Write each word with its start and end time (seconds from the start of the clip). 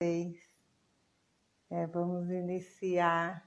É, 0.00 1.84
vamos 1.88 2.30
iniciar 2.30 3.44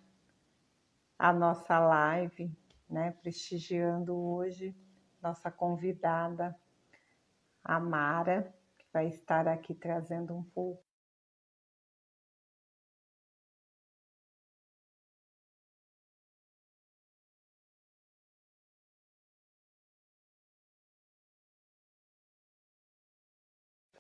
a 1.17 1.31
nossa 1.31 1.79
live, 1.79 2.54
né, 2.89 3.12
prestigiando 3.21 4.13
hoje 4.13 4.75
nossa 5.22 5.50
convidada, 5.50 6.53
a 7.64 7.79
Mara, 7.79 8.54
que 8.77 8.86
vai 8.91 9.07
estar 9.07 9.48
aqui 9.48 9.73
trazendo 9.73 10.36
um 10.36 10.43
pouco 10.43 10.84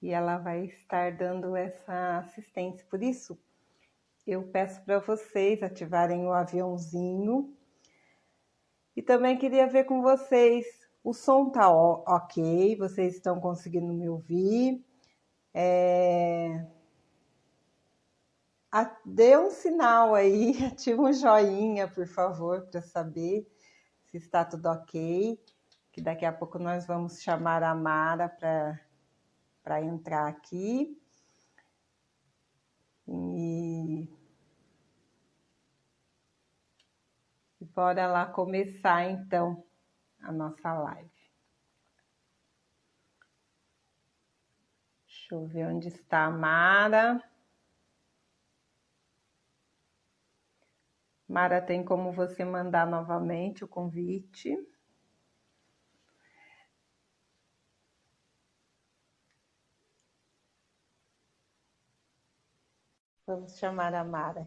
e 0.01 0.09
ela 0.11 0.37
vai 0.37 0.65
estar 0.65 1.15
dando 1.15 1.55
essa 1.55 2.19
assistência. 2.19 2.85
Por 2.89 3.03
isso, 3.03 3.39
eu 4.25 4.43
peço 4.43 4.83
para 4.83 4.99
vocês 4.99 5.61
ativarem 5.61 6.25
o 6.25 6.31
aviãozinho. 6.31 7.55
E 8.95 9.01
também 9.01 9.37
queria 9.37 9.67
ver 9.67 9.85
com 9.85 10.01
vocês, 10.01 10.65
o 11.03 11.13
som 11.13 11.49
tá 11.49 11.71
ok, 11.71 12.75
vocês 12.77 13.15
estão 13.15 13.39
conseguindo 13.39 13.93
me 13.93 14.09
ouvir. 14.09 14.83
É... 15.53 16.65
Dê 19.05 19.37
um 19.37 19.51
sinal 19.51 20.15
aí, 20.15 20.55
ativa 20.65 21.01
um 21.01 21.13
joinha, 21.13 21.87
por 21.87 22.07
favor, 22.07 22.65
para 22.67 22.81
saber 22.81 23.45
se 24.05 24.17
está 24.17 24.43
tudo 24.45 24.67
ok. 24.67 25.39
Que 25.91 26.01
daqui 26.01 26.25
a 26.25 26.31
pouco 26.31 26.57
nós 26.57 26.87
vamos 26.87 27.21
chamar 27.21 27.63
a 27.63 27.75
Mara 27.75 28.29
para 28.29 28.79
para 29.63 29.81
entrar 29.81 30.27
aqui. 30.27 30.97
E... 33.07 34.07
e 37.59 37.65
bora 37.65 38.07
lá 38.07 38.25
começar 38.25 39.09
então 39.09 39.63
a 40.21 40.31
nossa 40.31 40.73
live. 40.73 41.09
Deixa 45.05 45.35
eu 45.35 45.45
ver 45.47 45.67
onde 45.67 45.87
está 45.87 46.25
a 46.25 46.31
Mara. 46.31 47.21
Mara, 51.27 51.61
tem 51.61 51.83
como 51.85 52.11
você 52.11 52.43
mandar 52.43 52.85
novamente 52.85 53.63
o 53.63 53.67
convite? 53.67 54.57
Vamos 63.31 63.57
chamar 63.57 63.93
a 63.93 64.03
Mara 64.03 64.45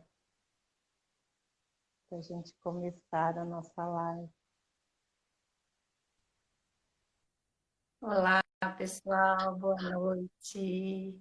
para 2.06 2.18
a 2.18 2.20
gente 2.20 2.52
começar 2.60 3.38
a 3.38 3.42
nossa 3.42 3.82
live. 3.82 4.30
Olá, 8.02 8.42
pessoal, 8.76 9.56
boa 9.56 9.80
noite. 9.80 11.18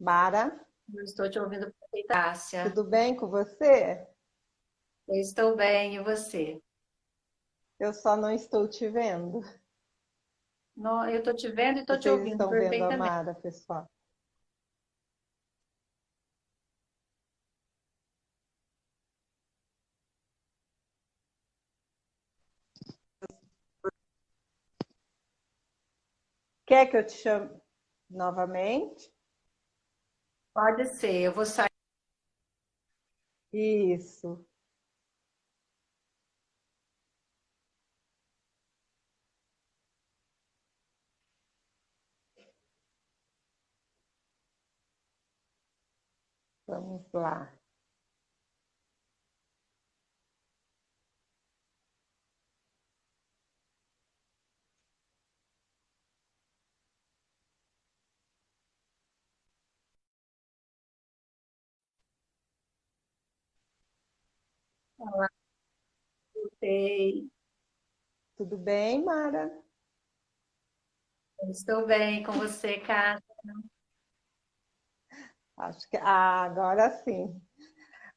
Mara? 0.00 0.66
Eu 0.90 1.04
estou 1.04 1.30
te 1.30 1.38
ouvindo 1.38 1.70
perfeita, 1.70 2.70
Tudo 2.70 2.88
bem 2.88 3.14
com 3.14 3.28
você? 3.28 4.08
Eu 5.06 5.20
estou 5.20 5.54
bem, 5.56 5.96
e 5.96 6.02
você? 6.02 6.58
Eu 7.78 7.92
só 7.92 8.16
não 8.16 8.30
estou 8.30 8.66
te 8.66 8.88
vendo. 8.88 9.42
Não, 10.76 11.08
eu 11.08 11.18
estou 11.18 11.34
te 11.34 11.48
vendo 11.48 11.78
e 11.78 11.80
estou 11.80 11.98
te 11.98 12.08
ouvindo 12.08 12.32
estão 12.32 12.50
perfeitamente. 12.50 13.00
vendo 13.00 13.04
a 13.04 13.10
Mara, 13.10 13.34
pessoal? 13.34 13.90
Quer 26.66 26.90
que 26.90 26.96
eu 26.96 27.06
te 27.06 27.12
chame 27.12 27.50
novamente? 28.10 29.12
Pode 30.52 30.86
ser, 30.86 31.22
eu 31.22 31.32
vou 31.32 31.44
sair. 31.44 31.68
Isso. 33.52 34.44
Vamos 46.66 47.06
lá. 47.12 47.50
Olá, 64.98 65.28
voltei. 66.34 67.28
Tudo 68.36 68.56
bem, 68.56 69.02
Mara? 69.04 69.50
Estou 71.50 71.86
bem 71.86 72.22
com 72.22 72.32
você, 72.32 72.78
Kátia. 72.80 73.22
Acho 75.56 75.88
que 75.88 75.96
ah, 75.98 76.42
agora 76.42 76.90
sim. 77.04 77.40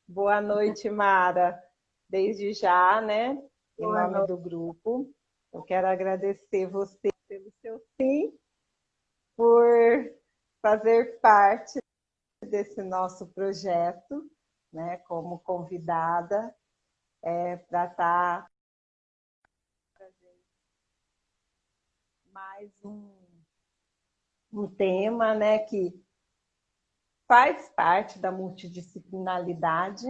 Boa 0.08 0.42
noite, 0.42 0.90
Mara. 0.90 1.62
Desde 2.10 2.54
já, 2.54 3.00
né? 3.02 3.38
Em 3.78 3.86
nome 3.86 4.26
do 4.26 4.38
grupo, 4.38 5.14
eu 5.54 5.62
quero 5.62 5.86
agradecer 5.86 6.68
você 6.68 7.10
pelo 7.28 7.52
seu 7.62 7.80
sim, 8.02 8.36
por 9.36 9.76
fazer 10.62 11.20
parte 11.20 11.78
desse 12.42 12.82
nosso 12.82 13.28
projeto, 13.28 14.28
né? 14.74 14.98
Como 15.08 15.40
convidada, 15.40 16.56
é, 17.22 17.58
para 17.58 17.86
estar 17.86 18.52
mais 22.32 22.72
um, 22.84 23.12
um 24.54 24.68
tema, 24.68 25.36
né? 25.36 25.60
Que 25.60 26.07
faz 27.28 27.70
parte 27.76 28.18
da 28.20 28.32
multidisciplinaridade. 28.32 30.08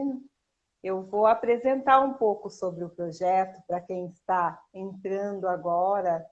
Eu 0.83 1.03
vou 1.03 1.25
apresentar 1.25 1.99
um 2.01 2.13
pouco 2.13 2.49
sobre 2.49 2.83
o 2.83 2.89
projeto 2.89 3.61
para 3.67 3.81
quem 3.81 4.07
está 4.07 4.61
entrando 4.73 5.47
agora. 5.47 6.25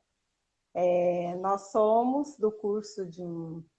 É, 0.74 1.36
nós 1.36 1.72
somos 1.72 2.38
do 2.38 2.52
curso 2.52 3.06
de 3.06 3.24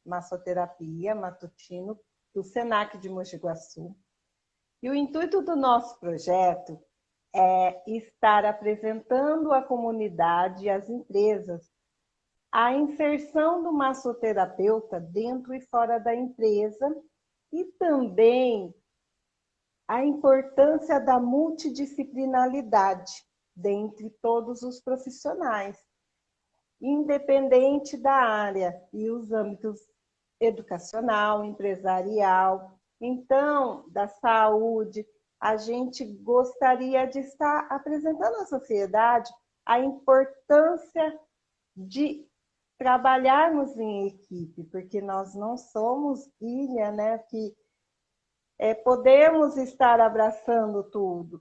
massoterapia 0.05 1.15
matutino 1.15 1.99
do 2.35 2.43
SENAC 2.43 2.99
de 2.99 3.09
Mogi 3.09 3.37
Guaçu. 3.37 3.97
E 4.83 4.91
o 4.91 4.95
intuito 4.95 5.41
do 5.43 5.55
nosso 5.55 5.99
projeto 6.01 6.79
é 7.35 7.83
estar 7.87 8.45
apresentando 8.45 9.53
à 9.53 9.63
comunidade 9.63 10.65
e 10.65 10.71
às 10.71 10.89
empresas 10.89 11.71
a 12.59 12.73
inserção 12.73 13.63
do 13.63 13.71
massoterapeuta 13.71 14.99
dentro 14.99 15.53
e 15.53 15.61
fora 15.61 15.99
da 15.99 16.15
empresa 16.15 16.89
e 17.53 17.67
também 17.79 18.75
a 19.87 20.03
importância 20.03 20.99
da 20.99 21.21
multidisciplinaridade 21.21 23.13
dentre 23.55 24.09
todos 24.23 24.63
os 24.63 24.81
profissionais, 24.81 25.79
independente 26.81 27.95
da 27.99 28.15
área 28.15 28.83
e 28.91 29.11
os 29.11 29.31
âmbitos 29.33 29.79
educacional, 30.41 31.45
empresarial, 31.45 32.81
então, 32.99 33.87
da 33.91 34.09
saúde, 34.09 35.07
a 35.39 35.59
gente 35.59 36.07
gostaria 36.23 37.05
de 37.05 37.19
estar 37.19 37.67
apresentando 37.71 38.37
à 38.37 38.47
sociedade 38.47 39.31
a 39.67 39.79
importância 39.79 41.21
de 41.77 42.26
trabalharmos 42.79 43.77
em 43.77 44.09
equipe, 44.09 44.65
porque 44.65 45.01
nós 45.01 45.35
não 45.35 45.57
somos 45.57 46.31
ilha, 46.41 46.93
né? 46.93 47.19
Que 47.19 47.55
é, 48.59 48.75
podemos 48.75 49.57
estar 49.57 50.01
abraçando 50.01 50.83
tudo. 50.91 51.41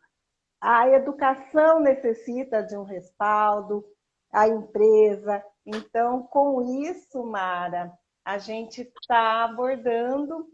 A 0.59 0.89
educação 0.89 1.79
necessita 1.79 2.63
de 2.63 2.77
um 2.77 2.83
respaldo, 2.83 3.85
a 4.31 4.47
empresa. 4.47 5.43
Então, 5.65 6.23
com 6.23 6.61
isso, 6.83 7.23
Mara, 7.23 7.91
a 8.23 8.37
gente 8.37 8.81
está 8.81 9.43
abordando 9.43 10.47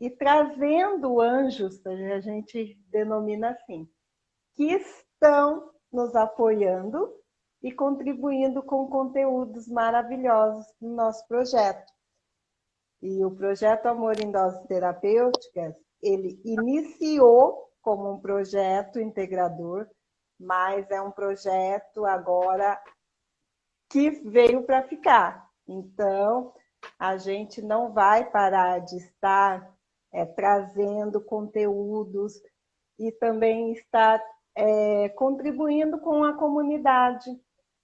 e 0.00 0.08
trazendo 0.08 1.20
anjos, 1.20 1.84
a 1.84 2.20
gente 2.20 2.78
denomina 2.88 3.50
assim, 3.50 3.88
que 4.54 4.72
estão 4.72 5.72
nos 5.92 6.14
apoiando 6.14 7.17
e 7.62 7.72
contribuindo 7.72 8.62
com 8.62 8.88
conteúdos 8.88 9.68
maravilhosos 9.68 10.66
no 10.80 10.94
nosso 10.94 11.26
projeto. 11.26 11.92
E 13.02 13.24
o 13.24 13.30
projeto 13.30 13.86
Amor 13.86 14.20
em 14.20 14.30
Doses 14.30 14.66
Terapêuticas, 14.66 15.74
ele 16.02 16.40
iniciou 16.44 17.68
como 17.80 18.12
um 18.12 18.20
projeto 18.20 19.00
integrador, 19.00 19.88
mas 20.38 20.90
é 20.90 21.00
um 21.00 21.10
projeto 21.10 22.04
agora 22.04 22.80
que 23.90 24.10
veio 24.10 24.62
para 24.64 24.82
ficar. 24.82 25.48
Então, 25.66 26.52
a 26.98 27.16
gente 27.16 27.62
não 27.62 27.92
vai 27.92 28.28
parar 28.30 28.80
de 28.80 28.96
estar 28.96 29.74
é, 30.12 30.24
trazendo 30.24 31.20
conteúdos 31.20 32.34
e 32.98 33.12
também 33.12 33.72
estar 33.72 34.22
é, 34.54 35.08
contribuindo 35.10 36.00
com 36.00 36.24
a 36.24 36.36
comunidade, 36.36 37.30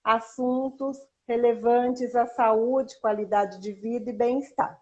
assuntos 0.05 0.99
relevantes 1.27 2.15
à 2.15 2.27
saúde, 2.27 2.99
qualidade 3.01 3.59
de 3.59 3.73
vida 3.73 4.11
e 4.11 4.13
bem-estar. 4.13 4.79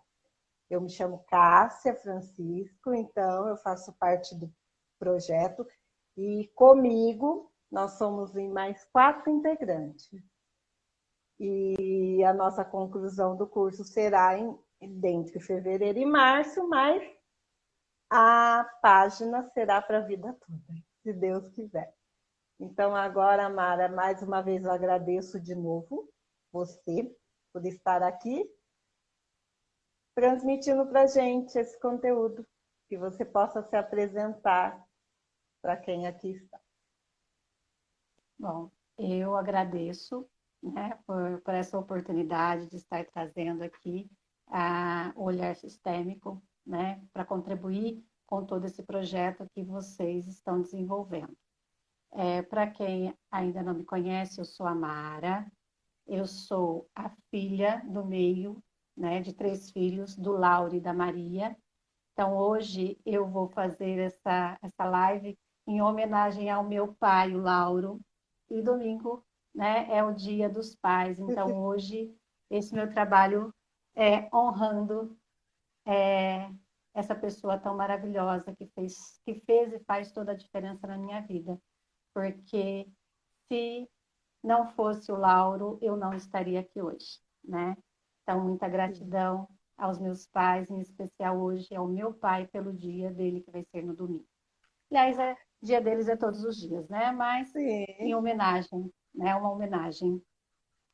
Eu 0.70 0.82
me 0.82 0.90
chamo 0.90 1.24
Cássia 1.30 1.96
Francisco, 1.96 2.94
então 2.94 3.48
eu 3.48 3.56
faço 3.58 3.94
parte 3.94 4.36
do 4.36 4.54
projeto 5.00 5.66
e 6.18 6.52
comigo 6.54 7.50
nós 7.72 7.94
somos 7.94 8.36
em 8.36 8.50
mais 8.50 8.84
quatro 8.92 9.32
integrantes. 9.32 10.10
E 11.40 12.22
a 12.24 12.34
nossa 12.34 12.66
conclusão 12.66 13.36
do 13.38 13.48
curso 13.48 13.86
será 13.86 14.38
em, 14.38 14.58
entre 14.82 15.40
fevereiro 15.40 16.00
e 16.00 16.06
março, 16.06 16.68
mas 16.68 17.02
a 18.10 18.70
página 18.82 19.50
será 19.54 19.82
para 19.82 20.00
a 20.00 20.06
vida 20.06 20.38
toda, 20.46 20.80
se 21.02 21.14
Deus 21.14 21.48
quiser. 21.50 21.94
Então, 22.64 22.96
agora, 22.96 23.50
Mara, 23.50 23.90
mais 23.90 24.24
uma 24.24 24.42
vez 24.42 24.64
eu 24.64 24.72
agradeço 24.72 25.38
de 25.38 25.54
novo 25.54 26.10
você 26.50 27.14
por 27.52 27.66
estar 27.66 28.02
aqui 28.02 28.50
transmitindo 30.16 30.88
para 30.88 31.02
a 31.02 31.08
gente 31.08 31.58
esse 31.58 31.78
conteúdo, 31.82 32.48
que 32.88 32.98
você 32.98 33.26
possa 33.26 33.62
se 33.64 33.76
apresentar 33.76 34.82
para 35.62 35.76
quem 35.76 36.08
aqui 36.08 36.30
está. 36.30 36.58
Bom, 38.40 38.72
eu 38.98 39.36
agradeço 39.36 40.26
né, 40.62 40.98
por, 41.06 41.42
por 41.42 41.54
essa 41.54 41.78
oportunidade 41.78 42.70
de 42.70 42.78
estar 42.78 43.06
trazendo 43.08 43.62
aqui 43.62 44.10
a, 44.48 45.12
olhar 45.18 45.54
sistêmico 45.58 46.42
né, 46.66 47.06
para 47.12 47.26
contribuir 47.26 48.02
com 48.26 48.46
todo 48.46 48.64
esse 48.64 48.82
projeto 48.84 49.50
que 49.54 49.64
vocês 49.64 50.28
estão 50.28 50.62
desenvolvendo. 50.62 51.36
É, 52.16 52.42
para 52.44 52.68
quem 52.68 53.14
ainda 53.32 53.64
não 53.64 53.74
me 53.74 53.84
conhece, 53.84 54.40
eu 54.40 54.46
sou 54.46 54.68
a 54.68 54.76
Mara, 54.76 55.46
eu 56.06 56.28
sou 56.28 56.88
a 56.96 57.10
filha 57.32 57.82
do 57.86 58.06
meio 58.06 58.62
né, 58.96 59.20
de 59.20 59.34
três 59.34 59.72
filhos, 59.72 60.16
do 60.16 60.32
Lauro 60.32 60.76
e 60.76 60.82
da 60.82 60.94
Maria. 60.94 61.58
Então, 62.14 62.38
hoje 62.38 63.00
eu 63.06 63.28
vou 63.28 63.50
fazer 63.50 63.98
essa, 64.00 64.58
essa 64.62 64.86
live 64.86 65.38
em 65.66 65.82
homenagem 65.82 66.50
ao 66.50 66.64
meu 66.64 66.94
pai, 66.94 67.34
o 67.34 67.42
Lauro, 67.42 68.00
e 68.50 68.62
domingo 68.62 69.26
né, 69.54 69.88
é 69.90 70.04
o 70.04 70.14
dia 70.14 70.48
dos 70.48 70.76
pais. 70.76 71.20
Então, 71.20 71.48
hoje, 71.66 72.16
esse 72.50 72.74
meu 72.74 72.90
trabalho 72.90 73.54
é 73.96 74.30
honrando 74.36 75.18
é, 75.86 76.50
essa 76.94 77.16
pessoa 77.16 77.58
tão 77.58 77.76
maravilhosa 77.76 78.56
que 78.56 78.68
fez, 78.68 79.20
que 79.26 79.36
fez 79.42 79.74
e 79.74 79.80
faz 79.80 80.12
toda 80.12 80.34
a 80.34 80.38
diferença 80.38 80.86
na 80.86 80.98
minha 80.98 81.22
vida. 81.22 81.60
Porque 82.14 82.88
se 83.48 83.90
não 84.44 84.68
fosse 84.68 85.12
o 85.12 85.18
Lauro, 85.18 85.80
eu 85.82 85.96
não 85.96 86.14
estaria 86.14 86.60
aqui 86.60 86.82
hoje, 86.82 87.20
né? 87.44 87.76
Então, 88.22 88.44
muita 88.44 88.68
gratidão 88.68 89.48
aos 89.78 90.00
meus 90.00 90.28
pais, 90.28 90.70
em 90.70 90.80
especial 90.80 91.40
hoje 91.40 91.74
ao 91.76 91.88
meu 91.88 92.14
pai 92.14 92.48
pelo 92.48 92.74
dia 92.74 93.12
dele, 93.12 93.42
que 93.42 93.52
vai 93.52 93.66
ser 93.72 93.84
no 93.84 93.96
domingo. 93.96 94.28
Aliás, 94.92 95.18
é, 95.18 95.36
dia 95.62 95.82
deles 95.82 96.08
é 96.08 96.16
todos 96.16 96.44
os 96.44 96.58
dias, 96.58 96.88
né? 96.90 97.12
Mas 97.12 97.50
Sim. 97.50 97.86
em 98.00 98.14
homenagem, 98.14 98.92
né? 99.14 99.36
Uma 99.36 99.52
homenagem 99.52 100.22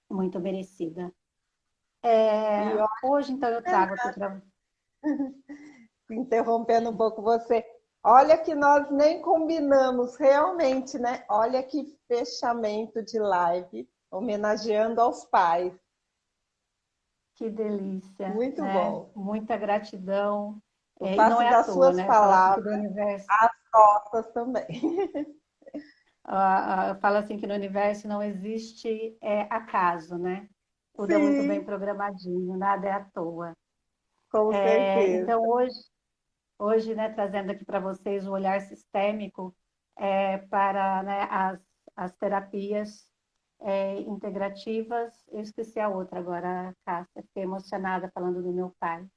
muito 0.10 0.40
merecida. 0.40 1.14
É, 2.02 2.62
hoje, 3.04 3.34
então, 3.34 3.50
eu 3.50 3.62
trago 3.62 3.94
aqui 3.94 4.14
para... 4.14 4.42
Interrompendo 6.10 6.90
um 6.90 6.98
pouco 6.98 7.22
você. 7.22 7.64
Olha 8.04 8.38
que 8.38 8.56
nós 8.56 8.90
nem 8.90 9.22
combinamos 9.22 10.16
realmente, 10.16 10.98
né? 10.98 11.26
Olha 11.30 11.62
que 11.62 11.98
fechamento 12.08 13.04
de 13.04 13.20
live, 13.20 13.90
homenageando 14.10 15.02
aos 15.02 15.26
pais. 15.26 15.74
Que 17.36 17.50
delícia. 17.50 18.30
Muito 18.30 18.62
né? 18.62 18.74
bom. 18.74 19.12
Muita 19.16 19.58
gratidão. 19.58 20.62
Eu 21.00 21.08
é, 21.08 21.16
faço 21.16 21.42
é 21.42 21.50
das 21.50 21.66
toa, 21.66 21.76
suas 21.76 21.96
né? 21.98 22.06
palavras 22.06 23.26
as 23.30 23.52
nossas 23.74 24.34
também. 24.34 24.68
Uh, 26.28 26.92
uh, 26.96 27.00
fala 27.00 27.20
assim 27.20 27.38
que 27.38 27.48
no 27.48 27.54
universo 27.54 28.08
não 28.08 28.22
existe 28.22 29.18
é, 29.22 29.42
acaso, 29.50 30.18
né? 30.18 30.50
Tudo 30.94 31.14
Sim. 31.14 31.16
é 31.16 31.20
muito 31.20 31.48
bem 31.48 31.64
programadinho, 31.64 32.58
nada 32.58 32.88
é 32.88 32.92
à 32.92 33.06
toa. 33.06 33.54
Com 34.30 34.52
é, 34.52 34.96
certeza. 34.96 35.24
Então 35.24 35.48
hoje, 35.48 35.80
hoje, 36.60 36.94
né, 36.94 37.10
trazendo 37.10 37.52
aqui 37.52 37.66
para 37.66 37.80
vocês 37.80 38.28
o 38.28 38.32
olhar 38.32 38.60
sistêmico 38.62 39.56
é, 39.98 40.38
para 40.38 41.02
né, 41.04 41.28
as, 41.32 41.60
as 41.96 42.14
terapias 42.18 43.10
é, 43.62 44.00
integrativas. 44.02 45.14
Eu 45.30 45.40
esqueci 45.42 45.80
a 45.80 45.90
outra 45.90 46.20
agora, 46.20 46.76
Cássia. 46.86 47.24
Fiquei 47.24 47.44
emocionada 47.44 48.12
falando 48.14 48.44
do 48.44 48.54
meu 48.54 48.76
pai. 48.80 49.08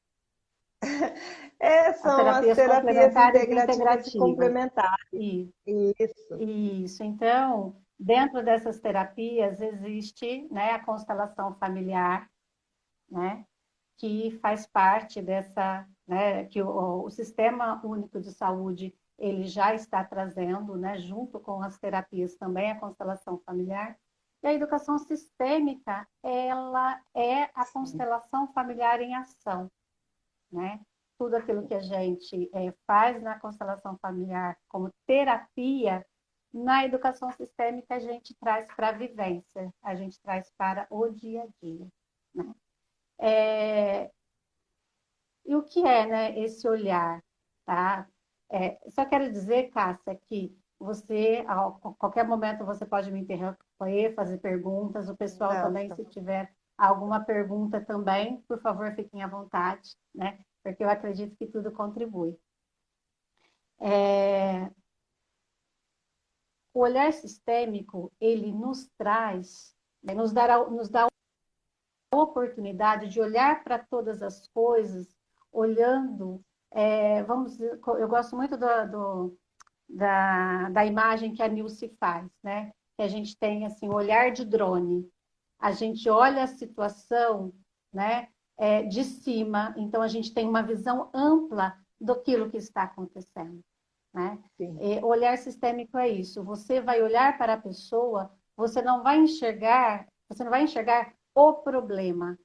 É, 1.65 1.93
são 1.93 2.27
as 2.27 2.41
terapias, 2.41 2.59
as 2.59 2.67
terapias 2.67 3.07
integrativas, 3.13 3.65
integrativas. 3.77 4.13
complementares. 4.15 5.09
Isso. 5.13 5.53
Isso. 5.65 6.43
Isso. 6.43 7.05
Então, 7.05 7.77
dentro 7.97 8.43
dessas 8.43 8.81
terapias 8.81 9.61
existe 9.61 10.49
né, 10.51 10.73
a 10.73 10.85
constelação 10.85 11.55
familiar, 11.55 12.29
né, 13.09 13.45
que 13.97 14.33
faz 14.43 14.67
parte 14.67 15.23
dessa, 15.23 15.87
né, 16.07 16.45
que 16.47 16.63
o, 16.63 17.05
o 17.05 17.11
Sistema 17.11 17.85
Único 17.85 18.21
de 18.21 18.33
Saúde 18.33 18.95
ele 19.19 19.45
já 19.45 19.75
está 19.75 20.05
trazendo, 20.05 20.77
né, 20.77 20.99
junto 20.99 21.39
com 21.39 21.63
as 21.63 21.79
terapias 21.79 22.35
também 22.35 22.71
a 22.71 22.81
constelação 22.81 23.39
familiar, 23.47 23.97
e 24.43 24.47
a 24.49 24.53
educação 24.53 24.99
sistêmica, 24.99 26.07
ela 26.23 27.01
é 27.15 27.45
a 27.55 27.65
constelação 27.73 28.53
familiar 28.53 29.01
em 29.01 29.15
ação, 29.15 29.71
né? 30.51 30.81
Tudo 31.17 31.37
aquilo 31.37 31.69
que 31.69 31.75
a 31.75 31.81
gente 31.81 32.51
é, 32.53 32.75
faz 32.85 33.23
na 33.23 33.39
constelação 33.39 33.97
familiar 33.99 34.59
como 34.69 34.91
terapia, 35.07 36.05
na 36.53 36.85
educação 36.85 37.31
sistêmica 37.31 37.95
a 37.95 38.01
gente 38.01 38.35
traz 38.35 38.67
para 38.75 38.89
a 38.89 38.93
vivência, 38.93 39.73
a 39.81 39.95
gente 39.95 40.21
traz 40.21 40.51
para 40.57 40.89
o 40.91 41.09
dia 41.09 41.45
a 41.45 41.65
dia, 41.65 41.87
né? 42.35 42.55
É... 43.21 44.11
E 45.45 45.55
o 45.57 45.63
que 45.63 45.81
é, 45.85 46.07
né, 46.07 46.39
esse 46.39 46.67
olhar, 46.69 47.23
tá? 47.65 48.09
É, 48.51 48.79
só 48.91 49.05
quero 49.05 49.31
dizer, 49.33 49.71
Cássia, 49.71 50.15
que 50.29 50.57
você, 50.79 51.45
a 51.47 51.71
qualquer 51.99 52.27
momento, 52.27 52.65
você 52.65 52.85
pode 52.85 53.11
me 53.11 53.21
interromper, 53.21 54.15
fazer 54.15 54.39
perguntas. 54.39 55.09
O 55.09 55.17
pessoal 55.17 55.55
Não, 55.55 55.63
também, 55.63 55.89
tá 55.89 55.97
se 55.97 56.05
tiver 56.07 56.53
alguma 56.77 57.21
pergunta 57.21 57.81
também, 57.81 58.41
por 58.43 58.61
favor, 58.61 58.93
fiquem 58.95 59.23
à 59.23 59.27
vontade, 59.29 59.97
né? 60.15 60.45
Porque 60.63 60.83
eu 60.83 60.91
acredito 60.91 61.37
que 61.37 61.47
tudo 61.47 61.73
contribui. 61.73 62.37
É... 63.81 64.71
O 66.75 66.81
olhar 66.81 67.13
sistêmico, 67.13 68.11
ele 68.21 68.51
nos 68.51 68.89
traz, 68.97 69.77
né, 70.03 70.15
nos, 70.15 70.33
dará, 70.33 70.69
nos 70.69 70.89
dá 70.89 71.07
a 71.07 72.17
oportunidade 72.17 73.09
de 73.09 73.21
olhar 73.21 73.63
para 73.63 73.79
todas 73.79 74.23
as 74.23 74.49
coisas, 74.49 75.15
olhando, 75.53 76.43
é, 76.71 77.23
vamos 77.25 77.61
eu 77.61 78.09
gosto 78.09 78.35
muito 78.35 78.57
do, 78.57 78.67
do 78.91 79.39
da, 79.89 80.71
da 80.71 80.87
imagem 80.87 81.35
que 81.35 81.43
a 81.43 81.49
Nilce 81.49 81.89
faz, 82.01 82.29
né? 82.43 82.73
Que 82.97 83.03
a 83.03 83.09
gente 83.09 83.37
tem 83.37 83.67
assim, 83.67 83.89
olhar 83.89 84.33
de 84.33 84.45
drone. 84.45 85.09
A 85.59 85.71
gente 85.73 86.09
olha 86.09 86.43
a 86.45 86.47
situação, 86.49 87.53
né? 87.93 88.29
É, 88.59 88.83
de 88.83 89.03
cima, 89.05 89.75
então 89.77 90.03
a 90.03 90.09
gente 90.09 90.33
tem 90.33 90.49
uma 90.49 90.63
visão 90.63 91.11
ampla 91.13 91.77
do 92.01 92.21
que 92.21 92.33
está 92.57 92.83
acontecendo. 92.83 93.61
Né? 94.13 94.39
E, 94.59 95.03
olhar 95.03 95.39
sistêmico 95.39 95.97
é 95.97 96.09
isso. 96.09 96.45
Você 96.45 96.81
vai 96.81 97.03
olhar 97.03 97.39
para 97.39 97.55
a 97.55 97.61
pessoa, 97.61 98.31
você 98.57 98.83
não 98.83 99.03
vai 99.03 99.19
enxergar, 99.19 100.07
você 100.29 100.45
não 100.45 100.51
vai 100.51 100.63
enxergar 100.63 101.15
o 101.35 101.55
problema. 101.55 102.39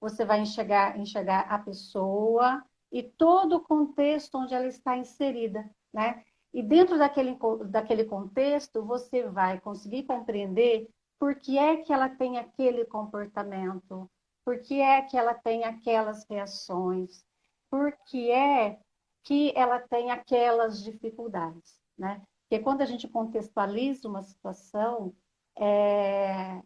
Você 0.00 0.24
vai 0.24 0.40
enxergar, 0.40 0.98
enxergar 0.98 1.40
a 1.40 1.58
pessoa 1.58 2.64
e 2.90 3.02
todo 3.02 3.56
o 3.56 3.60
contexto 3.60 4.38
onde 4.38 4.54
ela 4.54 4.66
está 4.66 4.96
inserida, 4.96 5.68
né? 5.92 6.24
E 6.52 6.62
dentro 6.62 6.98
daquele, 6.98 7.38
daquele 7.68 8.04
contexto, 8.04 8.84
você 8.84 9.28
vai 9.28 9.60
conseguir 9.60 10.02
compreender 10.04 10.88
por 11.18 11.36
que 11.36 11.58
é 11.58 11.76
que 11.76 11.92
ela 11.92 12.08
tem 12.08 12.38
aquele 12.38 12.84
comportamento, 12.84 14.10
por 14.44 14.58
que 14.60 14.80
é 14.80 15.02
que 15.02 15.16
ela 15.16 15.34
tem 15.34 15.64
aquelas 15.64 16.26
reações, 16.28 17.24
por 17.70 17.92
que 18.06 18.30
é 18.30 18.80
que 19.22 19.52
ela 19.54 19.78
tem 19.78 20.10
aquelas 20.10 20.82
dificuldades, 20.82 21.78
né? 21.96 22.22
Porque 22.48 22.64
quando 22.64 22.80
a 22.80 22.86
gente 22.86 23.06
contextualiza 23.06 24.08
uma 24.08 24.22
situação, 24.24 25.14
é... 25.56 26.60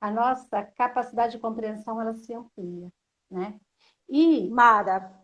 a 0.00 0.10
nossa 0.10 0.62
capacidade 0.62 1.32
de 1.32 1.38
compreensão 1.38 2.00
ela 2.00 2.14
se 2.14 2.32
amplia, 2.34 2.92
né? 3.30 3.58
E 4.08 4.48
Mara, 4.50 5.18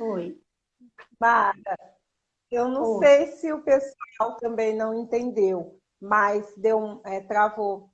oi, 0.00 0.40
Mara, 1.20 1.78
eu 2.50 2.68
não 2.68 2.96
oi. 2.96 3.06
sei 3.06 3.26
se 3.32 3.52
o 3.52 3.62
pessoal 3.62 4.36
também 4.38 4.76
não 4.76 4.94
entendeu, 4.94 5.80
mas 6.00 6.54
deu 6.56 6.78
um, 6.78 7.00
é, 7.04 7.20
travou. 7.20 7.90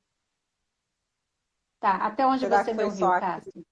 Tá, 1.81 1.97
até 1.97 2.25
onde 2.26 2.41
Será 2.41 2.62
você 2.62 2.73
me 2.73 2.85
ouviu, 2.85 3.09
Cássio? 3.09 3.67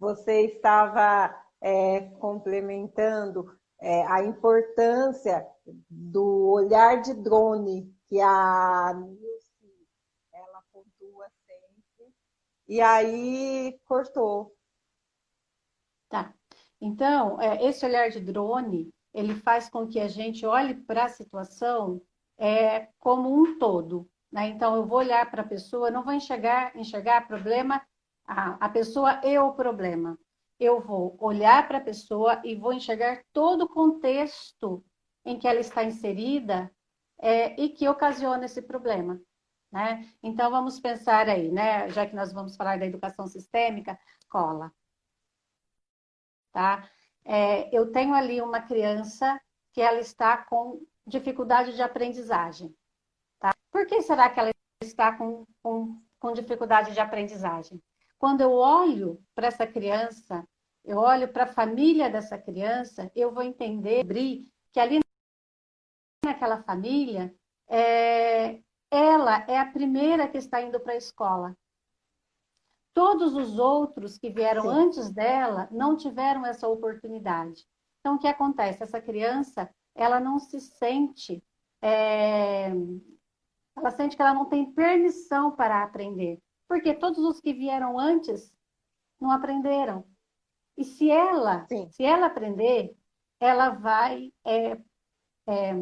Você 0.00 0.46
estava 0.46 1.32
é, 1.60 2.00
complementando 2.18 3.56
é, 3.80 4.04
a 4.06 4.22
importância 4.24 5.46
do 5.88 6.50
olhar 6.50 7.00
de 7.02 7.14
drone 7.14 7.94
que 8.06 8.20
a 8.20 8.92
Nilce, 8.94 9.86
ela 10.32 10.62
pontua 10.72 11.28
sempre, 11.46 12.14
e 12.68 12.80
aí 12.80 13.78
cortou. 13.84 14.54
Tá. 16.08 16.34
Então, 16.80 17.40
é, 17.40 17.64
esse 17.64 17.84
olhar 17.86 18.10
de 18.10 18.20
drone, 18.20 18.90
ele 19.14 19.34
faz 19.34 19.68
com 19.68 19.86
que 19.86 20.00
a 20.00 20.08
gente 20.08 20.44
olhe 20.44 20.74
para 20.74 21.04
a 21.04 21.08
situação 21.08 22.02
é, 22.38 22.88
como 22.98 23.32
um 23.32 23.58
todo. 23.58 24.08
Né? 24.30 24.48
Então, 24.48 24.74
eu 24.76 24.86
vou 24.86 24.98
olhar 24.98 25.30
para 25.30 25.42
a 25.42 25.46
pessoa, 25.46 25.90
não 25.90 26.02
vou 26.02 26.12
enxergar, 26.12 26.76
enxergar 26.76 27.26
problema, 27.26 27.82
a, 28.26 28.66
a 28.66 28.68
pessoa 28.68 29.20
e 29.24 29.38
o 29.38 29.52
problema. 29.52 30.18
Eu 30.58 30.80
vou 30.80 31.16
olhar 31.20 31.66
para 31.66 31.78
a 31.78 31.82
pessoa 31.82 32.40
e 32.44 32.54
vou 32.54 32.72
enxergar 32.72 33.22
todo 33.32 33.62
o 33.62 33.68
contexto 33.68 34.84
em 35.24 35.38
que 35.38 35.46
ela 35.46 35.60
está 35.60 35.84
inserida 35.84 36.70
é, 37.20 37.60
e 37.60 37.68
que 37.68 37.88
ocasiona 37.88 38.46
esse 38.46 38.62
problema. 38.62 39.20
Né? 39.72 40.06
Então, 40.22 40.50
vamos 40.50 40.78
pensar 40.78 41.28
aí, 41.28 41.50
né? 41.50 41.88
já 41.88 42.06
que 42.06 42.14
nós 42.14 42.30
vamos 42.30 42.54
falar 42.56 42.78
da 42.78 42.84
educação 42.84 43.26
sistêmica, 43.26 43.98
cola. 44.28 44.70
Tá? 46.52 46.86
É, 47.24 47.74
eu 47.74 47.90
tenho 47.90 48.14
ali 48.14 48.42
uma 48.42 48.60
criança 48.60 49.40
que 49.72 49.80
ela 49.80 49.98
está 49.98 50.36
com 50.36 50.84
dificuldade 51.06 51.74
de 51.74 51.80
aprendizagem. 51.80 52.76
Tá? 53.38 53.54
Por 53.70 53.86
que 53.86 54.02
será 54.02 54.28
que 54.28 54.38
ela 54.38 54.50
está 54.82 55.16
com, 55.16 55.46
com, 55.62 55.98
com 56.20 56.32
dificuldade 56.34 56.92
de 56.92 57.00
aprendizagem? 57.00 57.82
Quando 58.18 58.42
eu 58.42 58.52
olho 58.52 59.24
para 59.34 59.46
essa 59.46 59.66
criança, 59.66 60.46
eu 60.84 60.98
olho 60.98 61.28
para 61.32 61.44
a 61.44 61.52
família 61.52 62.10
dessa 62.10 62.36
criança, 62.36 63.10
eu 63.16 63.32
vou 63.32 63.42
entender 63.42 64.04
que 64.70 64.78
ali 64.78 65.00
naquela 66.24 66.62
família, 66.62 67.34
é, 67.68 68.60
ela 68.92 69.42
é 69.48 69.58
a 69.58 69.64
primeira 69.64 70.28
que 70.28 70.36
está 70.36 70.60
indo 70.60 70.78
para 70.78 70.92
a 70.92 70.96
escola. 70.96 71.56
Todos 72.92 73.34
os 73.34 73.58
outros 73.58 74.18
que 74.18 74.28
vieram 74.28 74.64
Sim. 74.64 74.68
antes 74.68 75.10
dela 75.10 75.66
não 75.70 75.96
tiveram 75.96 76.44
essa 76.44 76.68
oportunidade. 76.68 77.66
Então, 78.00 78.16
o 78.16 78.18
que 78.18 78.28
acontece? 78.28 78.82
Essa 78.82 79.00
criança, 79.00 79.74
ela 79.94 80.20
não 80.20 80.38
se 80.38 80.60
sente, 80.60 81.42
é... 81.80 82.70
ela 83.74 83.90
sente 83.92 84.14
que 84.14 84.20
ela 84.20 84.34
não 84.34 84.44
tem 84.44 84.70
permissão 84.74 85.56
para 85.56 85.82
aprender, 85.82 86.38
porque 86.68 86.92
todos 86.92 87.24
os 87.24 87.40
que 87.40 87.54
vieram 87.54 87.98
antes 87.98 88.52
não 89.18 89.30
aprenderam. 89.30 90.04
E 90.76 90.84
se 90.84 91.10
ela, 91.10 91.64
Sim. 91.66 91.88
se 91.90 92.04
ela 92.04 92.26
aprender, 92.26 92.94
ela 93.40 93.70
vai, 93.70 94.30
é, 94.44 94.72
é, 95.46 95.72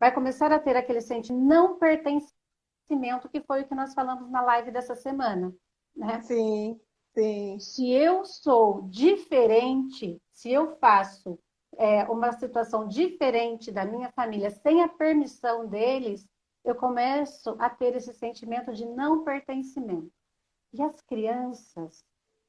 vai 0.00 0.12
começar 0.12 0.50
a 0.50 0.58
ter 0.58 0.76
aquele 0.76 1.02
sentimento 1.02 1.38
de 1.38 1.46
não 1.46 1.78
pertencimento 1.78 3.28
que 3.30 3.42
foi 3.42 3.60
o 3.60 3.68
que 3.68 3.74
nós 3.74 3.92
falamos 3.92 4.30
na 4.30 4.40
live 4.40 4.72
dessa 4.72 4.96
semana, 4.96 5.54
né? 5.94 6.22
Sim, 6.22 6.80
sim. 7.14 7.58
Se 7.60 7.88
eu 7.90 8.24
sou 8.24 8.82
diferente, 8.88 10.20
se 10.32 10.50
eu 10.50 10.76
faço 10.78 11.38
é, 11.76 12.04
uma 12.04 12.32
situação 12.32 12.88
diferente 12.88 13.70
da 13.70 13.84
minha 13.84 14.10
família, 14.12 14.50
sem 14.50 14.82
a 14.82 14.88
permissão 14.88 15.68
deles, 15.68 16.26
eu 16.64 16.74
começo 16.74 17.54
a 17.58 17.68
ter 17.68 17.94
esse 17.94 18.12
sentimento 18.14 18.72
de 18.72 18.86
não 18.86 19.22
pertencimento. 19.22 20.10
E 20.72 20.82
as 20.82 21.00
crianças, 21.02 22.04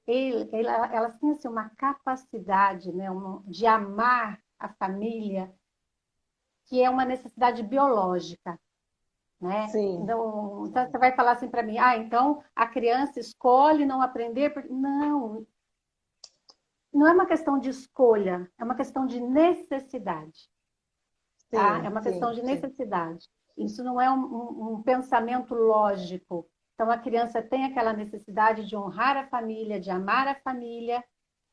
ele, 0.07 0.49
ela, 0.51 0.93
elas 0.93 1.17
têm 1.19 1.31
assim, 1.31 1.47
uma 1.47 1.69
capacidade 1.71 2.91
né, 2.93 3.07
de 3.45 3.65
amar 3.65 4.41
a 4.59 4.69
família, 4.69 5.53
que 6.71 6.81
é 6.81 6.89
uma 6.89 7.03
necessidade 7.03 7.61
biológica. 7.63 8.57
Né? 9.41 9.67
Sim. 9.67 9.95
Então, 10.01 10.65
então 10.67 10.89
você 10.89 10.97
vai 10.97 11.13
falar 11.13 11.33
assim 11.33 11.49
para 11.49 11.61
mim, 11.61 11.77
ah, 11.77 11.97
então 11.97 12.41
a 12.55 12.65
criança 12.65 13.19
escolhe 13.19 13.85
não 13.85 14.01
aprender? 14.01 14.53
Não, 14.69 15.45
não 16.93 17.07
é 17.07 17.11
uma 17.11 17.25
questão 17.25 17.59
de 17.59 17.69
escolha, 17.69 18.49
é 18.57 18.63
uma 18.63 18.75
questão 18.75 19.05
de 19.05 19.19
necessidade. 19.19 20.49
Tá? 21.49 21.81
Sim, 21.81 21.85
é 21.87 21.89
uma 21.89 22.01
questão 22.01 22.29
sim, 22.29 22.39
de 22.39 22.45
necessidade. 22.45 23.25
Sim. 23.25 23.65
Isso 23.65 23.83
não 23.83 23.99
é 23.99 24.09
um, 24.09 24.23
um, 24.23 24.73
um, 24.75 24.81
pensamento 24.81 25.53
lógico. 25.53 26.47
Então, 26.73 26.89
a 26.89 26.97
criança 26.97 27.41
tem 27.41 27.65
aquela 27.65 27.91
necessidade 27.91 28.65
de 28.65 28.77
honrar 28.77 29.17
a 29.17 29.27
família, 29.27 29.77
de 29.77 29.91
amar 29.91 30.25
a 30.29 30.35
família, 30.35 31.03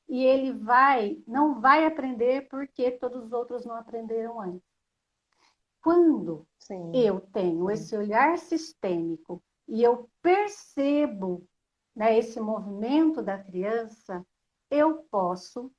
e 0.08 0.24
ele 0.24 0.52
vai, 0.52 1.20
não 1.26 1.60
vai 1.60 1.84
aprender 1.84 2.46
porque 2.48 2.92
todos 2.92 3.24
os 3.24 3.32
outros 3.32 3.66
não 3.66 3.74
aprenderam 3.74 4.40
antes. 4.40 4.67
Quando 5.88 6.46
eu 6.92 7.18
tenho 7.32 7.70
esse 7.70 7.96
olhar 7.96 8.36
sistêmico 8.36 9.42
e 9.66 9.82
eu 9.82 10.06
percebo 10.20 11.48
né, 11.96 12.18
esse 12.18 12.38
movimento 12.38 13.22
da 13.22 13.42
criança, 13.42 14.22
eu 14.70 15.02
posso 15.04 15.72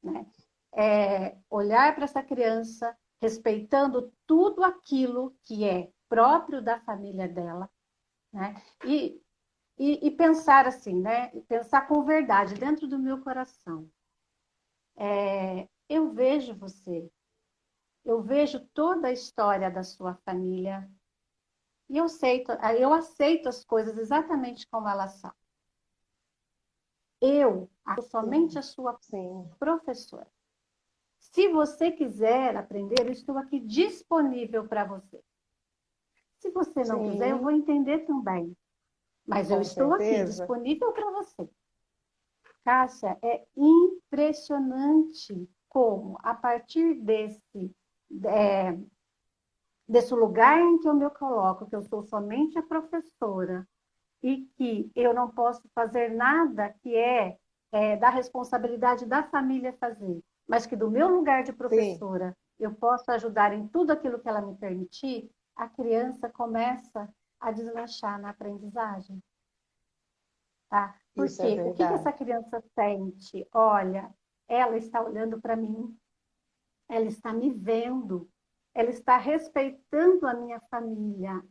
né, 0.00 0.24
é, 0.72 1.36
olhar 1.50 1.92
para 1.96 2.04
essa 2.04 2.22
criança 2.22 2.96
respeitando 3.20 4.12
tudo 4.24 4.62
aquilo 4.62 5.36
que 5.42 5.64
é 5.64 5.90
próprio 6.08 6.62
da 6.62 6.78
família 6.82 7.26
dela, 7.26 7.68
né? 8.32 8.62
E, 8.84 9.20
e, 9.76 10.06
e 10.06 10.10
pensar 10.12 10.68
assim, 10.68 11.00
né? 11.00 11.30
Pensar 11.48 11.88
com 11.88 12.04
verdade 12.04 12.54
dentro 12.54 12.86
do 12.86 13.00
meu 13.00 13.20
coração. 13.20 13.90
É, 14.96 15.68
eu 15.88 16.12
vejo 16.12 16.54
você, 16.54 17.10
eu 18.06 18.22
vejo 18.22 18.60
toda 18.68 19.08
a 19.08 19.12
história 19.12 19.68
da 19.68 19.82
sua 19.82 20.14
família 20.14 20.88
e 21.88 21.98
eu 21.98 22.04
aceito, 22.04 22.52
eu 22.78 22.92
aceito 22.92 23.48
as 23.48 23.64
coisas 23.64 23.98
exatamente 23.98 24.66
como 24.68 24.88
elas 24.88 25.14
são. 25.14 25.32
Eu 27.20 27.68
sou 27.94 28.02
somente 28.04 28.58
a 28.58 28.62
sua 28.62 28.96
Sim. 29.00 29.50
professora. 29.58 30.30
Se 31.18 31.48
você 31.48 31.90
quiser 31.90 32.56
aprender, 32.56 33.06
eu 33.06 33.12
estou 33.12 33.36
aqui 33.36 33.58
disponível 33.58 34.68
para 34.68 34.84
você. 34.84 35.20
Se 36.38 36.50
você 36.50 36.84
não 36.84 37.00
Sim. 37.00 37.10
quiser, 37.10 37.30
eu 37.32 37.40
vou 37.40 37.50
entender 37.50 38.00
também. 38.06 38.56
Mas 39.26 39.48
Com 39.48 39.56
eu 39.56 39.60
estou 39.60 39.92
certeza. 39.92 40.22
aqui 40.22 40.30
disponível 40.30 40.92
para 40.92 41.10
você. 41.10 41.50
Cássia, 42.64 43.18
é 43.22 43.46
impressionante 43.56 45.48
como, 45.68 46.18
a 46.22 46.34
partir 46.34 46.94
desse, 46.94 47.74
é, 48.24 48.78
desse 49.88 50.14
lugar 50.14 50.58
em 50.58 50.78
que 50.78 50.88
eu 50.88 50.94
me 50.94 51.08
coloco, 51.10 51.66
que 51.66 51.76
eu 51.76 51.82
sou 51.82 52.02
somente 52.02 52.58
a 52.58 52.62
professora, 52.62 53.66
e 54.22 54.46
que 54.56 54.90
eu 54.94 55.14
não 55.14 55.30
posso 55.30 55.62
fazer 55.74 56.08
nada 56.10 56.74
que 56.82 56.96
é, 56.96 57.38
é 57.70 57.96
da 57.96 58.08
responsabilidade 58.08 59.06
da 59.06 59.22
família 59.22 59.72
fazer, 59.74 60.20
mas 60.48 60.66
que 60.66 60.76
do 60.76 60.90
meu 60.90 61.08
lugar 61.08 61.44
de 61.44 61.52
professora 61.52 62.30
Sim. 62.30 62.64
eu 62.64 62.74
posso 62.74 63.10
ajudar 63.12 63.52
em 63.52 63.68
tudo 63.68 63.92
aquilo 63.92 64.18
que 64.18 64.28
ela 64.28 64.40
me 64.40 64.56
permitir, 64.56 65.30
a 65.54 65.68
criança 65.68 66.28
começa 66.28 67.08
a 67.40 67.52
deslanchar 67.52 68.20
na 68.20 68.30
aprendizagem. 68.30 69.22
Tá? 70.68 70.94
Porque 71.14 71.42
é 71.42 71.62
o 71.62 71.74
que, 71.74 71.76
que 71.76 71.82
essa 71.82 72.12
criança 72.12 72.62
sente? 72.74 73.46
Olha, 73.52 74.12
ela 74.48 74.76
está 74.76 75.00
olhando 75.00 75.40
para 75.40 75.54
mim, 75.54 75.96
ela 76.88 77.06
está 77.06 77.32
me 77.32 77.50
vendo, 77.50 78.30
ela 78.74 78.90
está 78.90 79.16
respeitando 79.16 80.26
a 80.26 80.34
minha 80.34 80.60
família. 80.70 81.42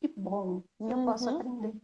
Que 0.00 0.08
bom, 0.08 0.64
uhum. 0.78 0.90
eu 0.90 1.04
posso 1.04 1.28
uhum. 1.28 1.36
aprender. 1.36 1.80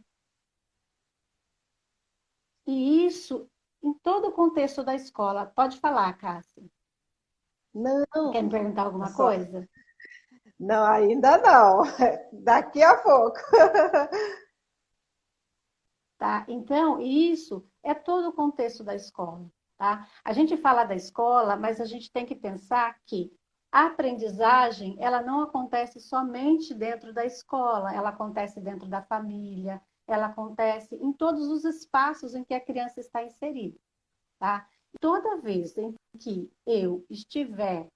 E 2.65 3.05
isso 3.05 3.49
em 3.81 3.93
todo 3.93 4.27
o 4.27 4.31
contexto 4.31 4.83
da 4.83 4.95
escola. 4.95 5.45
Pode 5.45 5.79
falar, 5.79 6.17
Cássia. 6.17 6.63
Não. 7.73 8.31
Quer 8.31 8.43
me 8.43 8.49
perguntar 8.49 8.83
alguma 8.83 9.07
só... 9.07 9.27
coisa? 9.27 9.69
Não, 10.59 10.83
ainda 10.85 11.37
não. 11.37 11.83
Daqui 12.43 12.81
a 12.83 12.97
pouco. 12.97 13.37
Tá? 16.17 16.43
Então, 16.47 16.99
isso 16.99 17.63
é 17.83 17.93
todo 17.93 18.29
o 18.29 18.33
contexto 18.33 18.83
da 18.83 18.95
escola. 18.95 19.47
Tá? 19.77 20.07
A 20.23 20.33
gente 20.33 20.57
fala 20.57 20.83
da 20.83 20.95
escola, 20.95 21.55
mas 21.55 21.79
a 21.79 21.85
gente 21.85 22.11
tem 22.11 22.25
que 22.25 22.35
pensar 22.35 22.99
que 23.05 23.31
a 23.71 23.85
aprendizagem 23.87 24.95
ela 24.99 25.21
não 25.21 25.41
acontece 25.41 25.99
somente 25.99 26.73
dentro 26.73 27.13
da 27.13 27.25
escola, 27.25 27.93
ela 27.93 28.09
acontece 28.09 28.59
dentro 28.59 28.87
da 28.87 29.03
família, 29.03 29.81
ela 30.07 30.27
acontece 30.27 30.95
em 30.95 31.13
todos 31.13 31.47
os 31.47 31.63
espaços 31.63 32.33
em 32.33 32.43
que 32.43 32.53
a 32.53 32.63
criança 32.63 32.99
está 32.99 33.23
inserida. 33.23 33.77
Tá? 34.39 34.67
Toda 34.99 35.41
vez 35.41 35.77
em 35.77 35.93
que 36.19 36.51
eu 36.65 37.05
estiver 37.09 37.87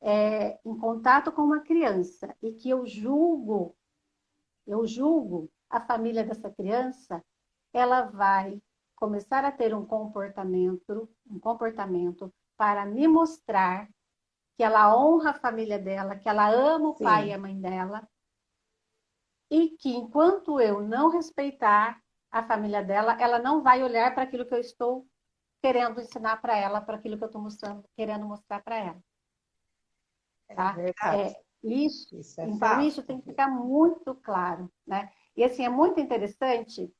é, 0.00 0.58
em 0.64 0.76
contato 0.78 1.30
com 1.30 1.42
uma 1.42 1.60
criança 1.60 2.34
e 2.42 2.52
que 2.52 2.70
eu 2.70 2.86
julgo, 2.86 3.76
eu 4.66 4.86
julgo 4.86 5.50
a 5.68 5.80
família 5.80 6.24
dessa 6.24 6.50
criança, 6.50 7.22
ela 7.72 8.02
vai 8.02 8.60
começar 9.00 9.44
a 9.46 9.50
ter 9.50 9.74
um 9.74 9.84
comportamento, 9.84 11.08
um 11.28 11.40
comportamento 11.40 12.32
para 12.56 12.84
me 12.84 13.08
mostrar 13.08 13.88
que 14.56 14.62
ela 14.62 14.94
honra 14.94 15.30
a 15.30 15.40
família 15.40 15.78
dela, 15.78 16.16
que 16.16 16.28
ela 16.28 16.50
ama 16.50 16.90
o 16.90 16.94
Sim. 16.94 17.04
pai 17.04 17.28
e 17.28 17.32
a 17.32 17.38
mãe 17.38 17.58
dela, 17.58 18.06
e 19.50 19.70
que 19.70 19.88
enquanto 19.88 20.60
eu 20.60 20.82
não 20.82 21.08
respeitar 21.08 21.98
a 22.30 22.46
família 22.46 22.84
dela, 22.84 23.16
ela 23.18 23.38
não 23.38 23.62
vai 23.62 23.82
olhar 23.82 24.14
para 24.14 24.22
aquilo 24.22 24.46
que 24.46 24.54
eu 24.54 24.60
estou 24.60 25.06
querendo 25.62 26.00
ensinar 26.00 26.40
para 26.40 26.56
ela, 26.56 26.80
para 26.80 26.96
aquilo 26.96 27.16
que 27.16 27.24
eu 27.24 27.26
estou 27.26 27.42
mostrando, 27.42 27.84
querendo 27.96 28.26
mostrar 28.26 28.62
para 28.62 28.76
ela. 28.76 29.02
É 30.48 30.54
tá? 30.54 30.76
É, 30.78 31.22
é 31.22 31.42
isso, 31.64 32.16
isso 32.16 32.40
é 32.40 32.44
então 32.44 32.80
isso 32.80 33.02
tem 33.02 33.18
que 33.20 33.30
ficar 33.30 33.48
muito 33.48 34.14
claro, 34.16 34.70
né? 34.86 35.10
E 35.36 35.42
assim 35.42 35.64
é 35.64 35.68
muito 35.68 35.98
interessante. 35.98 36.92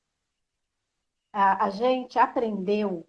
A, 1.32 1.66
a 1.66 1.70
gente 1.70 2.18
aprendeu, 2.18 3.06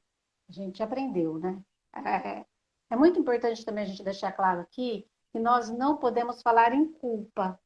a 0.49 0.51
gente 0.51 0.81
aprendeu, 0.83 1.39
né? 1.39 1.59
É, 1.93 2.45
é 2.89 2.95
muito 2.95 3.19
importante 3.19 3.65
também 3.65 3.83
a 3.83 3.87
gente 3.87 4.03
deixar 4.03 4.31
claro 4.31 4.61
aqui 4.61 5.07
que 5.31 5.39
nós 5.39 5.69
não 5.69 5.97
podemos 5.97 6.41
falar 6.41 6.73
em 6.73 6.91
culpa, 6.91 7.59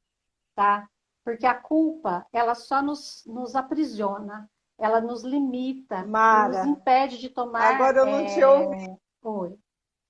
tá? 0.55 0.87
Porque 1.23 1.45
a 1.45 1.55
culpa, 1.55 2.25
ela 2.31 2.53
só 2.53 2.81
nos, 2.81 3.23
nos 3.25 3.55
aprisiona, 3.55 4.49
ela 4.77 5.01
nos 5.01 5.23
limita, 5.23 6.05
Mara, 6.05 6.63
nos 6.63 6.77
impede 6.77 7.17
de 7.17 7.29
tomar. 7.29 7.75
Agora 7.75 7.99
eu 7.99 8.05
não 8.05 8.19
é... 8.19 8.25
te 8.25 8.43
ouvi. 8.43 8.97
Oi. 9.23 9.59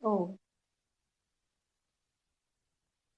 Oi. 0.01 0.35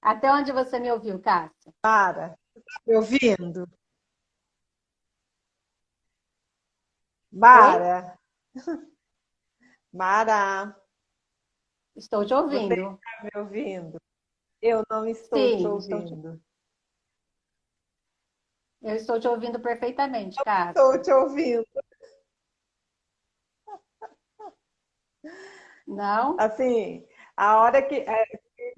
Até 0.00 0.32
onde 0.32 0.52
você 0.52 0.78
me 0.78 0.90
ouviu, 0.92 1.20
Cássia? 1.20 1.74
Mara, 1.84 2.38
está 2.56 2.80
me 2.86 2.96
ouvindo? 2.96 3.68
Mara. 7.30 8.18
Oi? 8.54 8.62
Mara. 9.92 10.76
Estou 11.96 12.24
te 12.24 12.32
ouvindo. 12.32 12.74
Você 12.74 12.80
está 12.80 13.22
me 13.22 13.42
ouvindo? 13.42 14.00
Eu 14.62 14.82
não 14.90 15.06
estou 15.06 15.38
Sim, 15.38 15.58
te 15.58 15.66
ouvindo. 15.66 16.14
Estou 16.14 16.36
te... 16.36 16.48
Eu 18.80 18.94
estou 18.94 19.20
te 19.20 19.28
ouvindo 19.28 19.60
perfeitamente, 19.60 20.36
Cássia. 20.44 20.70
Estou 20.70 21.02
te 21.02 21.12
ouvindo. 21.12 21.66
Não? 25.86 26.36
Assim, 26.38 27.06
a 27.36 27.58
hora 27.60 27.82
que 27.82 27.96
é, 27.96 28.24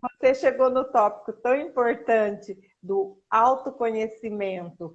você 0.01 0.35
chegou 0.35 0.71
no 0.71 0.91
tópico 0.91 1.33
tão 1.41 1.55
importante 1.55 2.57
do 2.83 3.21
autoconhecimento 3.29 4.95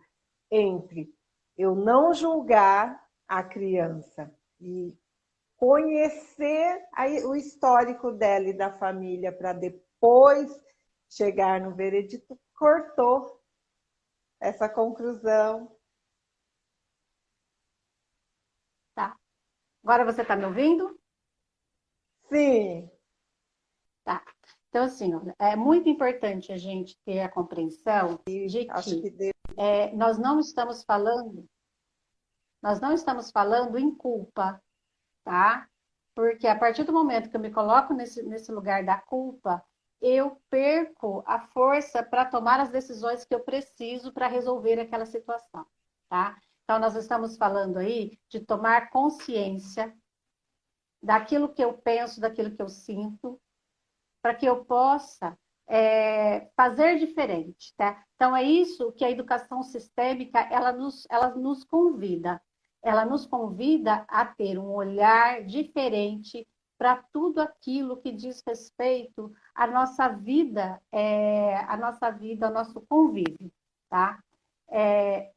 entre 0.49 1.13
eu 1.57 1.75
não 1.75 2.13
julgar 2.13 3.04
a 3.27 3.43
criança 3.43 4.33
e 4.59 4.97
conhecer 5.57 6.85
o 7.25 7.35
histórico 7.35 8.11
dela 8.11 8.47
e 8.49 8.53
da 8.53 8.71
família 8.71 9.31
para 9.31 9.53
depois 9.53 10.51
chegar 11.09 11.61
no 11.61 11.75
veredito, 11.75 12.39
cortou 12.57 13.41
essa 14.39 14.67
conclusão. 14.67 15.75
Tá. 18.93 19.17
Agora 19.83 20.05
você 20.05 20.21
está 20.21 20.35
me 20.35 20.45
ouvindo? 20.45 20.99
Sim. 22.29 22.89
Tá. 24.03 24.23
Então, 24.69 24.83
assim, 24.83 25.11
é 25.39 25.55
muito 25.55 25.87
importante 25.87 26.51
a 26.51 26.57
gente 26.57 26.99
ter 27.05 27.21
a 27.21 27.29
compreensão 27.29 28.19
de 28.27 28.65
que, 28.65 29.09
que 29.11 29.31
é, 29.57 29.95
nós 29.95 30.17
não 30.17 30.39
estamos 30.39 30.83
falando, 30.83 31.47
nós 32.65 32.79
não 32.79 32.93
estamos 32.93 33.29
falando 33.29 33.77
em 33.77 33.93
culpa, 33.93 34.59
tá? 35.23 35.69
Porque 36.15 36.47
a 36.47 36.57
partir 36.57 36.83
do 36.83 36.91
momento 36.91 37.29
que 37.29 37.37
eu 37.37 37.39
me 37.39 37.51
coloco 37.51 37.93
nesse, 37.93 38.23
nesse 38.23 38.51
lugar 38.51 38.83
da 38.83 38.97
culpa, 38.97 39.63
eu 40.01 40.41
perco 40.49 41.23
a 41.27 41.39
força 41.39 42.01
para 42.01 42.25
tomar 42.25 42.59
as 42.59 42.69
decisões 42.69 43.23
que 43.23 43.35
eu 43.35 43.41
preciso 43.41 44.11
para 44.11 44.27
resolver 44.27 44.79
aquela 44.79 45.05
situação, 45.05 45.63
tá? 46.09 46.39
Então, 46.63 46.79
nós 46.79 46.95
estamos 46.95 47.37
falando 47.37 47.77
aí 47.77 48.19
de 48.29 48.39
tomar 48.39 48.89
consciência 48.89 49.95
daquilo 51.03 51.53
que 51.53 51.63
eu 51.63 51.77
penso, 51.77 52.19
daquilo 52.19 52.55
que 52.55 52.63
eu 52.63 52.69
sinto, 52.69 53.39
para 54.23 54.33
que 54.33 54.47
eu 54.47 54.65
possa 54.65 55.37
é, 55.67 56.49
fazer 56.55 56.97
diferente, 56.97 57.75
tá? 57.77 58.03
Então, 58.15 58.35
é 58.35 58.41
isso 58.41 58.91
que 58.93 59.05
a 59.05 59.11
educação 59.11 59.61
sistêmica, 59.61 60.39
ela 60.39 60.71
nos, 60.71 61.05
ela 61.11 61.29
nos 61.29 61.63
convida, 61.63 62.41
ela 62.85 63.03
nos 63.03 63.25
convida 63.25 64.05
a 64.07 64.23
ter 64.23 64.59
um 64.59 64.71
olhar 64.71 65.43
diferente 65.43 66.47
para 66.77 66.97
tudo 67.11 67.41
aquilo 67.41 67.97
que 67.97 68.11
diz 68.11 68.43
respeito 68.45 69.33
à 69.55 69.65
nossa 69.65 70.07
vida, 70.09 70.79
é, 70.91 71.55
à 71.67 71.75
nossa 71.75 72.11
vida, 72.11 72.45
ao 72.45 72.53
nosso 72.53 72.79
convívio, 72.81 73.51
tá? 73.89 74.19
É, 74.69 75.31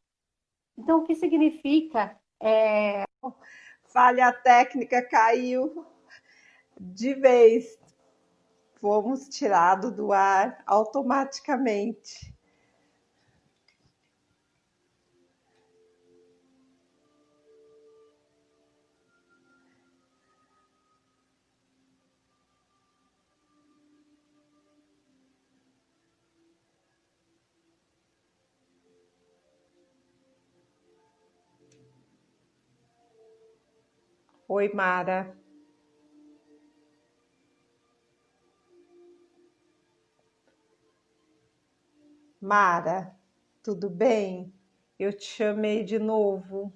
então, 0.77 0.99
o 0.99 1.05
que 1.05 1.15
significa? 1.15 2.17
É... 2.41 3.05
Falha 3.85 4.31
técnica 4.33 5.03
caiu 5.03 5.87
de 6.79 7.15
vez. 7.15 7.79
Fomos 8.81 9.29
tirados 9.29 9.91
do 9.93 10.13
ar 10.13 10.63
automaticamente. 10.67 12.33
Oi, 34.49 34.69
Mara. 34.75 35.19
Mara, 42.41 43.17
tudo 43.63 43.89
bem? 43.89 44.53
Eu 44.99 45.13
te 45.13 45.25
chamei 45.25 45.85
de 45.85 45.99
novo. 46.01 46.73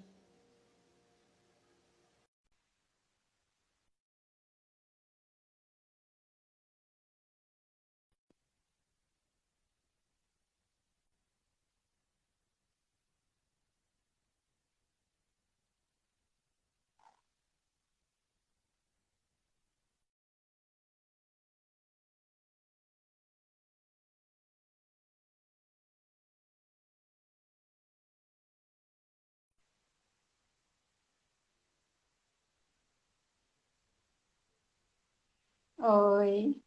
Oi. 35.90 36.62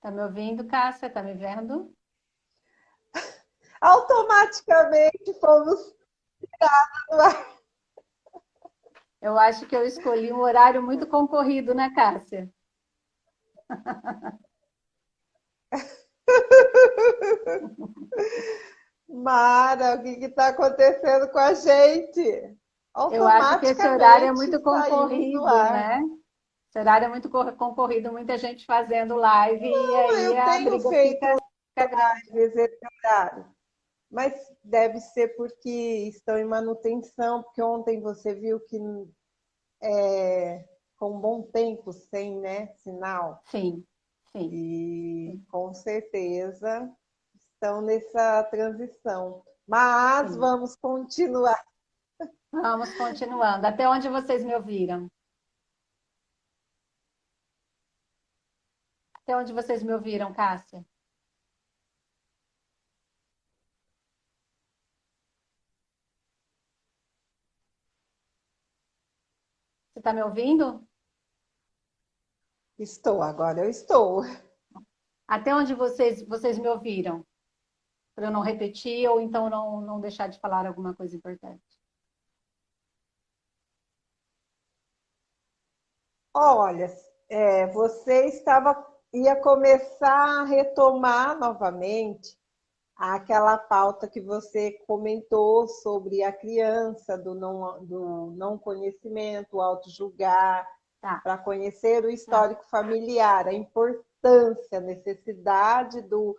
Tá 0.00 0.10
me 0.10 0.20
ouvindo, 0.24 0.66
Cássia? 0.66 1.08
Tá 1.08 1.22
me 1.22 1.34
vendo? 1.34 1.94
Automaticamente 3.80 5.32
fomos 5.40 5.94
tirados 6.40 7.06
do 7.10 7.20
ar. 7.22 7.58
Eu 9.22 9.38
acho 9.38 9.64
que 9.66 9.76
eu 9.76 9.84
escolhi 9.86 10.32
um 10.32 10.40
horário 10.40 10.82
muito 10.82 11.06
concorrido, 11.06 11.72
né, 11.72 11.88
Cássia? 11.94 12.50
Mara, 19.08 19.96
o 19.96 20.02
que 20.02 20.10
está 20.26 20.48
acontecendo 20.48 21.28
com 21.30 21.38
a 21.38 21.52
gente? 21.54 22.56
Eu 23.12 23.26
acho 23.26 23.60
que 23.60 23.66
esse 23.66 23.86
horário 23.86 24.28
é 24.28 24.32
muito 24.32 24.60
concorrido, 24.60 25.44
né? 25.44 26.02
Esse 26.68 26.78
horário 26.78 27.06
é 27.06 27.08
muito 27.08 27.30
concorrido, 27.30 28.12
muita 28.12 28.36
gente 28.36 28.66
fazendo 28.66 29.16
live 29.16 29.70
Não, 29.70 29.90
e 29.90 29.96
aí 29.96 30.24
eu 30.24 30.38
a 30.38 30.44
tenho 30.44 30.70
briga 30.70 30.88
feito 30.90 31.26
fica, 31.74 31.86
grande. 31.86 32.38
esse 32.38 32.78
horário. 33.04 33.46
Mas 34.10 34.32
deve 34.64 35.00
ser 35.00 35.36
porque 35.36 36.08
estão 36.08 36.38
em 36.38 36.44
manutenção, 36.44 37.42
porque 37.42 37.62
ontem 37.62 38.00
você 38.00 38.34
viu 38.34 38.58
que 38.60 38.78
é, 39.82 40.64
com 40.96 41.12
um 41.16 41.20
bom 41.20 41.42
tempo 41.42 41.92
sem 41.92 42.38
né, 42.38 42.68
sinal. 42.78 43.40
Sim, 43.50 43.84
sim. 44.32 44.48
E 44.52 45.42
com 45.50 45.72
certeza 45.72 46.90
estão 47.34 47.80
nessa 47.80 48.42
transição. 48.44 49.42
Mas 49.66 50.32
sim. 50.32 50.38
vamos 50.38 50.74
continuar. 50.76 51.62
Vamos 52.52 52.92
continuando. 52.96 53.66
Até 53.66 53.88
onde 53.88 54.08
vocês 54.08 54.44
me 54.44 54.54
ouviram? 54.54 55.08
Até 59.14 59.36
onde 59.36 59.52
vocês 59.52 59.82
me 59.82 59.92
ouviram, 59.92 60.32
Cássia? 60.32 60.84
Você 69.92 70.00
está 70.00 70.12
me 70.12 70.22
ouvindo? 70.22 70.86
Estou, 72.78 73.22
agora 73.22 73.64
eu 73.64 73.68
estou. 73.70 74.22
Até 75.26 75.54
onde 75.54 75.74
vocês, 75.74 76.26
vocês 76.26 76.58
me 76.58 76.68
ouviram? 76.68 77.26
Para 78.14 78.28
eu 78.28 78.30
não 78.30 78.40
repetir 78.40 79.08
ou 79.10 79.20
então 79.20 79.50
não, 79.50 79.80
não 79.80 80.00
deixar 80.00 80.28
de 80.28 80.38
falar 80.40 80.66
alguma 80.66 80.94
coisa 80.94 81.16
importante. 81.16 81.67
Olha, 86.34 86.88
é, 87.28 87.66
você 87.68 88.26
estava 88.26 88.74
ia 89.12 89.36
começar 89.36 90.40
a 90.40 90.44
retomar 90.44 91.38
novamente 91.38 92.36
aquela 92.94 93.56
pauta 93.56 94.08
que 94.08 94.20
você 94.20 94.72
comentou 94.86 95.68
sobre 95.68 96.22
a 96.22 96.32
criança, 96.32 97.16
do 97.16 97.34
não, 97.34 97.84
do 97.84 98.32
não 98.36 98.58
conhecimento, 98.58 99.56
o 99.56 99.60
auto-julgar, 99.62 100.68
tá. 101.00 101.20
para 101.22 101.38
conhecer 101.38 102.04
o 102.04 102.10
histórico 102.10 102.62
tá. 102.62 102.68
familiar, 102.68 103.46
a 103.46 103.54
importância, 103.54 104.78
a 104.78 104.80
necessidade 104.80 106.02
do, 106.02 106.36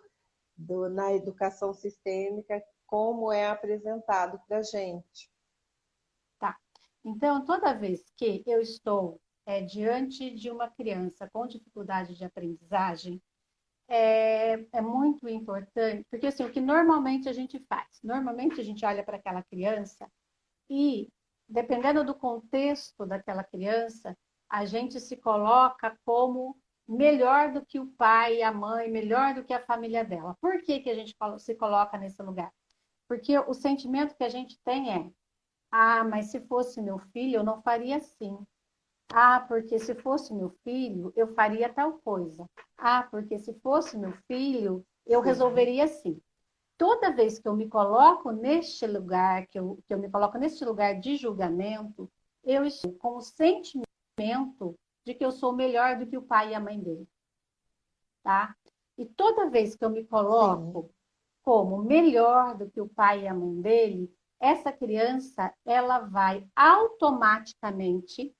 do, 0.54 0.88
na 0.90 1.14
educação 1.14 1.72
sistêmica, 1.72 2.62
como 2.86 3.32
é 3.32 3.48
apresentado 3.48 4.38
para 4.46 4.58
a 4.58 4.62
gente. 4.62 5.30
Tá. 6.38 6.56
Então, 7.02 7.44
toda 7.44 7.72
vez 7.72 8.04
que 8.16 8.44
eu 8.46 8.60
estou 8.60 9.18
é, 9.46 9.60
diante 9.60 10.30
de 10.30 10.50
uma 10.50 10.68
criança 10.68 11.28
com 11.32 11.46
dificuldade 11.46 12.14
de 12.14 12.24
aprendizagem, 12.24 13.20
é, 13.88 14.64
é, 14.72 14.80
muito 14.80 15.28
importante, 15.28 16.06
porque 16.08 16.28
assim, 16.28 16.44
o 16.44 16.52
que 16.52 16.60
normalmente 16.60 17.28
a 17.28 17.32
gente 17.32 17.58
faz? 17.68 17.98
Normalmente 18.04 18.60
a 18.60 18.64
gente 18.64 18.84
olha 18.84 19.02
para 19.02 19.16
aquela 19.16 19.42
criança 19.42 20.08
e, 20.70 21.08
dependendo 21.48 22.04
do 22.04 22.14
contexto 22.14 23.04
daquela 23.04 23.42
criança, 23.42 24.16
a 24.48 24.64
gente 24.64 25.00
se 25.00 25.16
coloca 25.16 25.98
como 26.04 26.56
melhor 26.86 27.52
do 27.52 27.64
que 27.64 27.78
o 27.78 27.86
pai 27.86 28.42
a 28.42 28.52
mãe, 28.52 28.90
melhor 28.90 29.34
do 29.34 29.44
que 29.44 29.52
a 29.52 29.64
família 29.64 30.04
dela. 30.04 30.36
Por 30.40 30.62
que, 30.62 30.80
que 30.80 30.90
a 30.90 30.94
gente 30.94 31.16
se 31.38 31.54
coloca 31.54 31.96
nesse 31.96 32.22
lugar? 32.22 32.52
Porque 33.08 33.38
o 33.38 33.54
sentimento 33.54 34.16
que 34.16 34.24
a 34.24 34.28
gente 34.28 34.56
tem 34.64 34.92
é: 34.92 35.10
ah, 35.70 36.04
mas 36.04 36.30
se 36.30 36.40
fosse 36.46 36.80
meu 36.82 36.98
filho, 37.12 37.36
eu 37.36 37.44
não 37.44 37.62
faria 37.62 37.96
assim. 37.96 38.38
Ah, 39.12 39.40
porque 39.40 39.78
se 39.78 39.94
fosse 39.94 40.32
meu 40.32 40.50
filho, 40.62 41.12
eu 41.16 41.34
faria 41.34 41.72
tal 41.72 41.98
coisa. 41.98 42.48
Ah, 42.78 43.02
porque 43.10 43.38
se 43.38 43.52
fosse 43.54 43.98
meu 43.98 44.12
filho, 44.28 44.86
eu 45.04 45.20
resolveria 45.20 45.84
assim. 45.84 46.20
Toda 46.78 47.14
vez 47.14 47.38
que 47.38 47.48
eu 47.48 47.54
me 47.54 47.68
coloco 47.68 48.30
neste 48.30 48.86
lugar, 48.86 49.46
que 49.48 49.58
eu, 49.58 49.78
que 49.86 49.92
eu 49.92 49.98
me 49.98 50.08
coloco 50.08 50.38
neste 50.38 50.64
lugar 50.64 50.98
de 51.00 51.16
julgamento, 51.16 52.10
eu 52.44 52.64
estou 52.64 52.92
com 52.94 53.16
o 53.16 53.20
sentimento 53.20 54.78
de 55.04 55.14
que 55.14 55.24
eu 55.24 55.32
sou 55.32 55.52
melhor 55.52 55.98
do 55.98 56.06
que 56.06 56.16
o 56.16 56.22
pai 56.22 56.50
e 56.50 56.54
a 56.54 56.60
mãe 56.60 56.80
dele. 56.80 57.06
Tá? 58.22 58.54
E 58.96 59.04
toda 59.04 59.50
vez 59.50 59.74
que 59.74 59.84
eu 59.84 59.90
me 59.90 60.04
coloco 60.04 60.84
Sim. 60.84 60.94
como 61.42 61.82
melhor 61.82 62.56
do 62.56 62.70
que 62.70 62.80
o 62.80 62.88
pai 62.88 63.24
e 63.24 63.28
a 63.28 63.34
mãe 63.34 63.60
dele, 63.60 64.14
essa 64.38 64.72
criança, 64.72 65.52
ela 65.66 65.98
vai 65.98 66.46
automaticamente 66.54 68.34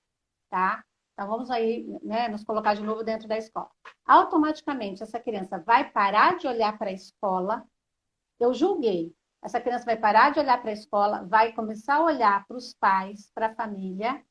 tá? 0.51 0.85
Então 1.13 1.29
vamos 1.29 1.51
aí, 1.51 1.87
né, 2.03 2.29
nos 2.29 2.45
colocar 2.45 2.75
de 2.75 2.83
novo 2.83 3.05
dentro 3.05 3.29
da 3.29 3.37
escola. 3.37 3.71
Automaticamente 4.07 5.03
essa 5.03 5.21
criança 5.21 5.59
vai 5.59 5.91
parar 5.91 6.37
de 6.37 6.47
olhar 6.47 6.77
para 6.79 6.91
a 6.91 6.95
escola. 6.95 7.65
Eu 8.39 8.53
julguei. 8.53 9.15
Essa 9.43 9.61
criança 9.61 9.85
vai 9.85 9.97
parar 9.97 10.33
de 10.33 10.41
olhar 10.41 10.61
para 10.61 10.71
a 10.71 10.75
escola, 10.75 11.25
vai 11.25 11.53
começar 11.53 11.97
a 11.97 12.05
olhar 12.05 12.47
para 12.47 12.57
os 12.57 12.75
pais, 12.75 13.31
para 13.35 13.47
a 13.47 13.55
família 13.55 14.23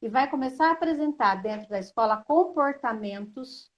e 0.00 0.08
vai 0.08 0.30
começar 0.30 0.68
a 0.68 0.72
apresentar 0.72 1.42
dentro 1.42 1.68
da 1.68 1.78
escola 1.78 2.22
comportamentos 2.24 3.70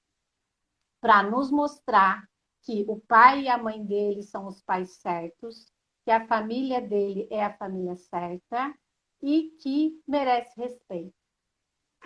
para 1.01 1.23
nos 1.23 1.51
mostrar 1.51 2.29
que 2.63 2.85
o 2.89 3.01
pai 3.01 3.43
e 3.43 3.49
a 3.49 3.57
mãe 3.57 3.85
dele 3.85 4.23
são 4.23 4.47
os 4.47 4.63
pais 4.63 4.97
certos, 5.01 5.73
que 6.05 6.11
a 6.11 6.27
família 6.27 6.81
dele 6.81 7.29
é 7.31 7.45
a 7.45 7.57
família 7.57 7.97
certa 7.97 8.75
e 9.23 9.55
que 9.61 10.03
merece 10.07 10.59
respeito. 10.61 11.18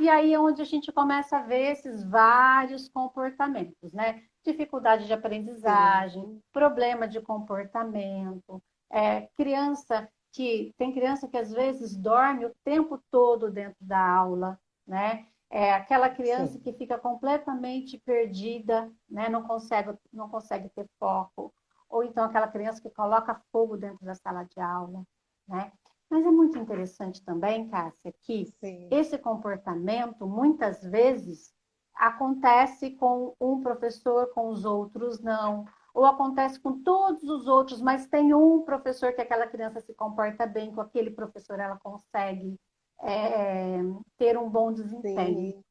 E 0.01 0.09
aí 0.09 0.33
é 0.33 0.41
onde 0.41 0.63
a 0.63 0.65
gente 0.65 0.91
começa 0.91 1.39
a 1.39 1.43
ver 1.43 1.73
esses 1.73 2.03
vários 2.05 2.89
comportamentos, 2.89 3.93
né? 3.93 4.23
Dificuldade 4.45 5.07
de 5.07 5.13
aprendizagem, 5.13 6.23
Sim. 6.23 6.43
problema 6.53 7.07
de 7.07 7.21
comportamento, 7.21 8.63
é, 8.91 9.29
criança 9.37 10.09
que 10.33 10.73
tem 10.79 10.93
criança 10.93 11.29
que 11.29 11.37
às 11.37 11.53
vezes 11.53 11.95
dorme 11.97 12.47
o 12.47 12.55
tempo 12.65 12.99
todo 13.11 13.51
dentro 13.51 13.77
da 13.85 13.99
aula, 13.99 14.59
né? 14.87 15.27
É 15.51 15.75
aquela 15.75 16.09
criança 16.09 16.55
Sim. 16.55 16.61
que 16.61 16.73
fica 16.73 16.99
completamente 16.99 17.99
perdida, 17.99 18.91
né? 19.09 19.29
Não 19.29 19.43
consegue, 19.43 19.95
não 20.13 20.29
consegue 20.29 20.71
ter 20.71 20.87
foco. 20.99 21.53
Ou 21.89 22.03
então 22.03 22.25
aquela 22.25 22.49
criança 22.49 22.81
que 22.81 22.91
coloca 22.91 23.41
fogo 23.53 23.77
dentro 23.77 24.05
da 24.05 24.15
sala 24.15 24.45
de 24.45 24.59
aula, 24.59 25.05
né? 25.47 25.71
Mas 26.13 26.27
é 26.27 26.31
muito 26.31 26.59
interessante 26.59 27.25
também, 27.25 27.71
Cássia, 27.71 28.13
que 28.21 28.45
Sim. 28.61 28.87
esse 28.91 29.17
comportamento 29.17 30.27
muitas 30.27 30.83
vezes 30.83 31.55
acontece 31.95 32.91
com 32.91 33.35
um 33.41 33.63
professor, 33.63 34.27
com 34.35 34.49
os 34.49 34.67
outros 34.67 35.23
não, 35.23 35.65
ou 35.95 36.05
acontece 36.05 36.61
com 36.61 36.83
todos 36.83 37.23
os 37.23 37.47
outros, 37.47 37.81
mas 37.81 38.09
tem 38.09 38.35
um 38.35 38.61
professor 38.61 39.15
que 39.15 39.23
aquela 39.23 39.47
criança 39.47 39.81
se 39.81 39.95
comporta 39.95 40.45
bem, 40.47 40.71
com 40.75 40.83
aquele 40.83 41.11
professor 41.11 41.59
ela 41.59 41.79
consegue 41.79 42.61
é, 43.01 43.79
ter 44.19 44.37
um 44.37 44.51
bom 44.51 44.71
desempenho. 44.71 45.65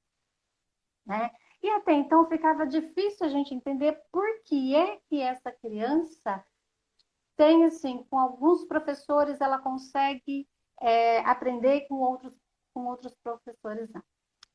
Né? 1.06 1.30
E 1.62 1.70
até 1.70 1.94
então 1.94 2.26
ficava 2.26 2.66
difícil 2.66 3.28
a 3.28 3.30
gente 3.30 3.54
entender 3.54 3.96
por 4.12 4.26
que 4.44 4.76
é 4.76 4.98
que 5.08 5.22
essa 5.22 5.52
criança 5.52 6.44
tem, 7.42 7.66
assim, 7.66 8.04
com 8.04 8.20
alguns 8.20 8.66
professores 8.66 9.42
ela 9.42 9.58
consegue 9.58 10.48
é, 10.80 11.22
aprender 11.22 11.88
com 11.88 11.96
outros, 11.96 12.32
com 12.72 12.86
outros 12.86 13.16
professores 13.24 13.90
não. 13.92 14.04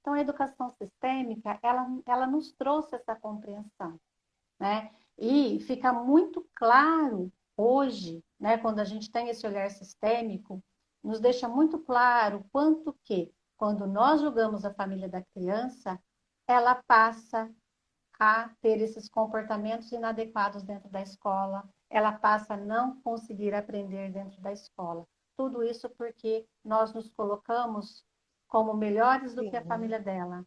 Então, 0.00 0.12
a 0.12 0.20
educação 0.20 0.70
sistêmica, 0.80 1.58
ela, 1.64 1.84
ela 2.06 2.28
nos 2.28 2.52
trouxe 2.52 2.94
essa 2.94 3.16
compreensão, 3.16 3.98
né? 4.60 4.94
E 5.18 5.58
fica 5.66 5.92
muito 5.92 6.48
claro 6.54 7.32
hoje, 7.56 8.22
né, 8.38 8.56
quando 8.56 8.78
a 8.78 8.84
gente 8.84 9.10
tem 9.10 9.30
esse 9.30 9.44
olhar 9.44 9.68
sistêmico, 9.68 10.62
nos 11.02 11.18
deixa 11.18 11.48
muito 11.48 11.80
claro 11.80 12.46
quanto 12.52 12.96
que, 13.02 13.34
quando 13.56 13.84
nós 13.84 14.20
julgamos 14.20 14.64
a 14.64 14.72
família 14.72 15.08
da 15.08 15.24
criança, 15.34 16.00
ela 16.46 16.80
passa 16.86 17.52
a 18.16 18.48
ter 18.60 18.80
esses 18.80 19.08
comportamentos 19.08 19.90
inadequados 19.90 20.62
dentro 20.62 20.88
da 20.88 21.02
escola, 21.02 21.68
ela 21.90 22.12
passa 22.12 22.54
a 22.54 22.56
não 22.56 23.00
conseguir 23.00 23.54
aprender 23.54 24.12
dentro 24.12 24.40
da 24.40 24.52
escola. 24.52 25.06
Tudo 25.36 25.62
isso 25.62 25.88
porque 25.90 26.46
nós 26.64 26.92
nos 26.92 27.08
colocamos 27.10 28.04
como 28.48 28.74
melhores 28.74 29.34
do 29.34 29.42
Sim. 29.42 29.50
que 29.50 29.56
a 29.56 29.64
família 29.64 30.00
dela. 30.00 30.44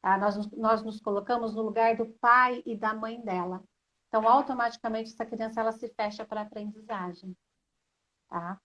Tá? 0.00 0.16
Nós, 0.16 0.50
nós 0.52 0.82
nos 0.82 1.00
colocamos 1.00 1.54
no 1.54 1.62
lugar 1.62 1.96
do 1.96 2.06
pai 2.20 2.62
e 2.64 2.76
da 2.76 2.94
mãe 2.94 3.20
dela. 3.20 3.62
Então, 4.08 4.26
automaticamente, 4.26 5.12
essa 5.12 5.26
criança 5.26 5.60
ela 5.60 5.72
se 5.72 5.88
fecha 5.88 6.24
para 6.24 6.40
a 6.40 6.44
aprendizagem. 6.44 7.36
Tá? 8.28 8.60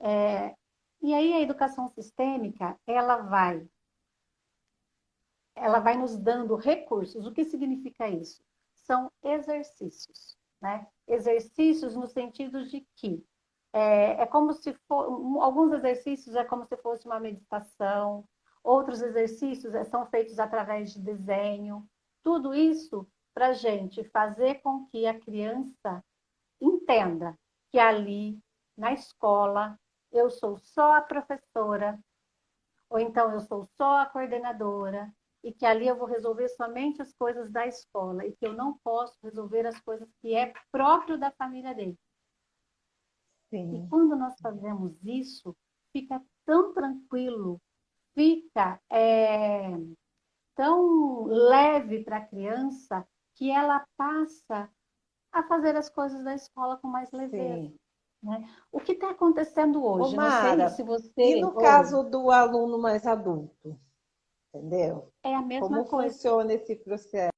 É, 0.00 0.54
e 1.00 1.14
aí, 1.14 1.32
a 1.32 1.40
educação 1.40 1.88
sistêmica, 1.88 2.78
ela 2.86 3.18
vai 3.18 3.66
ela 5.56 5.78
vai 5.78 5.96
nos 5.96 6.18
dando 6.18 6.56
recursos. 6.56 7.26
O 7.26 7.32
que 7.32 7.44
significa 7.44 8.08
isso? 8.08 8.42
São 8.74 9.10
exercícios. 9.22 10.36
Né? 10.60 10.86
Exercícios 11.06 11.94
no 11.94 12.06
sentido 12.06 12.64
de 12.66 12.86
que 12.96 13.24
É, 13.76 14.22
é 14.22 14.26
como 14.26 14.52
se 14.52 14.72
for, 14.86 15.02
alguns 15.42 15.72
exercícios 15.72 16.36
é 16.36 16.44
como 16.44 16.64
se 16.64 16.76
fosse 16.76 17.06
uma 17.06 17.18
meditação, 17.18 18.24
outros 18.62 19.02
exercícios 19.02 19.74
é, 19.74 19.82
são 19.82 20.06
feitos 20.06 20.38
através 20.38 20.92
de 20.92 21.00
desenho. 21.00 21.84
Tudo 22.22 22.54
isso 22.54 23.04
para 23.34 23.52
gente 23.52 24.04
fazer 24.04 24.62
com 24.62 24.86
que 24.86 25.06
a 25.06 25.18
criança 25.18 26.04
entenda 26.60 27.36
que 27.68 27.80
ali 27.80 28.38
na 28.76 28.92
escola 28.92 29.76
eu 30.12 30.30
sou 30.30 30.56
só 30.56 30.94
a 30.94 31.02
professora, 31.02 31.98
ou 32.88 33.00
então 33.00 33.32
eu 33.32 33.40
sou 33.40 33.66
só 33.76 34.02
a 34.02 34.06
coordenadora, 34.06 35.12
e 35.44 35.52
que 35.52 35.66
ali 35.66 35.86
eu 35.86 35.96
vou 35.96 36.08
resolver 36.08 36.48
somente 36.48 37.02
as 37.02 37.12
coisas 37.12 37.52
da 37.52 37.66
escola, 37.66 38.24
e 38.24 38.32
que 38.32 38.46
eu 38.46 38.54
não 38.54 38.78
posso 38.82 39.14
resolver 39.22 39.66
as 39.66 39.78
coisas 39.82 40.08
que 40.22 40.34
é 40.34 40.54
próprio 40.72 41.18
da 41.18 41.30
família 41.32 41.74
dele. 41.74 41.98
Sim. 43.50 43.84
E 43.84 43.88
quando 43.88 44.16
nós 44.16 44.34
fazemos 44.40 44.96
isso, 45.04 45.54
fica 45.92 46.20
tão 46.46 46.72
tranquilo, 46.72 47.60
fica 48.14 48.80
é, 48.90 49.76
tão 50.56 51.24
leve 51.26 52.02
para 52.02 52.16
a 52.16 52.26
criança 52.26 53.06
que 53.34 53.50
ela 53.50 53.86
passa 53.98 54.70
a 55.30 55.42
fazer 55.42 55.76
as 55.76 55.90
coisas 55.90 56.24
da 56.24 56.34
escola 56.34 56.78
com 56.78 56.88
mais 56.88 57.12
leveza. 57.12 57.68
Sim. 57.68 57.78
Né? 58.22 58.48
O 58.72 58.80
que 58.80 58.92
está 58.92 59.10
acontecendo 59.10 59.84
hoje? 59.84 60.14
Ô, 60.14 60.16
Mara, 60.16 60.70
se 60.70 60.82
você. 60.82 61.36
E 61.36 61.40
no 61.42 61.52
caso 61.52 62.02
do 62.02 62.30
aluno 62.30 62.78
mais 62.78 63.06
adulto? 63.06 63.78
Entendeu? 64.54 65.12
É 65.24 65.34
a 65.34 65.42
mesma 65.42 65.68
Como 65.68 65.84
coisa. 65.84 65.90
Como 65.90 66.12
funciona 66.12 66.54
esse 66.54 66.76
processo? 66.76 67.34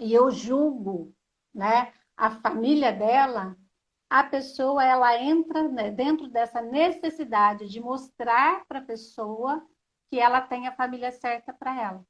E 0.00 0.12
eu 0.14 0.30
julgo, 0.30 1.12
né, 1.52 1.92
a 2.16 2.30
família 2.30 2.92
dela 2.92 3.56
a 4.10 4.24
pessoa 4.24 4.82
ela 4.82 5.20
entra 5.20 5.68
né, 5.68 5.90
dentro 5.90 6.28
dessa 6.28 6.62
necessidade 6.62 7.68
de 7.68 7.80
mostrar 7.80 8.64
para 8.66 8.78
a 8.78 8.84
pessoa 8.84 9.62
que 10.10 10.18
ela 10.18 10.40
tem 10.40 10.66
a 10.66 10.74
família 10.74 11.12
certa 11.12 11.52
para 11.52 11.78
ela. 11.78 12.04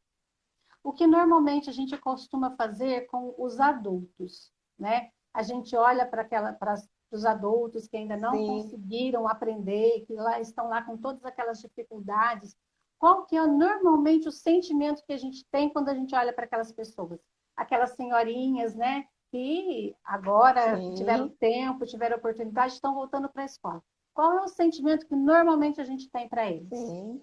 O 0.83 0.93
que 0.93 1.07
normalmente 1.07 1.69
a 1.69 1.73
gente 1.73 1.97
costuma 1.99 2.57
fazer 2.57 3.07
com 3.07 3.35
os 3.39 3.61
adultos, 3.61 4.53
né? 4.79 5.11
A 5.35 5.43
gente 5.43 5.77
olha 5.77 6.07
para 6.07 6.23
aquela 6.23 6.53
para 6.53 6.75
os 7.11 7.25
adultos 7.25 7.89
que 7.89 7.97
ainda 7.97 8.17
não 8.17 8.33
Sim. 8.33 8.47
conseguiram 8.47 9.27
aprender, 9.27 10.05
que 10.07 10.15
lá 10.15 10.41
estão 10.41 10.69
lá 10.69 10.83
com 10.83 10.97
todas 10.97 11.25
aquelas 11.25 11.61
dificuldades. 11.61 12.57
Qual 12.99 13.25
que 13.27 13.37
é 13.37 13.47
normalmente 13.47 14.29
o 14.29 14.33
sentimento 14.33 15.05
que 15.07 15.13
a 15.13 15.19
gente 15.19 15.45
tem 15.51 15.69
quando 15.69 15.89
a 15.89 15.95
gente 15.95 16.15
olha 16.15 16.33
para 16.33 16.45
aquelas 16.45 16.73
pessoas? 16.73 17.21
Aquelas 17.57 17.91
senhorinhas, 17.91 18.75
né? 18.75 19.07
que 19.31 19.95
agora 20.05 20.77
Sim. 20.77 20.95
tiveram 20.95 21.29
tempo, 21.29 21.87
tiveram 21.87 22.17
oportunidade, 22.17 22.75
estão 22.75 22.95
voltando 22.95 23.29
para 23.29 23.43
a 23.43 23.47
escola. 23.47 23.83
Qual 24.15 24.39
é 24.39 24.43
o 24.43 24.49
sentimento 24.49 25.07
que 25.07 25.15
normalmente 25.15 25.81
a 25.81 25.85
gente 25.85 26.11
tem 26.11 26.29
para 26.29 26.51
eles? 26.51 26.69
Sim. 26.79 27.21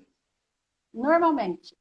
Normalmente. 0.94 1.76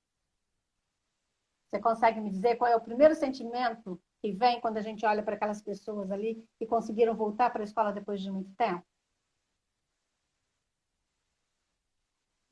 Você 1.75 1.81
consegue 1.81 2.21
me 2.21 2.31
dizer 2.31 2.55
qual 2.55 2.71
é 2.71 2.77
o 2.77 2.81
primeiro 2.81 3.17
sentimento 3.17 4.01
que 4.23 4.31
vem 4.31 4.61
quando 4.61 4.77
a 4.77 4.81
gente 4.81 5.05
olha 5.05 5.25
para 5.25 5.35
aquelas 5.35 5.61
pessoas 5.61 6.09
ali 6.13 6.49
que 6.57 6.67
conseguiram 6.67 7.17
voltar 7.17 7.51
para 7.51 7.63
a 7.63 7.65
escola 7.65 7.93
depois 7.93 8.23
de 8.23 8.31
muito 8.31 8.55
tempo? 8.55 8.87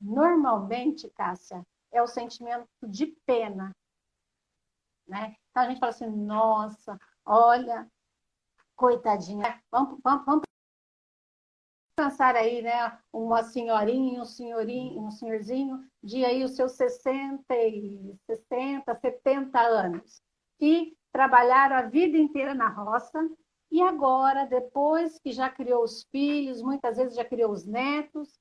Normalmente, 0.01 1.09
Cássia, 1.11 1.65
é 1.93 2.03
o 2.03 2.07
sentimento 2.09 2.67
de 2.83 3.07
pena. 3.25 3.71
Né? 5.07 5.37
Então 5.51 5.63
a 5.63 5.69
gente 5.69 5.79
fala 5.79 5.91
assim, 5.91 6.11
nossa, 6.11 6.99
Olha, 7.25 7.89
coitadinha. 8.75 9.63
Vamos, 9.71 10.01
vamos, 10.03 10.27
vamos 10.27 10.52
pensar 11.97 12.37
aí, 12.37 12.63
né? 12.63 12.99
Uma 13.13 13.43
senhorinha, 13.43 14.21
um 14.21 14.25
senhorinho, 14.25 15.03
um 15.03 15.11
senhorzinho 15.11 15.85
de 16.03 16.25
aí 16.25 16.43
os 16.45 16.57
seus 16.57 16.73
60, 16.73 17.45
60, 18.27 18.95
70 18.95 19.61
anos, 19.61 20.23
que 20.59 20.97
trabalharam 21.13 21.77
a 21.77 21.83
vida 21.83 22.17
inteira 22.17 22.55
na 22.55 22.69
roça 22.69 23.19
e 23.71 23.81
agora, 23.81 24.45
depois 24.45 25.19
que 25.19 25.33
já 25.33 25.49
criou 25.49 25.83
os 25.83 26.05
filhos, 26.05 26.61
muitas 26.63 26.99
vezes 26.99 27.17
já 27.17 27.25
criou 27.25 27.51
os 27.51 27.65
netos, 27.65 28.39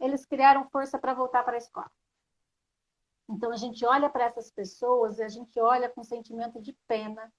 eles 0.00 0.26
criaram 0.26 0.68
força 0.70 0.98
para 0.98 1.14
voltar 1.14 1.44
para 1.44 1.54
a 1.54 1.58
escola. 1.58 1.90
Então 3.28 3.52
a 3.52 3.56
gente 3.56 3.84
olha 3.84 4.08
para 4.08 4.24
essas 4.24 4.50
pessoas 4.50 5.18
e 5.18 5.22
a 5.22 5.28
gente 5.28 5.60
olha 5.60 5.88
com 5.88 6.02
sentimento 6.02 6.60
de 6.60 6.72
pena, 6.88 7.32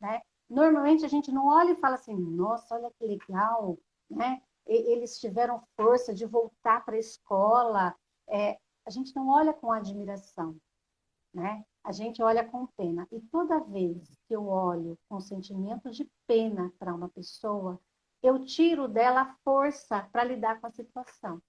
né? 0.00 0.20
Normalmente 0.48 1.04
a 1.04 1.08
gente 1.08 1.32
não 1.32 1.46
olha 1.46 1.72
e 1.72 1.80
fala 1.80 1.94
assim, 1.94 2.14
nossa, 2.14 2.74
olha 2.74 2.90
que 2.92 3.04
legal, 3.04 3.78
né? 4.08 4.40
Eles 4.66 5.18
tiveram 5.18 5.62
força 5.76 6.14
de 6.14 6.26
voltar 6.26 6.84
para 6.84 6.96
a 6.96 7.00
escola. 7.00 7.94
É, 8.28 8.58
a 8.86 8.90
gente 8.90 9.14
não 9.14 9.28
olha 9.28 9.52
com 9.52 9.72
admiração, 9.72 10.56
né? 11.34 11.64
A 11.82 11.92
gente 11.92 12.22
olha 12.22 12.44
com 12.44 12.66
pena. 12.76 13.06
E 13.10 13.20
toda 13.20 13.60
vez 13.60 14.16
que 14.26 14.34
eu 14.34 14.46
olho 14.46 14.98
com 15.08 15.20
sentimento 15.20 15.90
de 15.90 16.08
pena 16.26 16.72
para 16.78 16.94
uma 16.94 17.08
pessoa, 17.08 17.80
eu 18.22 18.44
tiro 18.44 18.86
dela 18.86 19.22
a 19.22 19.34
força 19.42 20.08
para 20.12 20.24
lidar 20.24 20.60
com 20.60 20.66
a 20.66 20.70
situação, 20.70 21.40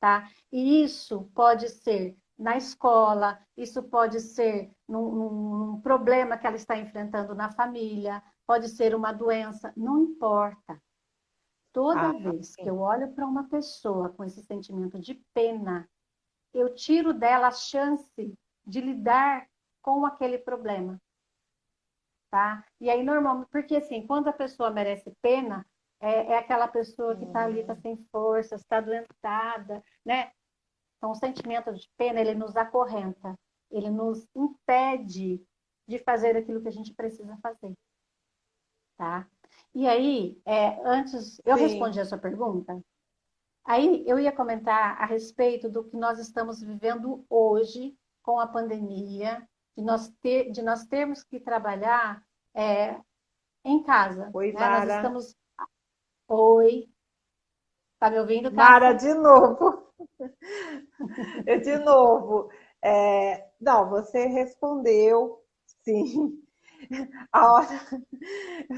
tá? 0.00 0.30
E 0.52 0.84
isso 0.84 1.30
pode 1.34 1.68
ser 1.68 2.16
na 2.38 2.56
escola, 2.56 3.40
isso 3.56 3.82
pode 3.82 4.20
ser 4.20 4.70
num, 4.86 5.10
num, 5.10 5.80
problema 5.80 6.36
que 6.36 6.46
ela 6.46 6.56
está 6.56 6.76
enfrentando 6.76 7.34
na 7.34 7.50
família, 7.50 8.22
pode 8.46 8.68
ser 8.68 8.94
uma 8.94 9.12
doença, 9.12 9.72
não 9.76 9.98
importa. 9.98 10.80
Toda 11.76 12.08
ah, 12.08 12.12
vez 12.12 12.54
sim. 12.54 12.62
que 12.62 12.70
eu 12.70 12.78
olho 12.78 13.12
para 13.12 13.26
uma 13.26 13.50
pessoa 13.50 14.08
com 14.08 14.24
esse 14.24 14.42
sentimento 14.44 14.98
de 14.98 15.14
pena, 15.34 15.86
eu 16.54 16.74
tiro 16.74 17.12
dela 17.12 17.48
a 17.48 17.52
chance 17.52 18.34
de 18.66 18.80
lidar 18.80 19.46
com 19.82 20.06
aquele 20.06 20.38
problema. 20.38 20.98
Tá? 22.30 22.64
E 22.80 22.88
aí, 22.88 23.02
normalmente, 23.02 23.50
porque 23.50 23.76
assim, 23.76 24.06
quando 24.06 24.28
a 24.28 24.32
pessoa 24.32 24.70
merece 24.70 25.14
pena, 25.20 25.66
é, 26.00 26.32
é 26.32 26.38
aquela 26.38 26.66
pessoa 26.66 27.14
que 27.14 27.26
está 27.26 27.44
ali, 27.44 27.60
está 27.60 27.76
sem 27.76 27.94
forças, 28.10 28.62
está 28.62 28.80
doentada, 28.80 29.84
né? 30.02 30.32
Então, 30.96 31.10
o 31.10 31.14
sentimento 31.14 31.74
de 31.74 31.90
pena, 31.98 32.22
ele 32.22 32.34
nos 32.34 32.56
acorrenta, 32.56 33.38
ele 33.70 33.90
nos 33.90 34.26
impede 34.34 35.46
de 35.86 35.98
fazer 35.98 36.38
aquilo 36.38 36.62
que 36.62 36.68
a 36.68 36.72
gente 36.72 36.94
precisa 36.94 37.36
fazer. 37.42 37.74
Tá? 38.96 39.28
E 39.76 39.86
aí, 39.86 40.40
é, 40.46 40.80
antes, 40.88 41.38
eu 41.44 41.54
Sim. 41.58 41.64
respondi 41.64 42.00
a 42.00 42.04
sua 42.06 42.16
pergunta. 42.16 42.82
Aí 43.62 44.02
eu 44.06 44.18
ia 44.18 44.32
comentar 44.32 44.98
a 44.98 45.04
respeito 45.04 45.68
do 45.68 45.84
que 45.84 45.98
nós 45.98 46.18
estamos 46.18 46.62
vivendo 46.62 47.26
hoje 47.28 47.94
com 48.22 48.40
a 48.40 48.46
pandemia, 48.46 49.46
de 49.76 49.84
nós, 49.84 50.08
ter, 50.22 50.50
de 50.50 50.62
nós 50.62 50.86
termos 50.86 51.22
que 51.22 51.38
trabalhar 51.38 52.24
é, 52.54 52.98
em 53.62 53.82
casa. 53.82 54.30
Oi, 54.32 54.54
né? 54.54 54.66
Nós 54.66 54.88
estamos... 54.88 55.36
Oi. 56.26 56.88
Tá 57.98 58.08
me 58.08 58.18
ouvindo? 58.18 58.50
Mara, 58.50 58.94
de 58.94 59.12
novo. 59.12 59.92
Eu, 61.46 61.60
de 61.60 61.76
novo, 61.80 62.50
é, 62.80 63.46
não, 63.60 63.90
você 63.90 64.24
respondeu, 64.24 65.44
sim. 65.82 66.42
A 67.32 67.52
hora, 67.52 67.80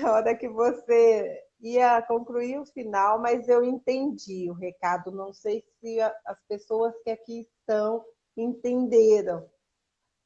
a 0.04 0.12
hora 0.12 0.36
que 0.36 0.48
você 0.48 1.44
ia 1.60 2.00
concluir 2.02 2.58
o 2.58 2.66
final, 2.66 3.20
mas 3.20 3.48
eu 3.48 3.64
entendi 3.64 4.50
o 4.50 4.54
recado. 4.54 5.10
Não 5.10 5.32
sei 5.32 5.64
se 5.80 6.00
as 6.00 6.40
pessoas 6.48 6.94
que 7.02 7.10
aqui 7.10 7.40
estão 7.40 8.04
entenderam. 8.36 9.48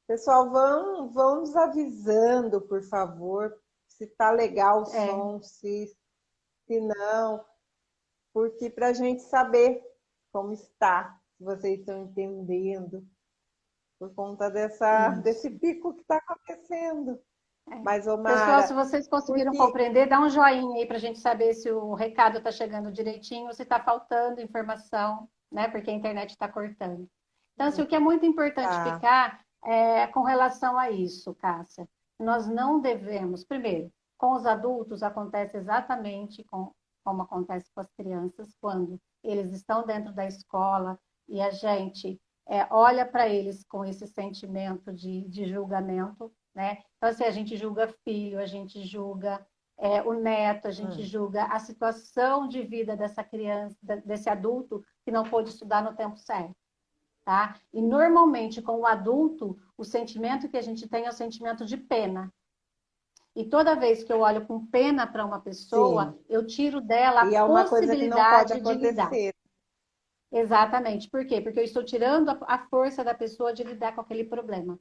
Pessoal, 0.06 0.50
vão, 0.50 1.10
vão 1.10 1.40
nos 1.40 1.56
avisando, 1.56 2.60
por 2.60 2.82
favor, 2.82 3.56
se 3.88 4.06
tá 4.06 4.30
legal 4.30 4.82
o 4.82 4.94
é. 4.94 5.06
som, 5.06 5.42
se, 5.42 5.86
se 6.66 6.80
não, 6.80 7.44
porque 8.32 8.68
para 8.68 8.88
a 8.88 8.92
gente 8.92 9.22
saber 9.22 9.82
como 10.32 10.52
está, 10.52 11.18
se 11.36 11.44
vocês 11.44 11.80
estão 11.80 12.02
entendendo, 12.02 13.06
por 13.98 14.12
conta 14.14 14.50
dessa, 14.50 15.10
desse 15.22 15.48
pico 15.48 15.94
que 15.94 16.00
está 16.00 16.16
acontecendo. 16.16 17.20
É. 17.70 17.76
Mas, 17.76 18.06
Omara, 18.06 18.38
Pessoal, 18.38 18.62
se 18.62 18.74
vocês 18.74 19.08
conseguiram 19.08 19.52
porque... 19.52 19.66
compreender, 19.66 20.08
dá 20.08 20.20
um 20.20 20.28
joinha 20.28 20.76
aí 20.76 20.86
para 20.86 20.96
a 20.96 21.00
gente 21.00 21.18
saber 21.18 21.54
se 21.54 21.70
o 21.70 21.94
recado 21.94 22.38
está 22.38 22.50
chegando 22.50 22.92
direitinho 22.92 23.46
ou 23.46 23.54
se 23.54 23.62
está 23.62 23.80
faltando 23.80 24.40
informação, 24.40 25.28
né? 25.50 25.68
Porque 25.68 25.90
a 25.90 25.94
internet 25.94 26.30
está 26.30 26.48
cortando. 26.48 27.08
Então, 27.54 27.68
assim, 27.68 27.82
o 27.82 27.86
que 27.86 27.94
é 27.94 28.00
muito 28.00 28.26
importante 28.26 28.68
tá. 28.68 28.94
ficar 28.94 29.40
é 29.64 30.06
com 30.08 30.22
relação 30.22 30.76
a 30.76 30.90
isso, 30.90 31.34
Cássia. 31.34 31.88
Nós 32.18 32.48
não 32.48 32.80
devemos, 32.80 33.44
primeiro, 33.44 33.90
com 34.18 34.32
os 34.32 34.46
adultos 34.46 35.02
acontece 35.02 35.56
exatamente 35.56 36.44
com, 36.44 36.72
como 37.04 37.22
acontece 37.22 37.70
com 37.74 37.80
as 37.80 37.92
crianças, 37.94 38.54
quando 38.60 38.98
eles 39.22 39.52
estão 39.52 39.84
dentro 39.84 40.12
da 40.12 40.26
escola, 40.26 40.98
e 41.28 41.40
a 41.40 41.50
gente 41.50 42.20
é, 42.48 42.66
olha 42.70 43.06
para 43.06 43.28
eles 43.28 43.64
com 43.64 43.84
esse 43.84 44.06
sentimento 44.06 44.92
de, 44.92 45.22
de 45.28 45.46
julgamento, 45.46 46.32
né? 46.54 46.82
Então, 46.96 47.10
assim, 47.10 47.24
a 47.24 47.30
gente 47.30 47.56
julga 47.56 47.94
filho, 48.04 48.38
a 48.38 48.46
gente 48.46 48.82
julga 48.84 49.44
é, 49.78 50.02
o 50.02 50.12
neto, 50.12 50.68
a 50.68 50.70
gente 50.70 51.00
hum. 51.00 51.04
julga 51.04 51.44
a 51.44 51.58
situação 51.58 52.46
de 52.46 52.62
vida 52.62 52.96
dessa 52.96 53.24
criança, 53.24 53.76
desse 54.04 54.28
adulto 54.28 54.84
que 55.04 55.10
não 55.10 55.24
pôde 55.24 55.50
estudar 55.50 55.82
no 55.82 55.94
tempo 55.94 56.16
certo. 56.16 56.54
Tá? 57.24 57.56
E 57.72 57.80
normalmente, 57.80 58.60
com 58.60 58.80
o 58.80 58.86
adulto, 58.86 59.56
o 59.76 59.84
sentimento 59.84 60.48
que 60.48 60.56
a 60.56 60.62
gente 60.62 60.88
tem 60.88 61.06
é 61.06 61.08
o 61.08 61.12
sentimento 61.12 61.64
de 61.64 61.76
pena. 61.76 62.32
E 63.34 63.44
toda 63.44 63.76
vez 63.76 64.04
que 64.04 64.12
eu 64.12 64.20
olho 64.20 64.46
com 64.46 64.66
pena 64.66 65.06
para 65.06 65.24
uma 65.24 65.40
pessoa, 65.40 66.12
Sim. 66.12 66.24
eu 66.28 66.46
tiro 66.46 66.80
dela 66.80 67.22
a 67.22 67.32
é 67.32 67.46
possibilidade 67.46 68.60
de 68.60 68.74
lidar. 68.74 69.10
Exatamente. 70.30 71.08
Por 71.08 71.26
quê? 71.26 71.40
Porque 71.40 71.60
eu 71.60 71.64
estou 71.64 71.84
tirando 71.84 72.30
a 72.42 72.58
força 72.68 73.02
da 73.02 73.14
pessoa 73.14 73.52
de 73.52 73.62
lidar 73.62 73.94
com 73.94 74.00
aquele 74.00 74.24
problema. 74.24 74.78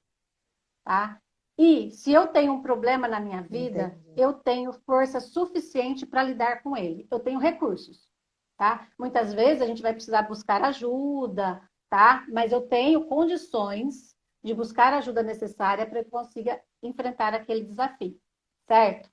Tá? 0.83 1.21
E 1.63 1.91
se 1.91 2.11
eu 2.11 2.25
tenho 2.25 2.53
um 2.53 2.61
problema 2.63 3.07
na 3.07 3.19
minha 3.19 3.43
vida, 3.43 3.95
Entendi. 3.95 4.19
eu 4.19 4.33
tenho 4.33 4.73
força 4.73 5.19
suficiente 5.19 6.07
para 6.07 6.23
lidar 6.23 6.63
com 6.63 6.75
ele. 6.75 7.07
Eu 7.11 7.19
tenho 7.19 7.37
recursos, 7.37 8.09
tá? 8.57 8.89
Muitas 8.97 9.31
vezes 9.31 9.61
a 9.61 9.67
gente 9.67 9.79
vai 9.79 9.93
precisar 9.93 10.23
buscar 10.23 10.63
ajuda, 10.63 11.61
tá? 11.87 12.25
Mas 12.33 12.51
eu 12.51 12.61
tenho 12.61 13.05
condições 13.05 14.17
de 14.43 14.55
buscar 14.55 14.91
a 14.91 14.97
ajuda 14.97 15.21
necessária 15.21 15.85
para 15.85 16.01
que 16.01 16.07
eu 16.07 16.11
consiga 16.11 16.59
enfrentar 16.81 17.35
aquele 17.35 17.63
desafio, 17.63 18.19
certo? 18.67 19.07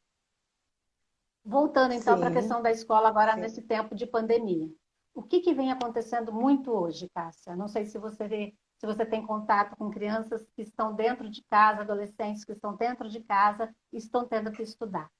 Voltando 1.44 1.92
então 1.92 2.18
para 2.18 2.30
a 2.30 2.32
questão 2.32 2.62
da 2.62 2.70
escola 2.70 3.10
agora 3.10 3.34
Sim. 3.34 3.40
nesse 3.40 3.60
tempo 3.60 3.94
de 3.94 4.06
pandemia. 4.06 4.70
O 5.12 5.22
que, 5.22 5.40
que 5.40 5.52
vem 5.52 5.70
acontecendo 5.70 6.32
muito 6.32 6.72
hoje, 6.72 7.10
Cássia? 7.14 7.54
Não 7.54 7.68
sei 7.68 7.84
se 7.84 7.98
você 7.98 8.26
vê 8.26 8.54
se 8.78 8.86
você 8.86 9.04
tem 9.04 9.26
contato 9.26 9.76
com 9.76 9.90
crianças 9.90 10.48
que 10.54 10.62
estão 10.62 10.94
dentro 10.94 11.28
de 11.28 11.42
casa, 11.44 11.82
adolescentes 11.82 12.44
que 12.44 12.52
estão 12.52 12.76
dentro 12.76 13.08
de 13.08 13.20
casa 13.20 13.74
e 13.92 13.98
estão 13.98 14.26
tendo 14.26 14.52
que 14.52 14.62
estudar. 14.62 15.10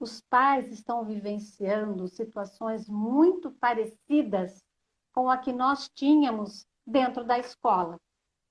Os 0.00 0.20
pais 0.20 0.70
estão 0.70 1.04
vivenciando 1.04 2.08
situações 2.08 2.88
muito 2.88 3.52
parecidas 3.52 4.64
com 5.12 5.30
a 5.30 5.38
que 5.38 5.52
nós 5.52 5.88
tínhamos 5.88 6.66
dentro 6.84 7.24
da 7.24 7.38
escola. 7.38 8.00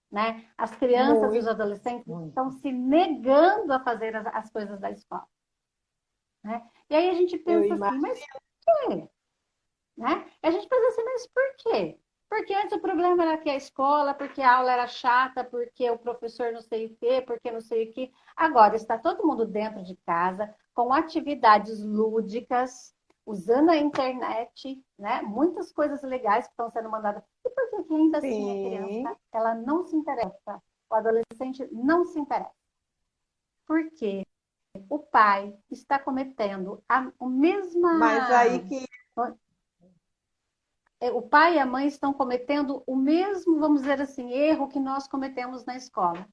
Né? 0.10 0.50
As 0.58 0.74
crianças 0.76 1.20
muito, 1.20 1.36
e 1.36 1.40
os 1.40 1.48
adolescentes 1.48 2.08
muito. 2.08 2.30
estão 2.30 2.50
se 2.52 2.72
negando 2.72 3.74
a 3.74 3.84
fazer 3.84 4.16
as, 4.16 4.26
as 4.28 4.50
coisas 4.50 4.80
da 4.80 4.90
escola. 4.90 5.28
Né? 6.42 6.66
E 6.90 6.96
aí 6.96 7.10
a 7.10 7.14
gente 7.16 7.38
pensa 7.38 7.74
assim, 7.74 8.00
mas 8.00 8.20
por 8.20 8.42
quê? 8.62 9.10
Né? 9.98 10.32
E 10.42 10.48
a 10.48 10.52
gente 10.52 10.70
pensa 10.70 10.88
assim, 10.88 11.04
mas 11.04 11.28
por 11.28 11.56
quê? 11.58 12.00
Porque 12.30 12.54
antes 12.54 12.78
o 12.78 12.82
problema 12.82 13.24
era 13.24 13.38
que 13.38 13.50
a 13.50 13.56
escola, 13.56 14.14
porque 14.14 14.42
a 14.42 14.58
aula 14.58 14.72
era 14.72 14.88
chata, 14.88 15.44
porque 15.44 15.90
o 15.90 15.98
professor 15.98 16.52
não 16.52 16.62
sei 16.62 16.88
o 16.88 16.96
quê, 16.98 17.22
porque 17.22 17.52
não 17.52 17.62
sei 17.62 17.90
o 17.90 17.94
quê. 17.94 18.12
Agora 18.36 18.76
está 18.76 18.98
todo 18.98 19.26
mundo 19.26 19.46
dentro 19.46 19.84
de 19.84 19.96
casa, 19.98 20.54
com 20.74 20.92
atividades 20.92 21.82
lúdicas, 21.82 22.94
usando 23.26 23.70
a 23.70 23.78
internet, 23.78 24.84
né? 24.98 25.22
Muitas 25.22 25.72
coisas 25.72 26.02
legais 26.04 26.46
que 26.46 26.52
estão 26.52 26.70
sendo 26.70 26.90
mandadas. 26.90 27.24
E 27.46 27.50
por 27.50 27.70
que 27.70 27.94
ainda 27.94 28.22
Sim. 28.22 28.28
assim 28.28 28.50
a 28.50 28.88
criança, 28.88 29.20
ela 29.32 29.56
não 29.56 29.84
se 29.86 29.96
interessa? 29.96 30.62
O 30.90 30.96
adolescente 30.96 31.68
não 31.72 32.06
se 32.06 32.20
interessa. 32.20 32.52
Porque 33.66 34.24
o 34.90 35.00
pai 35.00 35.58
está 35.72 35.98
cometendo 35.98 36.84
a, 36.88 37.12
a 37.20 37.28
mesma... 37.28 37.94
Mas 37.98 38.32
aí 38.32 38.68
que 38.68 38.86
o 41.02 41.22
pai 41.22 41.56
e 41.56 41.60
a 41.60 41.66
mãe 41.66 41.88
estão 41.88 42.14
cometendo 42.14 42.84
o 42.88 42.96
mesmo, 42.96 43.60
vamos 43.60 43.82
dizer 43.82 44.02
assim, 44.02 44.32
erro 44.32 44.68
que 44.68 44.80
nós 44.80 45.08
cometemos 45.08 45.66
na 45.66 45.76
escola. 45.76 46.28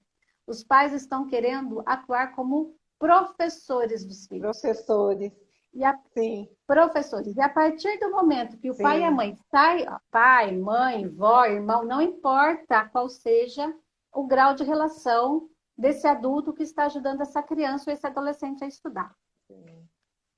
Os 0.46 0.62
pais 0.62 0.92
estão 0.92 1.27
querendo 1.27 1.83
atuar 1.87 2.35
como 2.35 2.75
professores 2.98 4.05
dos 4.05 4.27
filhos. 4.27 4.61
Professores. 4.61 5.33
E 5.75 5.85
a... 5.85 5.98
Sim. 6.16 6.48
Professores. 6.66 7.37
E 7.37 7.40
a 7.40 7.48
partir 7.48 7.98
do 7.98 8.11
momento 8.11 8.59
que 8.59 8.70
o 8.70 8.75
Sim. 8.75 8.83
pai 8.83 9.01
e 9.01 9.05
a 9.05 9.11
mãe 9.11 9.37
saem, 9.51 9.87
pai, 10.11 10.57
mãe, 10.57 11.09
vó, 11.09 11.44
irmão, 11.44 11.85
não 11.85 12.01
importa 12.01 12.88
qual 12.88 13.09
seja 13.09 13.75
o 14.12 14.27
grau 14.27 14.55
de 14.55 14.62
relação 14.62 15.48
desse 15.77 16.07
adulto 16.07 16.53
que 16.53 16.62
está 16.62 16.85
ajudando 16.85 17.22
essa 17.22 17.42
criança 17.42 17.90
ou 17.90 17.94
esse 17.94 18.07
adolescente 18.07 18.62
a 18.62 18.68
estudar. 18.68 19.14
Sim. 19.46 19.88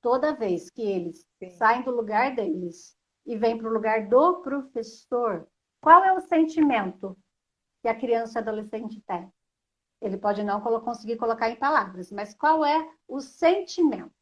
Toda 0.01 0.33
vez 0.33 0.69
que 0.69 0.81
eles 0.81 1.27
Sim. 1.37 1.49
saem 1.51 1.83
do 1.83 1.91
lugar 1.91 2.33
deles 2.35 2.95
e 3.25 3.35
vem 3.37 3.57
para 3.57 3.67
o 3.67 3.73
lugar 3.73 4.07
do 4.07 4.41
professor, 4.41 5.47
qual 5.81 6.03
é 6.03 6.13
o 6.13 6.21
sentimento 6.21 7.17
que 7.81 7.87
a 7.87 7.95
criança 7.95 8.39
e 8.39 8.41
adolescente 8.41 9.01
tem? 9.01 9.31
Ele 10.01 10.17
pode 10.17 10.43
não 10.43 10.61
conseguir 10.81 11.17
colocar 11.17 11.49
em 11.49 11.55
palavras, 11.55 12.11
mas 12.11 12.33
qual 12.33 12.63
é 12.63 12.89
o 13.07 13.19
sentimento? 13.19 14.13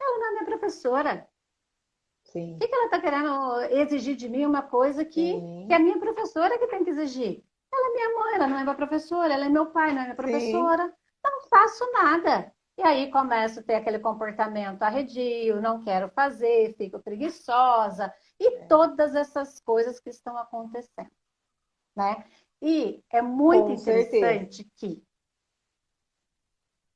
Ela 0.00 0.18
não 0.18 0.26
é 0.26 0.30
minha 0.32 0.44
professora. 0.44 1.28
Sim. 2.24 2.56
O 2.56 2.58
que, 2.58 2.74
ela 2.74 2.84
está 2.86 3.00
querendo 3.00 3.60
exigir 3.70 4.16
de 4.16 4.28
mim 4.28 4.44
uma 4.44 4.62
coisa 4.62 5.04
que, 5.04 5.40
que 5.66 5.72
é 5.72 5.76
a 5.76 5.78
minha 5.78 5.98
professora 5.98 6.58
que 6.58 6.66
tem 6.66 6.84
que 6.84 6.90
exigir? 6.90 7.44
Ela 7.72 7.88
é 7.88 7.92
minha 7.92 8.18
mãe, 8.18 8.34
ela 8.34 8.46
não 8.46 8.58
é 8.58 8.62
minha 8.62 8.74
professora, 8.74 9.32
ela 9.32 9.46
é 9.46 9.48
meu 9.48 9.66
pai, 9.66 9.92
não 9.92 10.00
é 10.00 10.04
minha 10.04 10.16
professora. 10.16 10.88
Sim. 10.88 10.94
Não 11.24 11.40
faço 11.48 11.92
nada. 11.92 12.52
E 12.76 12.82
aí 12.82 13.10
começa 13.10 13.60
a 13.60 13.62
ter 13.62 13.74
aquele 13.74 13.98
comportamento 13.98 14.82
arredio, 14.82 15.60
não 15.60 15.82
quero 15.84 16.08
fazer, 16.10 16.74
fico 16.76 16.98
preguiçosa 16.98 18.12
e 18.40 18.48
é. 18.48 18.66
todas 18.66 19.14
essas 19.14 19.60
coisas 19.60 20.00
que 20.00 20.08
estão 20.08 20.36
acontecendo, 20.38 21.10
né? 21.94 22.24
E 22.62 23.04
é 23.10 23.20
muito 23.20 23.66
Com 23.66 23.72
interessante 23.72 24.56
certeza. 24.56 24.70
que, 24.76 25.04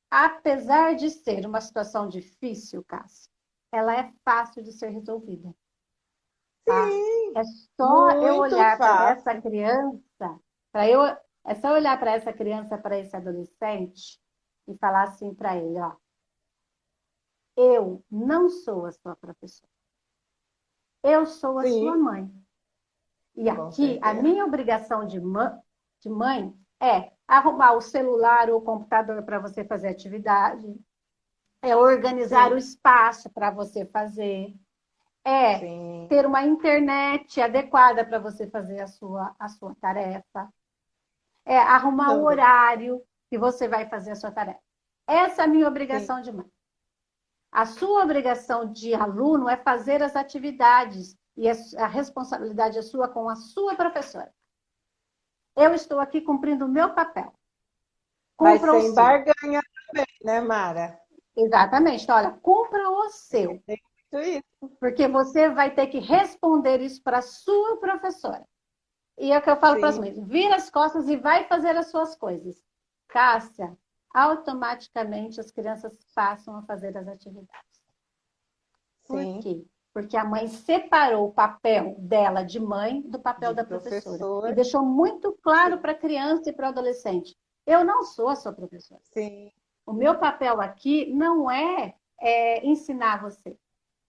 apesar 0.09 0.95
de 0.95 1.11
ser 1.11 1.45
uma 1.45 1.61
situação 1.61 2.07
difícil, 2.07 2.83
Cássio, 2.83 3.29
ela 3.71 3.95
é 3.95 4.11
fácil 4.23 4.63
de 4.63 4.71
ser 4.71 4.89
resolvida. 4.89 5.53
Tá? 6.65 6.89
Sim, 6.89 7.33
é 7.35 7.43
só 7.75 8.11
eu 8.11 8.37
olhar 8.37 8.77
para 8.77 9.11
essa 9.11 9.41
criança, 9.41 10.39
para 10.71 10.89
eu, 10.89 11.01
é 11.45 11.55
só 11.55 11.73
olhar 11.73 11.99
para 11.99 12.13
essa 12.13 12.33
criança, 12.33 12.77
para 12.77 12.97
esse 12.97 13.15
adolescente 13.15 14.19
e 14.67 14.77
falar 14.77 15.03
assim 15.03 15.33
para 15.33 15.55
ele, 15.55 15.79
ó, 15.79 15.95
eu 17.55 18.03
não 18.09 18.49
sou 18.49 18.85
a 18.85 18.91
sua 18.91 19.15
professora. 19.15 19.71
Eu 21.03 21.25
sou 21.25 21.57
a 21.59 21.63
Sim. 21.63 21.79
sua 21.79 21.97
mãe. 21.97 22.31
E 23.35 23.49
aqui, 23.49 23.99
a 24.01 24.13
minha 24.13 24.45
obrigação 24.45 25.05
de, 25.05 25.19
de 25.19 26.09
mãe 26.09 26.53
é 26.79 27.11
arrumar 27.27 27.73
o 27.73 27.81
celular 27.81 28.49
ou 28.49 28.59
o 28.59 28.63
computador 28.63 29.23
para 29.23 29.39
você 29.39 29.63
fazer 29.63 29.89
atividade, 29.89 30.75
é 31.61 31.75
organizar 31.75 32.49
Sim. 32.49 32.53
o 32.53 32.57
espaço 32.57 33.29
para 33.29 33.51
você 33.51 33.85
fazer, 33.85 34.53
é 35.23 35.59
Sim. 35.59 36.07
ter 36.09 36.25
uma 36.25 36.43
internet 36.43 37.41
adequada 37.41 38.05
para 38.05 38.19
você 38.19 38.47
fazer 38.47 38.81
a 38.81 38.87
sua, 38.87 39.35
a 39.39 39.47
sua 39.49 39.75
tarefa, 39.75 40.51
é 41.45 41.57
arrumar 41.57 42.13
o 42.13 42.25
horário 42.25 43.01
que 43.29 43.37
você 43.37 43.67
vai 43.67 43.87
fazer 43.89 44.11
a 44.11 44.15
sua 44.15 44.31
tarefa. 44.31 44.59
Essa 45.07 45.41
é 45.41 45.45
a 45.45 45.47
minha 45.47 45.67
obrigação 45.67 46.17
Sim. 46.17 46.23
de 46.23 46.31
mãe. 46.31 46.51
A 47.51 47.65
sua 47.65 48.03
obrigação 48.03 48.71
de 48.71 48.93
aluno 48.93 49.49
é 49.49 49.57
fazer 49.57 50.03
as 50.03 50.15
atividades 50.15 51.15
e 51.35 51.49
a 51.49 51.87
responsabilidade 51.87 52.77
é 52.77 52.81
sua 52.81 53.07
com 53.07 53.29
a 53.29 53.35
sua 53.35 53.75
professora. 53.75 54.33
Eu 55.55 55.73
estou 55.73 55.99
aqui 55.99 56.21
cumprindo 56.21 56.65
o 56.65 56.69
meu 56.69 56.93
papel. 56.93 57.33
Cumpra 58.35 58.71
Vai 58.71 58.81
ser 58.81 58.93
barganha 58.93 59.61
também, 59.87 60.05
né, 60.23 60.41
Mara? 60.41 60.99
Exatamente. 61.35 62.09
Olha, 62.11 62.31
cumpra 62.41 62.89
o 62.89 63.09
seu. 63.09 63.61
Porque 64.79 65.07
você 65.07 65.49
vai 65.49 65.73
ter 65.73 65.87
que 65.87 65.99
responder 65.99 66.81
isso 66.81 67.01
para 67.01 67.19
a 67.19 67.23
sua 67.23 67.77
professora. 67.77 68.45
E 69.17 69.31
é 69.31 69.37
o 69.37 69.41
que 69.41 69.49
eu 69.49 69.57
falo 69.57 69.79
para 69.79 69.89
as 69.89 69.97
mães: 69.97 70.17
vira 70.19 70.55
as 70.55 70.69
costas 70.69 71.07
e 71.09 71.17
vai 71.17 71.45
fazer 71.45 71.75
as 71.75 71.87
suas 71.87 72.15
coisas. 72.15 72.63
Cássia, 73.07 73.77
automaticamente 74.13 75.39
as 75.39 75.51
crianças 75.51 75.97
passam 76.13 76.55
a 76.55 76.63
fazer 76.63 76.97
as 76.97 77.07
atividades. 77.07 77.81
Por 79.07 79.21
Sim. 79.21 79.39
quê? 79.41 79.65
Porque 79.93 80.15
a 80.15 80.25
mãe 80.25 80.47
separou 80.47 81.27
o 81.27 81.33
papel 81.33 81.95
dela 81.97 82.43
de 82.43 82.59
mãe 82.59 83.01
do 83.01 83.19
papel 83.19 83.49
de 83.49 83.57
da 83.57 83.65
professora. 83.65 84.01
professora. 84.01 84.51
E 84.51 84.55
deixou 84.55 84.85
muito 84.85 85.33
claro 85.41 85.79
para 85.79 85.93
a 85.93 85.97
criança 85.97 86.49
e 86.49 86.53
para 86.53 86.67
o 86.67 86.69
adolescente: 86.69 87.35
eu 87.65 87.83
não 87.83 88.03
sou 88.03 88.29
a 88.29 88.35
sua 88.35 88.53
professora. 88.53 89.01
Sim. 89.03 89.51
O 89.85 89.93
meu 89.93 90.19
papel 90.19 90.61
aqui 90.61 91.11
não 91.13 91.49
é, 91.49 91.95
é 92.19 92.65
ensinar 92.65 93.21
você. 93.21 93.57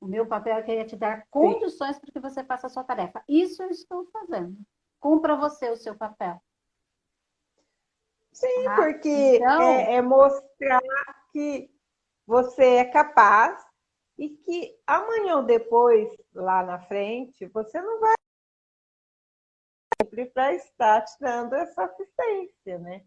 O 0.00 0.06
meu 0.06 0.26
papel 0.26 0.58
é 0.58 0.84
te 0.84 0.96
dar 0.96 1.26
condições 1.28 1.98
para 1.98 2.12
que 2.12 2.20
você 2.20 2.44
faça 2.44 2.66
a 2.66 2.70
sua 2.70 2.84
tarefa. 2.84 3.22
Isso 3.28 3.62
eu 3.62 3.70
estou 3.70 4.04
fazendo. 4.12 4.56
Cumpra 5.00 5.36
você 5.36 5.70
o 5.70 5.76
seu 5.76 5.96
papel. 5.96 6.40
Sim, 8.32 8.64
tá? 8.64 8.76
porque 8.76 9.36
então... 9.36 9.62
é, 9.62 9.94
é 9.94 10.02
mostrar 10.02 10.80
que 11.32 11.70
você 12.26 12.76
é 12.76 12.84
capaz 12.84 13.64
e 14.18 14.30
que 14.30 14.76
amanhã 14.86 15.36
ou 15.36 15.42
depois, 15.44 16.08
lá 16.34 16.62
na 16.62 16.80
frente, 16.80 17.46
você 17.46 17.80
não 17.80 18.00
vai 18.00 18.14
sempre 20.02 20.26
para 20.26 20.54
estar 20.54 21.02
te 21.02 21.12
dando 21.20 21.54
essa 21.54 21.84
assistência, 21.84 22.78
né? 22.78 23.02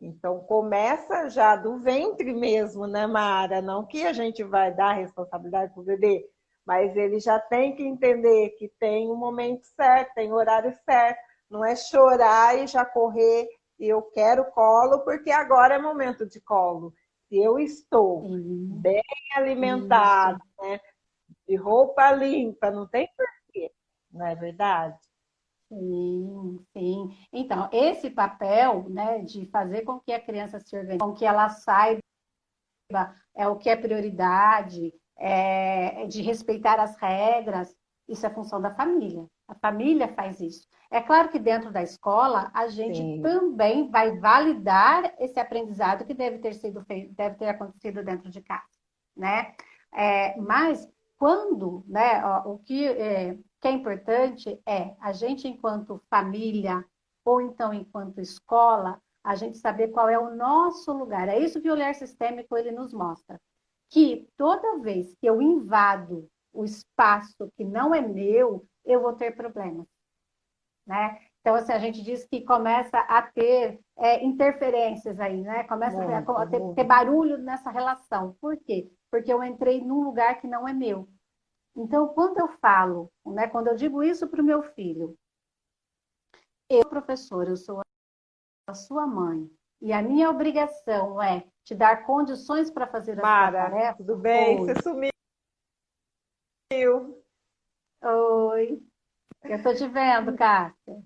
Então, 0.00 0.40
começa 0.40 1.28
já 1.30 1.56
do 1.56 1.78
ventre 1.78 2.32
mesmo, 2.34 2.86
né, 2.86 3.06
Mara? 3.06 3.62
Não 3.62 3.86
que 3.86 4.06
a 4.06 4.12
gente 4.12 4.42
vai 4.42 4.74
dar 4.74 4.92
responsabilidade 4.92 5.72
para 5.72 5.80
o 5.80 5.84
bebê, 5.84 6.28
mas 6.66 6.94
ele 6.96 7.18
já 7.18 7.38
tem 7.38 7.74
que 7.74 7.82
entender 7.82 8.50
que 8.58 8.68
tem 8.78 9.10
um 9.10 9.16
momento 9.16 9.64
certo, 9.64 10.14
tem 10.14 10.30
o 10.30 10.34
um 10.34 10.36
horário 10.36 10.74
certo. 10.84 11.18
Não 11.48 11.64
é 11.64 11.74
chorar 11.76 12.58
e 12.58 12.66
já 12.66 12.84
correr 12.84 13.48
eu 13.78 14.02
quero 14.02 14.50
colo 14.52 15.00
porque 15.00 15.30
agora 15.30 15.74
é 15.74 15.78
momento 15.78 16.26
de 16.26 16.40
colo. 16.40 16.94
Se 17.28 17.36
eu 17.36 17.58
estou 17.58 18.22
uhum. 18.22 18.68
bem 18.80 19.02
alimentada, 19.34 20.38
né, 20.60 20.80
de 21.48 21.56
roupa 21.56 22.12
limpa, 22.12 22.70
não 22.70 22.86
tem 22.86 23.08
porquê, 23.16 23.72
não 24.10 24.26
é 24.26 24.34
verdade? 24.34 24.98
Sim, 25.68 26.64
sim. 26.72 27.16
Então, 27.32 27.68
esse 27.72 28.08
papel, 28.10 28.88
né, 28.88 29.18
de 29.20 29.46
fazer 29.46 29.82
com 29.82 29.98
que 29.98 30.12
a 30.12 30.20
criança 30.20 30.60
se 30.60 30.76
organize, 30.76 30.98
com 30.98 31.12
que 31.12 31.24
ela 31.24 31.48
saiba 31.48 32.00
é 33.34 33.48
o 33.48 33.56
que 33.56 33.68
é 33.68 33.76
prioridade, 33.76 34.92
é, 35.18 36.06
de 36.06 36.22
respeitar 36.22 36.78
as 36.78 36.96
regras, 36.96 37.74
isso 38.08 38.24
é 38.26 38.30
função 38.30 38.60
da 38.60 38.74
família. 38.74 39.26
A 39.48 39.54
família 39.54 40.08
faz 40.08 40.40
isso. 40.40 40.66
É 40.90 41.00
claro 41.00 41.28
que 41.28 41.38
dentro 41.38 41.72
da 41.72 41.82
escola 41.82 42.50
a 42.54 42.68
gente 42.68 42.98
sim. 42.98 43.20
também 43.22 43.90
vai 43.90 44.16
validar 44.18 45.14
esse 45.18 45.38
aprendizado 45.40 46.04
que 46.04 46.14
deve 46.14 46.38
ter 46.38 46.54
sido 46.54 46.84
feito, 46.84 47.14
deve 47.14 47.36
ter 47.36 47.48
acontecido 47.48 48.04
dentro 48.04 48.30
de 48.30 48.40
casa, 48.40 48.78
né? 49.16 49.54
É, 49.92 50.38
mas 50.40 50.88
quando, 51.18 51.84
né, 51.86 52.24
ó, 52.24 52.52
o 52.52 52.58
que 52.58 52.86
é, 52.86 53.36
que 53.60 53.68
é 53.68 53.70
importante 53.70 54.60
é 54.66 54.94
a 55.00 55.12
gente, 55.12 55.48
enquanto 55.48 56.02
família, 56.10 56.84
ou 57.24 57.40
então 57.40 57.74
enquanto 57.74 58.20
escola, 58.20 59.00
a 59.24 59.34
gente 59.34 59.58
saber 59.58 59.88
qual 59.88 60.08
é 60.08 60.18
o 60.18 60.36
nosso 60.36 60.92
lugar. 60.92 61.28
É 61.28 61.38
isso 61.38 61.60
que 61.60 61.68
o 61.68 61.72
olhar 61.72 61.92
sistêmico 61.94 62.56
ele 62.56 62.70
nos 62.70 62.92
mostra. 62.92 63.40
Que 63.90 64.28
toda 64.36 64.78
vez 64.78 65.16
que 65.16 65.26
eu 65.26 65.42
invado 65.42 66.28
o 66.56 66.64
espaço 66.64 67.50
que 67.56 67.64
não 67.64 67.94
é 67.94 68.00
meu, 68.00 68.66
eu 68.84 69.00
vou 69.00 69.12
ter 69.12 69.36
problemas. 69.36 69.86
Né? 70.86 71.20
Então, 71.40 71.54
assim, 71.54 71.72
a 71.72 71.78
gente 71.78 72.02
diz 72.02 72.24
que 72.24 72.42
começa 72.42 72.98
a 72.98 73.22
ter 73.22 73.80
é, 73.98 74.24
interferências 74.24 75.18
aí, 75.20 75.42
né? 75.42 75.64
Começa 75.64 76.02
a, 76.02 76.22
ter, 76.22 76.30
a 76.30 76.46
ter, 76.46 76.74
ter 76.74 76.84
barulho 76.84 77.38
nessa 77.38 77.70
relação. 77.70 78.36
Por 78.40 78.56
quê? 78.56 78.90
Porque 79.10 79.32
eu 79.32 79.42
entrei 79.42 79.80
num 79.80 80.02
lugar 80.02 80.40
que 80.40 80.46
não 80.46 80.66
é 80.66 80.72
meu. 80.72 81.08
Então, 81.76 82.08
quando 82.08 82.38
eu 82.38 82.48
falo, 82.58 83.12
né, 83.24 83.48
quando 83.48 83.68
eu 83.68 83.76
digo 83.76 84.02
isso 84.02 84.26
para 84.28 84.40
o 84.40 84.44
meu 84.44 84.62
filho, 84.62 85.16
eu, 86.70 86.84
professor, 86.88 87.46
eu 87.48 87.56
sou 87.56 87.80
a 88.68 88.74
sua 88.74 89.06
mãe, 89.06 89.48
e 89.80 89.92
a 89.92 90.02
minha 90.02 90.30
obrigação 90.30 91.22
é 91.22 91.46
te 91.64 91.74
dar 91.74 92.04
condições 92.04 92.70
para 92.70 92.86
fazer 92.86 93.18
a 93.20 93.22
Mara, 93.22 93.60
sua 93.60 93.70
tarefa. 93.70 93.96
Tudo 93.98 94.16
bem? 94.16 94.60
Oi. 94.60 94.66
Você 94.66 94.82
sumiu. 94.82 95.15
Oi. 96.72 97.06
Eu 99.44 99.56
estou 99.56 99.74
te 99.74 99.86
vendo, 99.86 100.36
Cássia. 100.36 101.00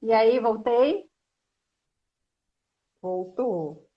E 0.00 0.12
aí, 0.12 0.38
voltei? 0.38 1.10
Voltou. 3.02 3.88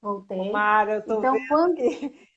Voltei. 0.00 0.50
Mara, 0.50 0.94
eu 0.94 1.00
estou 1.00 1.18
então, 1.18 1.34
vendo 1.34 1.48
quando... 1.48 1.74
que 1.74 2.30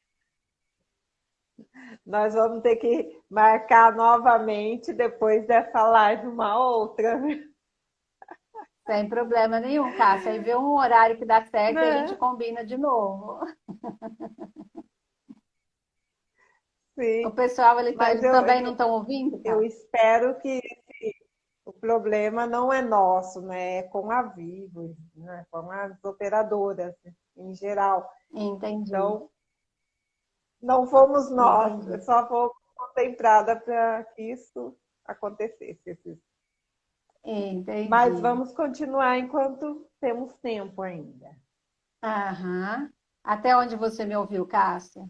nós 2.05 2.33
vamos 2.33 2.61
ter 2.61 2.75
que 2.75 3.23
marcar 3.29 3.95
novamente 3.95 4.91
depois 4.91 5.47
dessa 5.47 5.83
live 5.83 6.27
uma 6.27 6.59
outra. 6.59 7.21
Sem 8.85 9.07
problema 9.07 9.61
nenhum, 9.61 9.95
Cássia. 9.95 10.33
Aí 10.33 10.39
vê 10.39 10.53
um 10.53 10.73
horário 10.73 11.17
que 11.17 11.23
dá 11.23 11.45
certo 11.45 11.77
e 11.77 11.79
a 11.79 12.01
né? 12.01 12.07
gente 12.07 12.19
combina 12.19 12.65
de 12.65 12.77
novo. 12.77 13.39
Sim. 16.95 17.25
O 17.25 17.31
pessoal 17.31 17.79
ele 17.79 17.93
tá, 17.93 18.11
eles 18.11 18.23
eu, 18.23 18.31
também 18.31 18.59
eu, 18.59 18.63
não 18.65 18.71
estão 18.71 18.91
ouvindo? 18.91 19.39
Tá? 19.41 19.49
Eu 19.49 19.63
espero 19.63 20.37
que 20.39 20.61
o 21.65 21.73
problema 21.73 22.45
não 22.45 22.71
é 22.71 22.81
nosso, 22.81 23.41
né? 23.41 23.77
É 23.77 23.83
com 23.83 24.11
a 24.11 24.21
Vivo, 24.21 24.95
né? 25.15 25.45
com 25.49 25.71
as 25.71 26.03
operadoras 26.03 26.93
em 27.35 27.53
geral. 27.55 28.09
Entendi. 28.31 28.89
Então, 28.89 29.29
não 30.61 30.87
fomos 30.87 31.29
nós, 31.29 31.87
eu 31.87 31.99
só 32.01 32.27
fomos 32.27 32.53
contemplada 32.75 33.59
para 33.59 34.03
que 34.15 34.31
isso 34.31 34.77
acontecesse. 35.05 36.19
Entendi. 37.25 37.89
Mas 37.89 38.19
vamos 38.19 38.53
continuar 38.53 39.17
enquanto 39.17 39.87
temos 39.99 40.33
tempo 40.35 40.81
ainda. 40.81 41.35
Aham. 42.03 42.89
Até 43.23 43.55
onde 43.55 43.75
você 43.75 44.05
me 44.05 44.15
ouviu, 44.15 44.45
Cássia? 44.45 45.05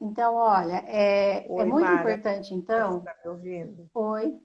Então, 0.00 0.34
olha, 0.34 0.82
é, 0.86 1.46
é 1.46 1.50
Oi, 1.50 1.62
é 1.62 1.64
muito 1.64 1.84
Mara. 1.84 2.00
importante, 2.00 2.54
então. 2.54 2.98
Está 2.98 3.16
me 3.22 3.30
ouvindo? 3.30 3.90
Oi, 3.92 4.40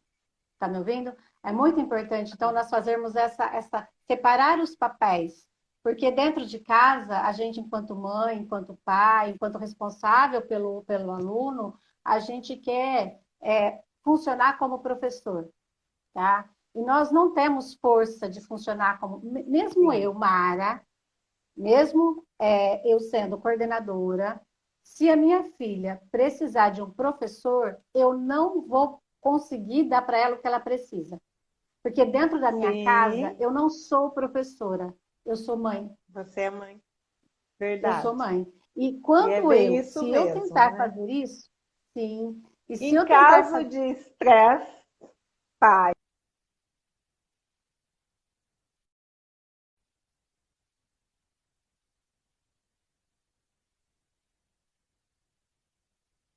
está 0.54 0.68
me 0.68 0.78
ouvindo? 0.78 1.14
É 1.44 1.52
muito 1.52 1.80
importante, 1.80 2.34
então, 2.34 2.52
nós 2.52 2.70
fazermos 2.70 3.16
essa, 3.16 3.46
essa 3.56 3.88
separar 4.08 4.60
os 4.60 4.76
papéis 4.76 5.48
porque 5.86 6.10
dentro 6.10 6.48
de 6.48 6.58
casa, 6.58 7.20
a 7.20 7.32
gente, 7.32 7.60
enquanto 7.60 7.96
mãe, 7.96 8.40
enquanto 8.40 8.76
pai, 8.84 9.30
enquanto 9.30 9.60
responsável 9.60 10.42
pelo, 10.42 10.84
pelo 10.86 11.12
aluno, 11.12 11.80
a 12.04 12.18
gente 12.18 12.56
quer 12.56 13.20
é, 13.40 13.84
funcionar 14.04 14.58
como 14.58 14.80
professor, 14.80 15.48
tá? 16.12 16.50
E 16.74 16.82
nós 16.82 17.12
não 17.12 17.34
temos 17.34 17.76
força 17.76 18.28
de 18.28 18.42
funcionar 18.42 19.00
como... 19.00 19.22
Mesmo 19.46 19.92
Sim. 19.92 20.00
eu, 20.00 20.12
Mara, 20.12 20.84
mesmo 21.56 22.26
é, 22.42 22.92
eu 22.92 23.00
sendo 23.00 23.38
coordenadora, 23.38 24.42
se 24.86 25.10
a 25.10 25.18
minha 25.18 25.44
filha 25.58 26.00
precisar 26.12 26.70
de 26.70 26.82
um 26.82 26.92
professor, 26.92 27.76
eu 27.94 28.14
não 28.14 28.62
vou 28.62 29.02
conseguir 29.20 29.90
dar 29.90 30.04
para 30.04 30.20
ela 30.20 30.36
o 30.36 30.40
que 30.40 30.46
ela 30.46 30.60
precisa. 30.60 31.20
Porque 31.82 32.06
dentro 32.06 32.40
da 32.40 32.52
minha 32.52 32.72
Sim. 32.72 32.84
casa, 32.86 33.36
eu 33.40 33.52
não 33.52 33.68
sou 33.68 34.12
professora. 34.12 34.94
Eu 35.26 35.36
sou 35.36 35.58
mãe. 35.58 35.92
Você 36.10 36.42
é 36.42 36.50
mãe. 36.52 36.80
Verdade. 37.60 37.98
Eu 37.98 38.02
sou 38.04 38.16
mãe. 38.16 38.48
E 38.76 39.00
quando 39.02 39.52
e 39.52 39.58
é 39.58 39.80
eu, 39.80 39.84
se 39.84 40.06
mesmo, 40.06 40.30
eu 40.30 40.44
tentar 40.44 40.72
né? 40.72 40.78
fazer 40.78 41.10
isso, 41.10 41.50
sim. 41.92 42.44
E 42.70 42.78
se 42.78 42.86
em 42.86 42.96
eu 42.96 43.08
caso 43.08 43.52
fazer... 43.52 43.70
de 43.70 43.80
estresse, 43.92 44.72
pai. 45.60 45.95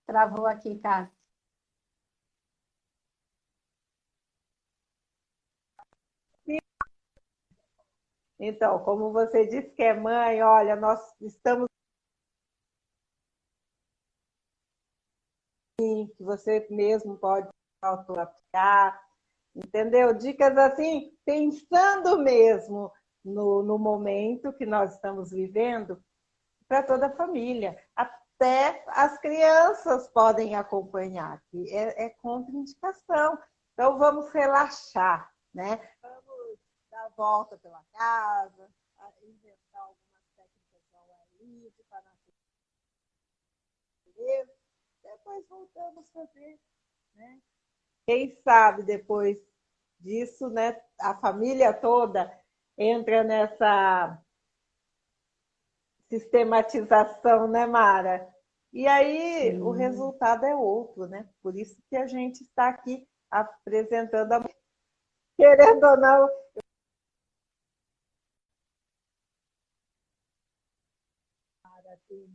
Travou 0.08 0.46
aqui, 0.46 0.78
Cássio. 0.78 1.12
Então, 8.40 8.82
como 8.84 9.12
você 9.12 9.46
disse 9.46 9.70
que 9.74 9.82
é 9.82 9.92
mãe, 9.92 10.42
olha, 10.42 10.76
nós 10.76 10.98
estamos 11.20 11.68
que 16.16 16.24
você 16.24 16.66
mesmo 16.70 17.18
pode 17.18 17.48
auto-aplicar, 17.82 19.00
entendeu? 19.54 20.14
Dicas 20.14 20.56
assim, 20.56 21.14
pensando 21.24 22.18
mesmo 22.18 22.90
no, 23.22 23.62
no 23.62 23.78
momento 23.78 24.54
que 24.54 24.64
nós 24.64 24.94
estamos 24.94 25.30
vivendo, 25.32 26.02
para 26.66 26.82
toda 26.82 27.08
a 27.08 27.16
família. 27.16 27.76
Até 28.40 28.84
as 28.86 29.18
crianças 29.18 30.06
podem 30.10 30.54
acompanhar, 30.54 31.42
que 31.50 31.74
é, 31.74 32.04
é 32.04 32.10
contraindicação. 32.10 33.36
Então, 33.72 33.98
vamos 33.98 34.30
relaxar, 34.30 35.34
né? 35.52 35.76
dar 36.88 37.08
volta 37.16 37.58
pela 37.58 37.82
casa, 37.92 38.70
inventar 39.22 39.82
algumas 39.82 40.22
técnicas 40.36 40.82
ao 40.94 41.12
ar 41.12 41.26
livre, 41.40 41.84
para 41.90 42.02
natureza. 44.14 44.52
Depois 45.02 45.48
voltamos 45.48 46.08
a 46.08 46.12
fazer. 46.12 46.60
Né? 47.14 47.40
Quem 48.06 48.40
sabe 48.42 48.84
depois 48.84 49.38
disso, 49.98 50.48
né, 50.48 50.80
a 51.00 51.16
família 51.16 51.72
toda 51.72 52.32
entra 52.76 53.24
nessa 53.24 54.22
sistematização, 56.08 57.48
né, 57.48 57.66
Mara? 57.66 58.28
E 58.72 58.86
aí 58.86 59.52
Sim. 59.52 59.62
o 59.62 59.70
resultado 59.70 60.44
é 60.44 60.54
outro, 60.54 61.06
né? 61.06 61.28
Por 61.42 61.56
isso 61.56 61.80
que 61.88 61.96
a 61.96 62.06
gente 62.06 62.42
está 62.42 62.68
aqui 62.68 63.06
apresentando 63.30 64.32
a... 64.32 64.44
Querendo 65.36 65.84
ou 65.84 65.96
não, 65.96 66.28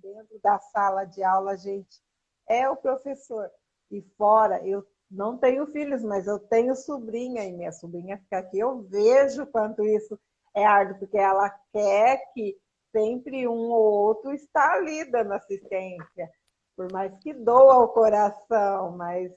dentro 0.02 0.40
da 0.42 0.60
sala 0.60 1.06
de 1.06 1.24
aula 1.24 1.52
a 1.52 1.56
gente 1.56 2.02
é 2.48 2.70
o 2.70 2.76
professor. 2.76 3.50
E 3.92 4.02
fora, 4.18 4.66
eu 4.68 4.86
não 5.10 5.38
tenho 5.38 5.68
filhos, 5.68 6.04
mas 6.04 6.28
eu 6.28 6.40
tenho 6.40 6.76
sobrinha, 6.76 7.44
e 7.46 7.54
minha 7.54 7.72
sobrinha 7.72 8.18
fica 8.18 8.40
aqui, 8.40 8.60
eu 8.60 8.82
vejo 8.84 9.46
quanto 9.48 9.84
isso 9.84 10.20
é 10.56 10.66
árduo, 10.66 11.00
porque 11.00 11.18
ela 11.18 11.50
quer 11.72 12.32
que 12.34 12.58
sempre 12.94 13.48
um 13.48 13.72
ou 13.72 13.84
outro 13.84 14.32
está 14.32 14.76
ali 14.76 15.04
dando 15.12 15.34
assistência, 15.34 16.32
por 16.78 16.92
mais 16.92 17.14
que 17.20 17.34
doa 17.34 17.80
o 17.80 17.90
coração, 17.90 18.96
mas 18.96 19.32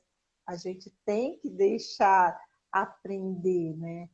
a 0.47 0.55
gente 0.55 0.95
tem 1.05 1.39
que 1.39 1.51
deixar 1.51 2.39
aprender, 2.71 3.75
né? 3.77 4.09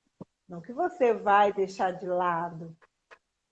Não 0.48 0.60
que 0.60 0.72
você 0.72 1.12
vai 1.12 1.52
deixar 1.52 1.90
de 1.92 2.06
lado. 2.06 2.74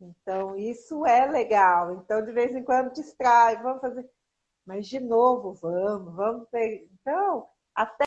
Então, 0.00 0.56
isso 0.56 1.04
é 1.04 1.26
legal. 1.26 1.92
Então, 1.94 2.24
de 2.24 2.32
vez 2.32 2.54
em 2.54 2.64
quando 2.64 2.92
distrai, 2.92 3.60
vamos 3.62 3.80
fazer. 3.80 4.08
Mas, 4.64 4.86
de 4.86 5.00
novo, 5.00 5.52
vamos, 5.54 6.14
vamos. 6.14 6.48
Então, 6.54 7.48
até 7.74 8.06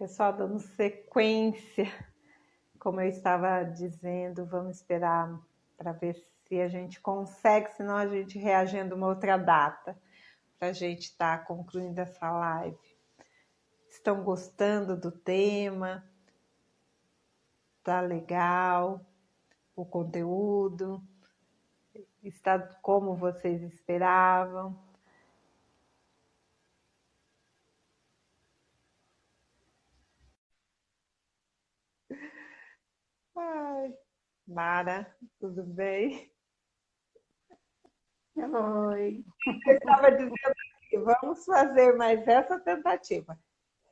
Pessoal, 0.00 0.32
dando 0.32 0.58
sequência, 0.58 1.84
como 2.78 3.02
eu 3.02 3.08
estava 3.10 3.62
dizendo, 3.64 4.46
vamos 4.46 4.78
esperar 4.78 5.38
para 5.76 5.92
ver 5.92 6.14
se 6.14 6.58
a 6.58 6.68
gente 6.68 6.98
consegue, 6.98 7.70
senão 7.72 7.98
a 7.98 8.06
gente 8.06 8.38
reagenda 8.38 8.94
uma 8.94 9.08
outra 9.08 9.36
data 9.36 9.94
para 10.58 10.68
a 10.68 10.72
gente 10.72 11.02
estar 11.02 11.40
tá 11.40 11.44
concluindo 11.44 12.00
essa 12.00 12.30
live. 12.30 12.78
Estão 13.90 14.24
gostando 14.24 14.96
do 14.96 15.12
tema? 15.12 16.02
Tá 17.84 18.00
legal? 18.00 19.04
O 19.76 19.84
conteúdo? 19.84 21.06
Está 22.22 22.58
como 22.80 23.14
vocês 23.16 23.60
esperavam? 23.62 24.82
Ai, 33.42 33.94
Mara, 34.46 35.16
tudo 35.40 35.62
bem? 35.64 36.30
Oi. 38.36 39.24
Eu 39.66 39.76
estava 39.76 40.12
dizendo 40.12 40.54
que 40.90 40.98
vamos 40.98 41.44
fazer 41.46 41.96
mais 41.96 42.26
essa 42.28 42.60
tentativa. 42.60 43.38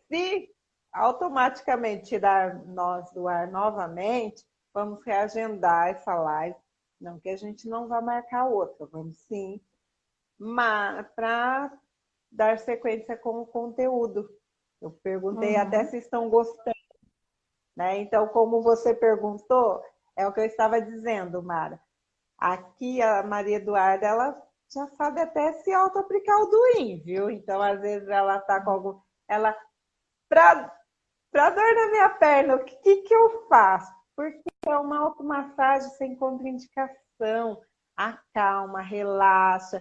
Se 0.07 0.55
automaticamente 0.93 2.11
tirar 2.11 2.63
nós 2.67 3.11
do 3.13 3.27
ar 3.27 3.51
novamente, 3.51 4.45
vamos 4.75 5.03
reagendar 5.03 5.89
essa 5.89 6.15
live. 6.15 6.57
Não 7.01 7.19
que 7.19 7.31
a 7.31 7.37
gente 7.37 7.67
não 7.67 7.89
vá 7.89 8.03
marcar 8.03 8.47
outra, 8.49 8.85
vamos 8.85 9.17
sim. 9.21 9.63
Mas 10.39 11.07
para 11.15 11.73
dar 12.31 12.59
sequência 12.59 13.17
com 13.17 13.41
o 13.41 13.47
conteúdo. 13.47 14.29
Eu 14.81 14.91
perguntei 14.91 15.55
uhum. 15.55 15.63
até 15.63 15.87
se 15.87 15.97
estão 15.97 16.29
gostando 16.29 16.78
né? 17.79 17.99
Então, 17.99 18.27
como 18.29 18.61
você 18.61 18.93
perguntou, 18.93 19.81
é 20.17 20.27
o 20.27 20.33
que 20.33 20.41
eu 20.41 20.45
estava 20.45 20.83
dizendo, 20.83 21.41
Mara. 21.41 21.81
Aqui 22.37 23.01
a 23.01 23.23
Maria 23.23 23.59
Eduarda, 23.59 24.05
ela 24.05 24.43
já 24.69 24.87
sabe 24.89 25.21
até 25.21 25.53
se 25.53 25.73
auto-aplicar 25.73 26.37
o 26.41 26.47
Duin, 26.47 27.01
viu? 27.05 27.31
Então, 27.31 27.63
às 27.63 27.81
vezes 27.81 28.09
ela 28.09 28.41
tá 28.41 28.61
com 28.65 28.71
algum. 28.71 29.01
Ela. 29.29 29.57
Para 30.29 30.77
pra 31.31 31.51
dor 31.51 31.75
na 31.75 31.91
minha 31.91 32.11
perna, 32.11 32.57
o 32.57 32.65
que, 32.65 32.97
que 33.03 33.15
eu 33.15 33.47
faço? 33.49 33.93
Porque 34.17 34.43
é 34.67 34.77
uma 34.77 34.99
automassagem 34.99 35.89
sem 35.91 36.17
contraindicação. 36.17 37.63
Acalma, 37.97 38.81
relaxa. 38.83 39.81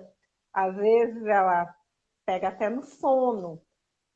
Às 0.54 0.76
vezes 0.76 1.26
ela 1.26 1.76
pega 2.28 2.50
até 2.50 2.70
no 2.70 2.84
sono 2.84 3.62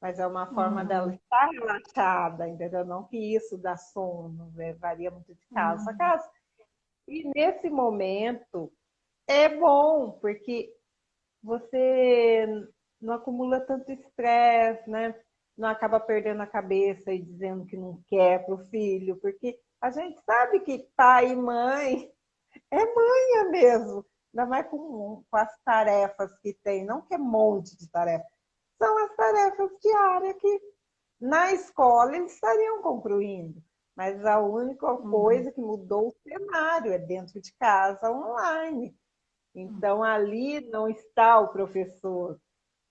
mas 0.02 0.18
é 0.18 0.26
uma 0.26 0.48
forma 0.48 0.82
uhum. 0.82 0.88
dela 0.88 1.14
estar 1.14 1.50
relaxada, 1.52 2.50
entendeu? 2.50 2.84
Não 2.84 3.04
que 3.04 3.36
isso 3.36 3.56
dá 3.58 3.78
sono, 3.78 4.52
né? 4.56 4.74
varia 4.74 5.12
muito 5.12 5.36
de 5.36 5.48
caso 5.54 5.84
uhum. 5.84 5.92
a 5.92 5.98
caso. 5.98 6.30
E 7.08 7.30
nesse 7.36 7.70
momento 7.70 8.74
é 9.28 9.48
bom, 9.48 10.12
porque 10.20 10.74
você 11.44 12.68
não 13.00 13.14
acumula 13.14 13.60
tanto 13.62 13.92
estresse, 13.92 14.90
né? 14.90 15.14
Não 15.56 15.70
acaba 15.70 16.00
perdendo 16.00 16.42
a 16.42 16.48
cabeça 16.48 17.12
e 17.12 17.22
dizendo 17.22 17.66
que 17.66 17.78
não 17.78 18.02
quer 18.08 18.44
para 18.44 18.56
o 18.56 18.66
filho, 18.70 19.18
porque 19.18 19.60
a 19.80 19.92
gente 19.92 20.20
sabe 20.26 20.62
que 20.62 20.88
pai 20.96 21.32
e 21.32 21.36
mãe 21.36 22.12
é 22.72 22.96
manha 22.96 23.50
mesmo, 23.52 24.06
ainda 24.34 24.50
mais 24.50 24.68
com, 24.68 25.24
com 25.30 25.38
as 25.38 25.56
tarefas 25.64 26.36
que 26.40 26.54
tem, 26.64 26.84
não 26.86 27.02
que 27.02 27.14
é 27.14 27.18
monte 27.20 27.78
de 27.78 27.88
tarefas 27.90 28.41
são 28.82 28.98
as 29.06 29.16
tarefas 29.16 29.70
diárias 29.80 30.36
que 30.38 30.62
na 31.20 31.54
escola 31.54 32.16
eles 32.16 32.34
estariam 32.34 32.82
concluindo. 32.82 33.62
Mas 33.96 34.26
a 34.26 34.40
única 34.40 34.92
uhum. 34.92 35.12
coisa 35.12 35.52
que 35.52 35.62
mudou 35.62 36.08
o 36.08 36.16
cenário 36.24 36.92
é 36.92 36.98
dentro 36.98 37.40
de 37.40 37.54
casa, 37.54 38.12
online. 38.12 38.96
Então, 39.54 40.04
ali 40.04 40.62
não 40.72 40.88
está 40.88 41.40
o 41.40 41.50
professor, 41.50 42.40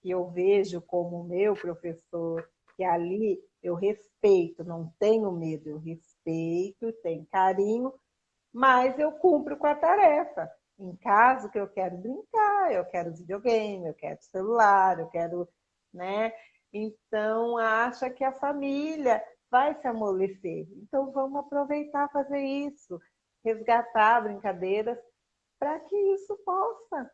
que 0.01 0.11
eu 0.11 0.29
vejo 0.29 0.81
como 0.83 1.25
meu 1.25 1.55
professor, 1.55 2.49
que 2.77 2.85
ali 2.85 3.43
eu 3.61 3.75
respeito, 3.75 4.63
não 4.63 4.95
tenho 4.99 5.33
medo, 5.33 5.69
eu 5.69 5.79
respeito, 5.79 6.93
tenho 7.03 7.27
carinho, 7.27 7.93
mas 8.53 8.97
eu 8.99 9.11
cumpro 9.13 9.57
com 9.57 9.67
a 9.67 9.75
tarefa. 9.75 10.49
Em 10.79 10.95
casa, 10.97 11.49
que 11.49 11.59
eu 11.59 11.69
quero 11.69 11.99
brincar, 11.99 12.73
eu 12.73 12.85
quero 12.85 13.15
videogame, 13.15 13.89
eu 13.89 13.95
quero 13.95 14.23
celular, 14.23 15.01
eu 15.01 15.09
quero 15.09 15.49
né? 15.93 16.33
Então, 16.73 17.59
acha 17.59 18.09
que 18.09 18.23
a 18.25 18.33
família 18.33 19.23
vai 19.51 19.75
se 19.75 19.87
amolecer. 19.87 20.69
Então, 20.77 21.11
vamos 21.11 21.41
aproveitar 21.41 22.09
fazer 22.11 22.41
isso, 22.41 23.01
resgatar 23.45 24.23
brincadeiras 24.23 24.99
para 25.59 25.81
que 25.81 25.97
isso 25.97 26.37
possa 26.45 27.11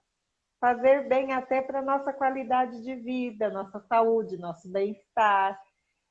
fazer 0.60 1.08
bem 1.08 1.32
até 1.32 1.60
para 1.60 1.82
nossa 1.82 2.12
qualidade 2.12 2.82
de 2.82 2.94
vida, 2.94 3.50
nossa 3.50 3.80
saúde, 3.80 4.36
nosso 4.36 4.70
bem-estar. 4.70 5.60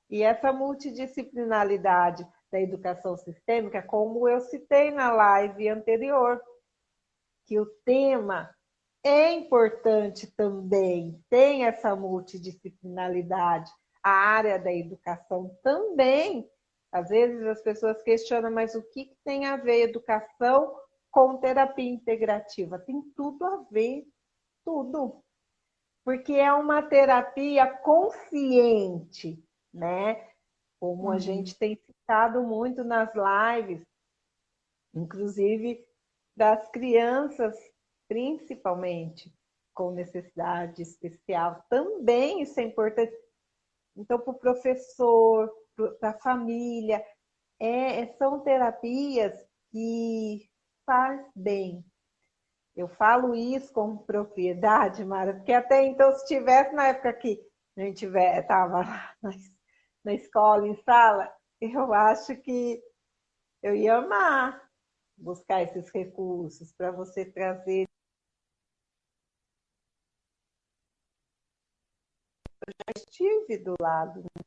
E 0.10 0.22
essa 0.22 0.52
multidisciplinaridade 0.54 2.28
da 2.52 2.60
educação 2.60 3.18
sistêmica, 3.18 3.82
como 3.82 4.28
eu 4.28 4.40
citei 4.40 4.92
na 4.92 5.12
live 5.12 5.68
anterior, 5.70 6.42
que 7.46 7.60
o 7.60 7.66
tema 7.84 8.50
é 9.06 9.32
importante 9.34 10.26
também, 10.36 11.24
tem 11.30 11.66
essa 11.66 11.96
multidisciplinaridade. 11.96 13.72
A 14.02 14.10
área 14.10 14.58
da 14.58 14.74
educação 14.74 15.56
também. 15.62 16.50
Às 16.92 17.10
vezes 17.10 17.46
as 17.46 17.62
pessoas 17.62 18.02
questionam, 18.02 18.50
mas 18.50 18.74
o 18.74 18.82
que 18.90 19.16
tem 19.24 19.46
a 19.46 19.58
ver 19.58 19.84
educação 19.84 20.76
com 21.12 21.38
terapia 21.38 21.88
integrativa? 21.90 22.80
Tem 22.80 23.00
tudo 23.16 23.46
a 23.46 23.64
ver, 23.70 24.08
tudo. 24.64 25.24
Porque 26.04 26.34
é 26.34 26.52
uma 26.52 26.82
terapia 26.82 27.68
consciente, 27.78 29.44
né? 29.72 30.30
Como 30.80 31.10
a 31.10 31.14
uhum. 31.14 31.20
gente 31.20 31.58
tem 31.58 31.76
citado 31.76 32.42
muito 32.44 32.84
nas 32.84 33.12
lives, 33.14 33.84
inclusive 34.96 35.86
das 36.36 36.68
crianças 36.70 37.56
principalmente 38.08 39.34
com 39.74 39.92
necessidade 39.92 40.82
especial, 40.82 41.64
também 41.70 42.42
isso 42.42 42.60
é 42.60 42.64
importante. 42.64 43.14
Então, 43.96 44.20
para 44.20 44.32
o 44.32 44.40
professor, 44.40 45.52
para 46.00 46.12
a 46.12 46.20
família, 46.20 47.06
é, 47.60 48.08
são 48.18 48.42
terapias 48.42 49.34
que 49.72 50.50
faz 50.86 51.26
bem. 51.36 51.84
Eu 52.76 52.88
falo 52.90 53.34
isso 53.34 53.72
com 53.72 53.98
propriedade, 53.98 55.04
Mara, 55.06 55.34
porque 55.34 55.54
até 55.54 55.86
então, 55.86 56.14
se 56.16 56.26
tivesse 56.28 56.74
na 56.74 56.88
época 56.88 57.14
que 57.14 57.42
a 57.78 57.82
gente 57.82 58.06
estava 58.06 58.84
na, 59.22 59.34
na 60.04 60.14
escola, 60.14 60.68
em 60.68 60.76
sala, 60.84 61.34
eu 61.62 61.94
acho 61.94 62.36
que 62.38 62.82
eu 63.64 63.76
ia 63.76 63.96
amar 63.96 64.62
buscar 65.18 65.62
esses 65.64 65.90
recursos 65.94 66.74
para 66.74 66.92
você 66.92 67.26
trazer 67.26 67.85
estive 73.16 73.58
do 73.64 73.76
lado. 73.80 74.22
Né? 74.22 74.44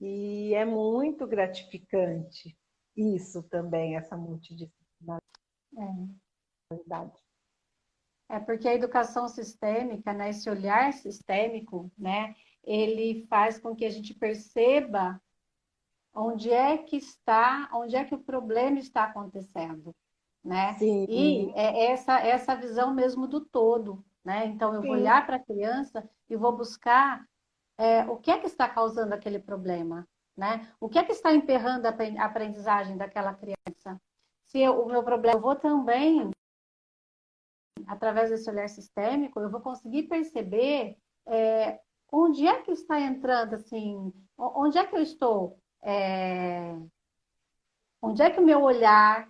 E 0.00 0.54
é 0.54 0.64
muito 0.64 1.26
gratificante 1.26 2.56
isso 2.96 3.42
também, 3.44 3.96
essa 3.96 4.16
multidisciplinaridade. 4.16 5.22
É. 8.30 8.36
é 8.36 8.40
porque 8.40 8.68
a 8.68 8.74
educação 8.74 9.28
sistêmica, 9.28 10.12
né, 10.12 10.30
esse 10.30 10.48
olhar 10.48 10.92
sistêmico, 10.92 11.90
né, 11.96 12.34
ele 12.64 13.26
faz 13.28 13.58
com 13.58 13.74
que 13.74 13.84
a 13.84 13.90
gente 13.90 14.14
perceba 14.14 15.20
onde 16.14 16.50
é 16.50 16.78
que 16.78 16.96
está, 16.96 17.70
onde 17.72 17.94
é 17.94 18.04
que 18.04 18.14
o 18.14 18.22
problema 18.22 18.78
está 18.78 19.04
acontecendo, 19.04 19.94
né? 20.44 20.74
Sim. 20.74 21.06
E 21.08 21.52
é 21.54 21.92
essa 21.92 22.18
essa 22.18 22.56
visão 22.56 22.92
mesmo 22.92 23.28
do 23.28 23.44
todo, 23.44 24.04
né? 24.24 24.46
Então 24.46 24.74
eu 24.74 24.82
vou 24.82 24.96
Sim. 24.96 25.00
olhar 25.02 25.24
para 25.24 25.36
a 25.36 25.44
criança 25.44 26.08
e 26.28 26.36
vou 26.36 26.56
buscar 26.56 27.24
é, 27.78 28.02
o 28.04 28.16
que 28.16 28.30
é 28.30 28.38
que 28.38 28.46
está 28.46 28.68
causando 28.68 29.14
aquele 29.14 29.38
problema, 29.38 30.06
né? 30.36 30.68
O 30.80 30.88
que 30.88 30.98
é 30.98 31.04
que 31.04 31.12
está 31.12 31.32
emperrando 31.32 31.86
a 31.86 32.24
aprendizagem 32.24 32.96
daquela 32.96 33.32
criança? 33.32 34.00
Se 34.46 34.58
eu, 34.58 34.82
o 34.82 34.86
meu 34.86 35.02
problema, 35.02 35.38
eu 35.38 35.40
vou 35.40 35.56
também 35.56 36.30
através 37.86 38.30
desse 38.30 38.50
olhar 38.50 38.68
sistêmico, 38.68 39.40
eu 39.40 39.50
vou 39.50 39.60
conseguir 39.60 40.04
perceber 40.04 40.96
é, 41.26 41.80
onde 42.12 42.46
é 42.46 42.60
que 42.62 42.72
está 42.72 43.00
entrando, 43.00 43.54
assim, 43.54 44.12
onde 44.36 44.78
é 44.78 44.86
que 44.86 44.96
eu 44.96 45.02
estou, 45.02 45.58
é, 45.82 46.76
onde 48.02 48.22
é 48.22 48.30
que 48.30 48.40
o 48.40 48.44
meu 48.44 48.62
olhar 48.62 49.28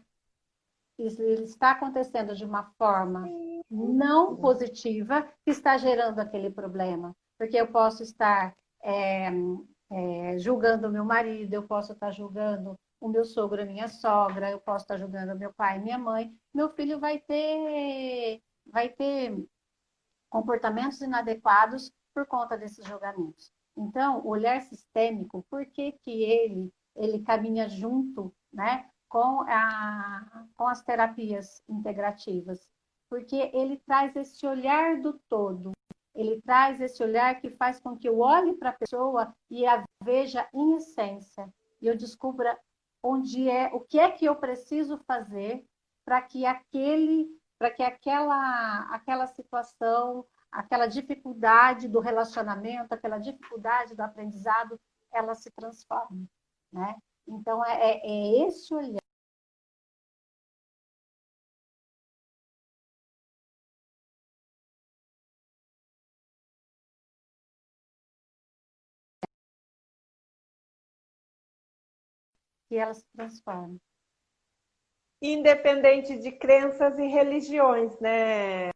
está 0.98 1.72
acontecendo 1.72 2.34
de 2.34 2.44
uma 2.44 2.64
forma 2.76 3.28
não 3.70 4.36
positiva 4.36 5.22
que 5.44 5.50
está 5.50 5.76
gerando 5.76 6.18
aquele 6.18 6.50
problema. 6.50 7.14
Porque 7.38 7.56
eu 7.56 7.68
posso 7.68 8.02
estar 8.02 8.54
é, 8.82 9.30
é, 9.90 10.38
julgando 10.38 10.88
o 10.88 10.90
meu 10.90 11.04
marido, 11.04 11.54
eu 11.54 11.62
posso 11.66 11.92
estar 11.92 12.10
julgando 12.10 12.78
o 13.00 13.08
meu 13.08 13.24
sogro, 13.24 13.62
a 13.62 13.66
minha 13.66 13.88
sogra, 13.88 14.50
eu 14.50 14.60
posso 14.60 14.84
estar 14.84 14.96
julgando 14.96 15.38
meu 15.38 15.52
pai, 15.52 15.78
minha 15.78 15.98
mãe. 15.98 16.34
Meu 16.52 16.68
filho 16.70 16.98
vai 16.98 17.18
ter, 17.20 18.42
vai 18.66 18.88
ter 18.88 19.46
comportamentos 20.28 21.00
inadequados 21.00 21.92
por 22.12 22.26
conta 22.26 22.58
desses 22.58 22.84
julgamentos. 22.84 23.52
Então, 23.76 24.20
o 24.24 24.30
olhar 24.30 24.60
sistêmico, 24.62 25.46
por 25.48 25.64
que, 25.66 25.92
que 25.92 26.24
ele, 26.24 26.72
ele 26.96 27.22
caminha 27.22 27.68
junto 27.68 28.34
né, 28.52 28.90
com, 29.08 29.42
a, 29.42 30.46
com 30.56 30.66
as 30.66 30.82
terapias 30.82 31.62
integrativas? 31.68 32.68
Porque 33.08 33.50
ele 33.54 33.78
traz 33.86 34.14
esse 34.16 34.44
olhar 34.44 35.00
do 35.00 35.14
todo, 35.28 35.72
ele 36.18 36.42
traz 36.42 36.80
esse 36.80 37.00
olhar 37.00 37.40
que 37.40 37.48
faz 37.50 37.78
com 37.78 37.96
que 37.96 38.08
eu 38.08 38.18
olhe 38.18 38.54
para 38.54 38.70
a 38.70 38.76
pessoa 38.76 39.32
e 39.48 39.64
a 39.64 39.84
veja 40.02 40.48
em 40.52 40.74
essência, 40.74 41.48
e 41.80 41.86
eu 41.86 41.96
descubra 41.96 42.58
onde 43.00 43.48
é, 43.48 43.68
o 43.72 43.80
que 43.80 44.00
é 44.00 44.10
que 44.10 44.24
eu 44.24 44.34
preciso 44.34 44.98
fazer 45.06 45.64
para 46.04 46.20
que 46.20 46.44
aquele, 46.44 47.28
para 47.56 47.70
que 47.70 47.84
aquela, 47.84 48.80
aquela 48.90 49.28
situação, 49.28 50.26
aquela 50.50 50.88
dificuldade 50.88 51.86
do 51.86 52.00
relacionamento, 52.00 52.92
aquela 52.92 53.18
dificuldade 53.18 53.94
do 53.94 54.00
aprendizado, 54.00 54.80
ela 55.12 55.36
se 55.36 55.52
transforme, 55.52 56.28
né? 56.72 56.96
Então 57.28 57.64
é, 57.64 57.92
é, 57.92 58.00
é 58.02 58.46
esse 58.46 58.74
olhar 58.74 58.98
que 72.68 72.76
ela 72.76 72.94
se 72.94 73.04
transforme. 73.14 73.80
Independente 75.20 76.18
de 76.18 76.30
crenças 76.30 76.98
e 76.98 77.06
religiões, 77.06 77.98
né? 77.98 78.70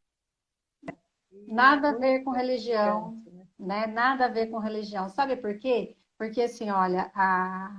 Nada 1.47 1.91
a 1.91 1.97
ver 1.97 2.25
com 2.25 2.31
religião, 2.31 3.23
né? 3.59 3.87
Nada 3.87 4.27
a 4.27 4.29
ver 4.29 4.49
com 4.49 4.59
religião. 4.59 5.09
Sabe 5.09 5.37
por 5.37 5.59
quê? 5.59 5.97
Porque 6.19 6.43
assim, 6.43 6.71
olha, 6.71 7.11
a, 7.15 7.71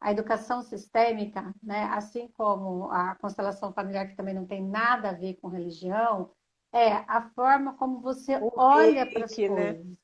a 0.00 0.12
educação 0.12 0.62
sistêmica, 0.62 1.54
né, 1.62 1.84
assim 1.92 2.28
como 2.28 2.90
a 2.90 3.14
constelação 3.16 3.72
familiar, 3.72 4.08
que 4.08 4.16
também 4.16 4.34
não 4.34 4.46
tem 4.46 4.62
nada 4.62 5.10
a 5.10 5.14
ver 5.14 5.34
com 5.34 5.48
religião, 5.48 6.30
é 6.72 6.92
a 7.08 7.30
forma 7.34 7.74
como 7.74 8.00
você 8.00 8.36
o 8.36 8.52
olha 8.56 9.10
para 9.10 9.24
as 9.24 9.36
né? 9.36 9.48
coisas. 9.48 9.98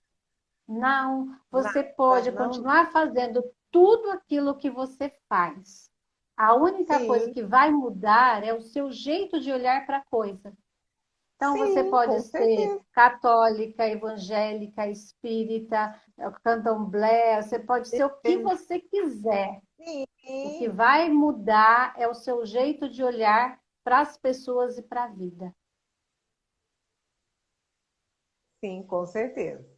Não, 0.67 1.39
você 1.51 1.85
pode 1.85 2.31
não. 2.31 2.39
continuar 2.39 2.91
fazendo 2.91 3.45
tudo 3.75 4.13
aquilo 4.13 4.57
que 4.57 4.71
você 4.71 5.13
faz. 5.29 5.91
A 6.37 6.55
única 6.55 7.01
Sim. 7.01 7.07
coisa 7.09 7.33
que 7.33 7.43
vai 7.43 7.73
mudar 7.73 8.45
é 8.45 8.55
o 8.55 8.61
seu 8.61 8.93
jeito 8.93 9.41
de 9.41 9.51
olhar 9.51 9.85
para 9.85 9.99
a 9.99 10.05
coisa. 10.05 10.57
Então, 11.35 11.55
Sim, 11.55 11.59
você 11.59 11.85
pode 11.91 12.21
ser 12.21 12.31
certeza. 12.31 12.87
católica, 12.93 13.89
evangélica, 13.89 14.87
espírita, 14.87 16.01
candomblé, 16.45 17.43
você 17.43 17.59
pode 17.59 17.89
ser 17.89 18.05
o 18.05 18.17
que 18.21 18.39
você 18.39 18.79
quiser. 18.79 19.61
Sim. 19.77 20.05
O 20.25 20.59
que 20.59 20.69
vai 20.69 21.11
mudar 21.11 21.95
é 21.99 22.07
o 22.07 22.15
seu 22.15 22.47
jeito 22.47 22.89
de 22.89 23.03
olhar 23.03 23.61
para 23.83 24.01
as 24.01 24.17
pessoas 24.17 24.79
e 24.79 24.83
para 24.83 25.05
a 25.05 25.09
vida. 25.09 25.53
Sim, 28.61 28.85
com 28.87 29.05
certeza. 29.05 29.69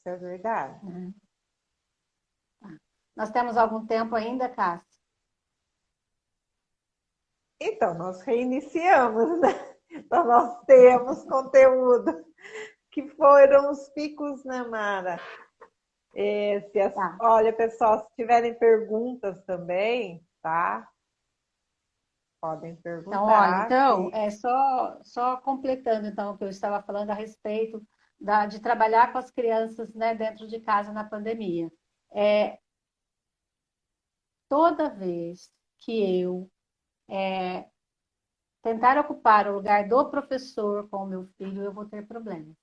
Isso 0.00 0.08
é 0.08 0.16
verdade. 0.16 0.80
É. 0.90 1.23
Nós 3.16 3.30
temos 3.30 3.56
algum 3.56 3.86
tempo 3.86 4.14
ainda, 4.14 4.48
Cássia? 4.48 4.94
Então, 7.60 7.94
nós 7.94 8.20
reiniciamos, 8.22 9.40
né? 9.40 9.48
Então, 9.90 10.24
nós 10.26 10.64
temos 10.66 11.24
conteúdo, 11.24 12.24
que 12.90 13.08
foram 13.10 13.70
os 13.70 13.88
picos, 13.90 14.44
né, 14.44 14.62
Mara? 14.64 15.18
Esse, 16.14 16.80
as... 16.80 16.94
tá. 16.94 17.16
Olha, 17.20 17.52
pessoal, 17.52 18.00
se 18.00 18.14
tiverem 18.16 18.54
perguntas 18.58 19.42
também, 19.44 20.24
tá? 20.42 20.88
Podem 22.40 22.76
perguntar. 22.76 23.16
Então, 23.16 23.24
olha, 23.24 23.64
então, 23.64 24.10
é 24.12 24.30
só, 24.30 25.00
só 25.02 25.36
completando 25.38 26.06
então 26.06 26.32
o 26.32 26.36
que 26.36 26.44
eu 26.44 26.48
estava 26.48 26.82
falando 26.82 27.10
a 27.10 27.14
respeito 27.14 27.82
da, 28.20 28.46
de 28.46 28.60
trabalhar 28.60 29.12
com 29.12 29.18
as 29.18 29.30
crianças 29.30 29.94
né, 29.94 30.14
dentro 30.14 30.46
de 30.46 30.60
casa 30.60 30.92
na 30.92 31.04
pandemia. 31.04 31.70
É, 32.12 32.58
toda 34.48 34.88
vez 34.88 35.50
que 35.78 36.20
eu 36.20 36.50
é, 37.08 37.68
tentar 38.62 38.98
ocupar 38.98 39.46
o 39.46 39.54
lugar 39.54 39.88
do 39.88 40.10
professor 40.10 40.88
com 40.88 41.04
o 41.04 41.06
meu 41.06 41.26
filho, 41.36 41.62
eu 41.62 41.72
vou 41.72 41.84
ter 41.84 42.06
problemas. 42.06 42.56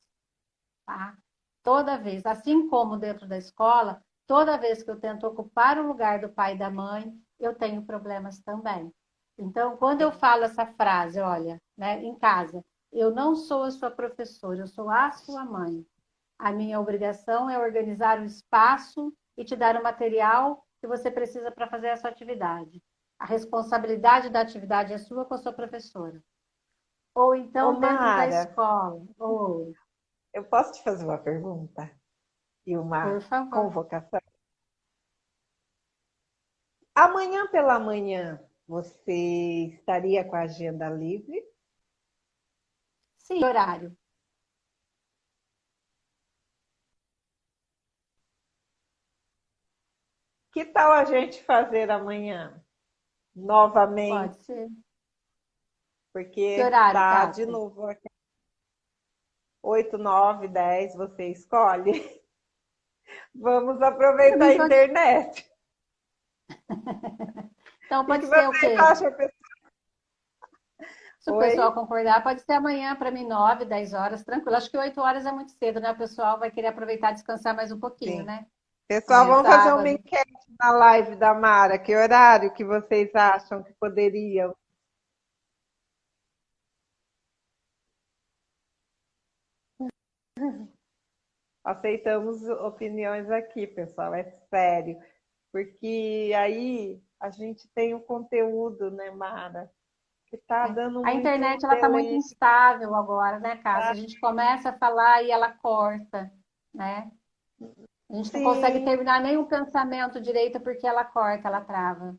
Tá? 0.85 1.15
Toda 1.63 1.97
vez, 1.97 2.25
assim 2.25 2.67
como 2.67 2.97
dentro 2.97 3.27
da 3.27 3.37
escola, 3.37 4.01
toda 4.25 4.57
vez 4.57 4.81
que 4.81 4.89
eu 4.89 4.99
tento 4.99 5.27
ocupar 5.27 5.77
o 5.77 5.87
lugar 5.87 6.19
do 6.19 6.29
pai 6.29 6.55
e 6.55 6.57
da 6.57 6.71
mãe, 6.71 7.13
eu 7.39 7.53
tenho 7.53 7.85
problemas 7.85 8.39
também. 8.39 8.91
Então, 9.37 9.77
quando 9.77 10.01
eu 10.01 10.11
falo 10.11 10.43
essa 10.43 10.65
frase, 10.65 11.19
olha, 11.19 11.61
né, 11.77 12.03
em 12.03 12.17
casa, 12.17 12.63
eu 12.91 13.11
não 13.11 13.35
sou 13.35 13.63
a 13.63 13.71
sua 13.71 13.91
professora, 13.91 14.59
eu 14.59 14.67
sou 14.67 14.89
a 14.89 15.11
sua 15.11 15.45
mãe. 15.45 15.85
A 16.37 16.51
minha 16.51 16.79
obrigação 16.79 17.49
é 17.49 17.57
organizar 17.57 18.19
o 18.19 18.25
espaço 18.25 19.13
e 19.37 19.45
te 19.45 19.55
dar 19.55 19.75
o 19.75 19.83
material 19.83 20.65
que 20.81 20.87
você 20.87 21.11
precisa 21.11 21.51
para 21.51 21.69
fazer 21.69 21.87
essa 21.87 22.09
atividade. 22.09 22.83
A 23.19 23.25
responsabilidade 23.25 24.31
da 24.31 24.41
atividade 24.41 24.91
é 24.91 24.97
sua 24.97 25.23
com 25.23 25.35
a 25.35 25.37
sua 25.37 25.53
professora. 25.53 26.21
Ou 27.13 27.35
então 27.35 27.77
Ô, 27.77 27.79
dentro 27.79 27.95
Mara, 27.95 28.31
da 28.31 28.43
escola. 28.43 29.05
Ou... 29.19 29.73
Eu 30.33 30.43
posso 30.45 30.73
te 30.73 30.83
fazer 30.83 31.05
uma 31.05 31.19
pergunta? 31.19 31.89
E 32.65 32.75
uma 32.75 33.19
convocação? 33.51 34.19
Amanhã 36.95 37.47
pela 37.47 37.79
manhã, 37.79 38.43
você 38.67 39.75
estaria 39.75 40.25
com 40.25 40.35
a 40.35 40.41
agenda 40.41 40.89
livre? 40.89 41.43
Sim, 43.17 43.43
horário. 43.43 43.95
Que 50.61 50.65
tal 50.65 50.91
a 50.91 51.03
gente 51.05 51.43
fazer 51.43 51.89
amanhã? 51.89 52.63
Novamente. 53.35 54.11
Pode 54.11 54.37
ser. 54.43 54.69
Porque 56.13 56.55
que 56.55 56.63
horário, 56.63 56.93
tá 56.93 57.25
de 57.25 57.47
novo 57.47 57.87
aqui. 57.87 58.07
8, 59.63 59.97
9, 59.97 60.47
10, 60.49 60.95
você 60.95 61.29
escolhe. 61.29 61.93
Vamos 63.33 63.81
aproveitar 63.81 64.45
a 64.45 64.53
internet. 64.53 65.51
então 67.85 68.05
pode 68.05 68.27
ser 68.27 68.47
o 68.47 68.51
quê? 68.51 68.75
Acha, 68.79 69.33
Se 71.21 71.31
o 71.31 71.37
Oi? 71.37 71.47
pessoal 71.47 71.73
concordar, 71.73 72.21
pode 72.21 72.41
ser 72.41 72.53
amanhã 72.53 72.95
para 72.95 73.09
mim, 73.09 73.27
9, 73.27 73.65
10 73.65 73.93
horas, 73.93 74.23
tranquilo. 74.23 74.57
Acho 74.57 74.69
que 74.69 74.77
8 74.77 75.01
horas 75.01 75.25
é 75.25 75.31
muito 75.31 75.53
cedo, 75.53 75.79
né? 75.79 75.91
O 75.91 75.97
pessoal 75.97 76.37
vai 76.37 76.51
querer 76.51 76.67
aproveitar 76.67 77.09
e 77.09 77.13
descansar 77.15 77.55
mais 77.55 77.71
um 77.71 77.79
pouquinho, 77.79 78.17
Sim. 78.17 78.23
né? 78.25 78.45
Pessoal, 78.91 79.25
vamos 79.25 79.47
fazer 79.47 79.71
uma 79.71 79.87
enquete 79.87 80.53
na 80.59 80.71
live 80.73 81.15
da 81.15 81.33
Mara. 81.33 81.79
Que 81.79 81.95
horário 81.95 82.53
que 82.53 82.65
vocês 82.65 83.09
acham 83.15 83.63
que 83.63 83.71
poderiam? 83.75 84.53
Aceitamos 91.63 92.45
opiniões 92.49 93.31
aqui, 93.31 93.65
pessoal, 93.65 94.13
é 94.13 94.25
sério. 94.49 94.99
porque 95.53 96.33
aí 96.35 97.01
a 97.17 97.29
gente 97.29 97.69
tem 97.69 97.95
o 97.95 98.01
conteúdo, 98.01 98.91
né, 98.91 99.09
Mara? 99.11 99.71
Que 100.27 100.35
tá 100.35 100.67
é. 100.67 100.73
dando 100.73 101.05
A 101.05 101.13
internet 101.13 101.63
ela 101.63 101.75
está 101.75 101.87
muito 101.87 102.11
instável 102.11 102.93
agora, 102.93 103.39
né, 103.39 103.55
Cássia? 103.55 103.91
A 103.91 103.93
gente 103.93 104.19
começa 104.19 104.71
a 104.71 104.77
falar 104.77 105.23
e 105.23 105.31
ela 105.31 105.53
corta, 105.53 106.29
né? 106.73 107.09
A 108.11 108.15
gente 108.15 108.29
Sim. 108.29 108.43
não 108.43 108.53
consegue 108.53 108.83
terminar 108.83 109.21
nenhum 109.21 109.45
pensamento 109.45 110.19
direito 110.19 110.59
porque 110.59 110.85
ela 110.85 111.05
corta, 111.05 111.47
ela 111.47 111.61
trava. 111.61 112.13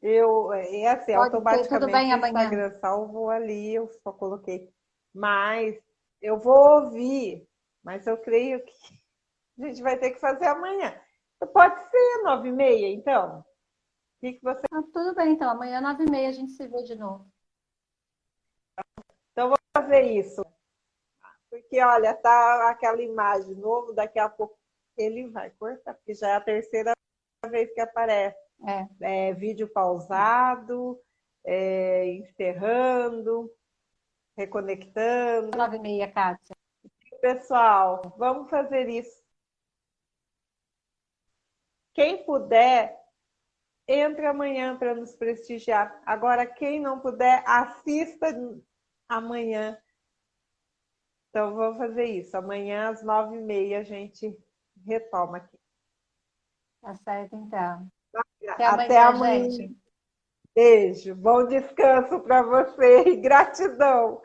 Eu, 0.00 0.50
é 0.54 0.88
assim, 0.88 1.12
Pode 1.12 1.34
automaticamente 1.34 1.68
tudo 1.68 1.92
bem 1.92 2.10
amanhã. 2.10 2.32
Instagram 2.32 2.70
salvo 2.80 3.28
ali, 3.28 3.74
eu 3.74 3.86
só 4.02 4.12
coloquei. 4.12 4.72
Mas 5.14 5.78
eu 6.22 6.38
vou 6.38 6.84
ouvir, 6.84 7.46
mas 7.84 8.06
eu 8.06 8.16
creio 8.16 8.64
que 8.64 8.72
a 9.60 9.66
gente 9.66 9.82
vai 9.82 9.98
ter 9.98 10.12
que 10.12 10.18
fazer 10.18 10.46
amanhã. 10.46 10.98
Pode 11.52 11.90
ser 11.90 12.22
nove 12.22 12.48
e 12.48 12.52
meia, 12.52 12.88
então? 12.88 13.40
O 13.40 13.44
que, 14.20 14.34
que 14.34 14.42
você... 14.42 14.62
Ah, 14.72 14.82
tudo 14.92 15.14
bem, 15.14 15.32
então. 15.32 15.50
Amanhã, 15.50 15.80
nove 15.80 16.04
e 16.04 16.10
meia, 16.10 16.30
a 16.30 16.32
gente 16.32 16.52
se 16.52 16.66
vê 16.66 16.82
de 16.82 16.94
novo. 16.94 17.30
Então, 19.32 19.48
vou 19.48 19.58
fazer 19.76 20.02
isso. 20.02 20.42
Porque, 21.52 21.82
olha, 21.82 22.14
tá 22.14 22.70
aquela 22.70 23.02
imagem 23.02 23.54
novo, 23.56 23.92
daqui 23.92 24.18
a 24.18 24.26
pouco 24.26 24.58
ele 24.96 25.28
vai 25.28 25.50
cortar, 25.50 25.92
porque 25.92 26.14
já 26.14 26.30
é 26.30 26.34
a 26.36 26.40
terceira 26.40 26.92
vez 27.46 27.70
que 27.74 27.80
aparece. 27.82 28.38
É. 28.66 29.28
É, 29.28 29.34
vídeo 29.34 29.68
pausado, 29.68 30.98
é, 31.44 32.06
encerrando, 32.06 33.52
reconectando. 34.34 35.54
Nove 35.54 35.76
e 35.76 35.80
meia, 35.80 36.10
Kátia. 36.10 36.56
Pessoal, 37.20 38.00
vamos 38.16 38.48
fazer 38.48 38.88
isso. 38.88 39.22
Quem 41.92 42.24
puder, 42.24 42.98
entre 43.86 44.24
amanhã 44.24 44.78
para 44.78 44.94
nos 44.94 45.14
prestigiar. 45.14 46.00
Agora, 46.06 46.46
quem 46.46 46.80
não 46.80 46.98
puder, 46.98 47.44
assista 47.46 48.28
amanhã. 49.06 49.78
Então, 51.32 51.54
vamos 51.54 51.78
fazer 51.78 52.04
isso. 52.04 52.36
Amanhã, 52.36 52.90
às 52.90 53.02
nove 53.02 53.38
e 53.38 53.40
meia, 53.40 53.78
a 53.78 53.82
gente 53.82 54.38
retoma 54.86 55.38
aqui. 55.38 55.58
Tá 56.82 56.94
certo, 56.96 57.36
então. 57.36 57.88
Até 58.46 58.66
amanhã. 58.66 58.84
Até 58.84 58.98
amanhã. 58.98 59.50
Gente. 59.50 59.76
Beijo. 60.54 61.14
Bom 61.14 61.46
descanso 61.46 62.20
para 62.20 62.42
você 62.42 63.04
e 63.08 63.16
gratidão. 63.16 64.20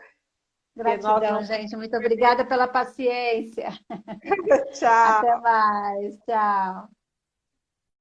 Gratidão, 0.76 1.42
gente. 1.44 1.78
Muito 1.78 1.96
obrigada 1.96 2.46
pela 2.46 2.68
paciência. 2.68 3.70
Tchau. 4.74 5.20
Até 5.20 5.36
mais. 5.38 6.18
Tchau. 6.26 6.90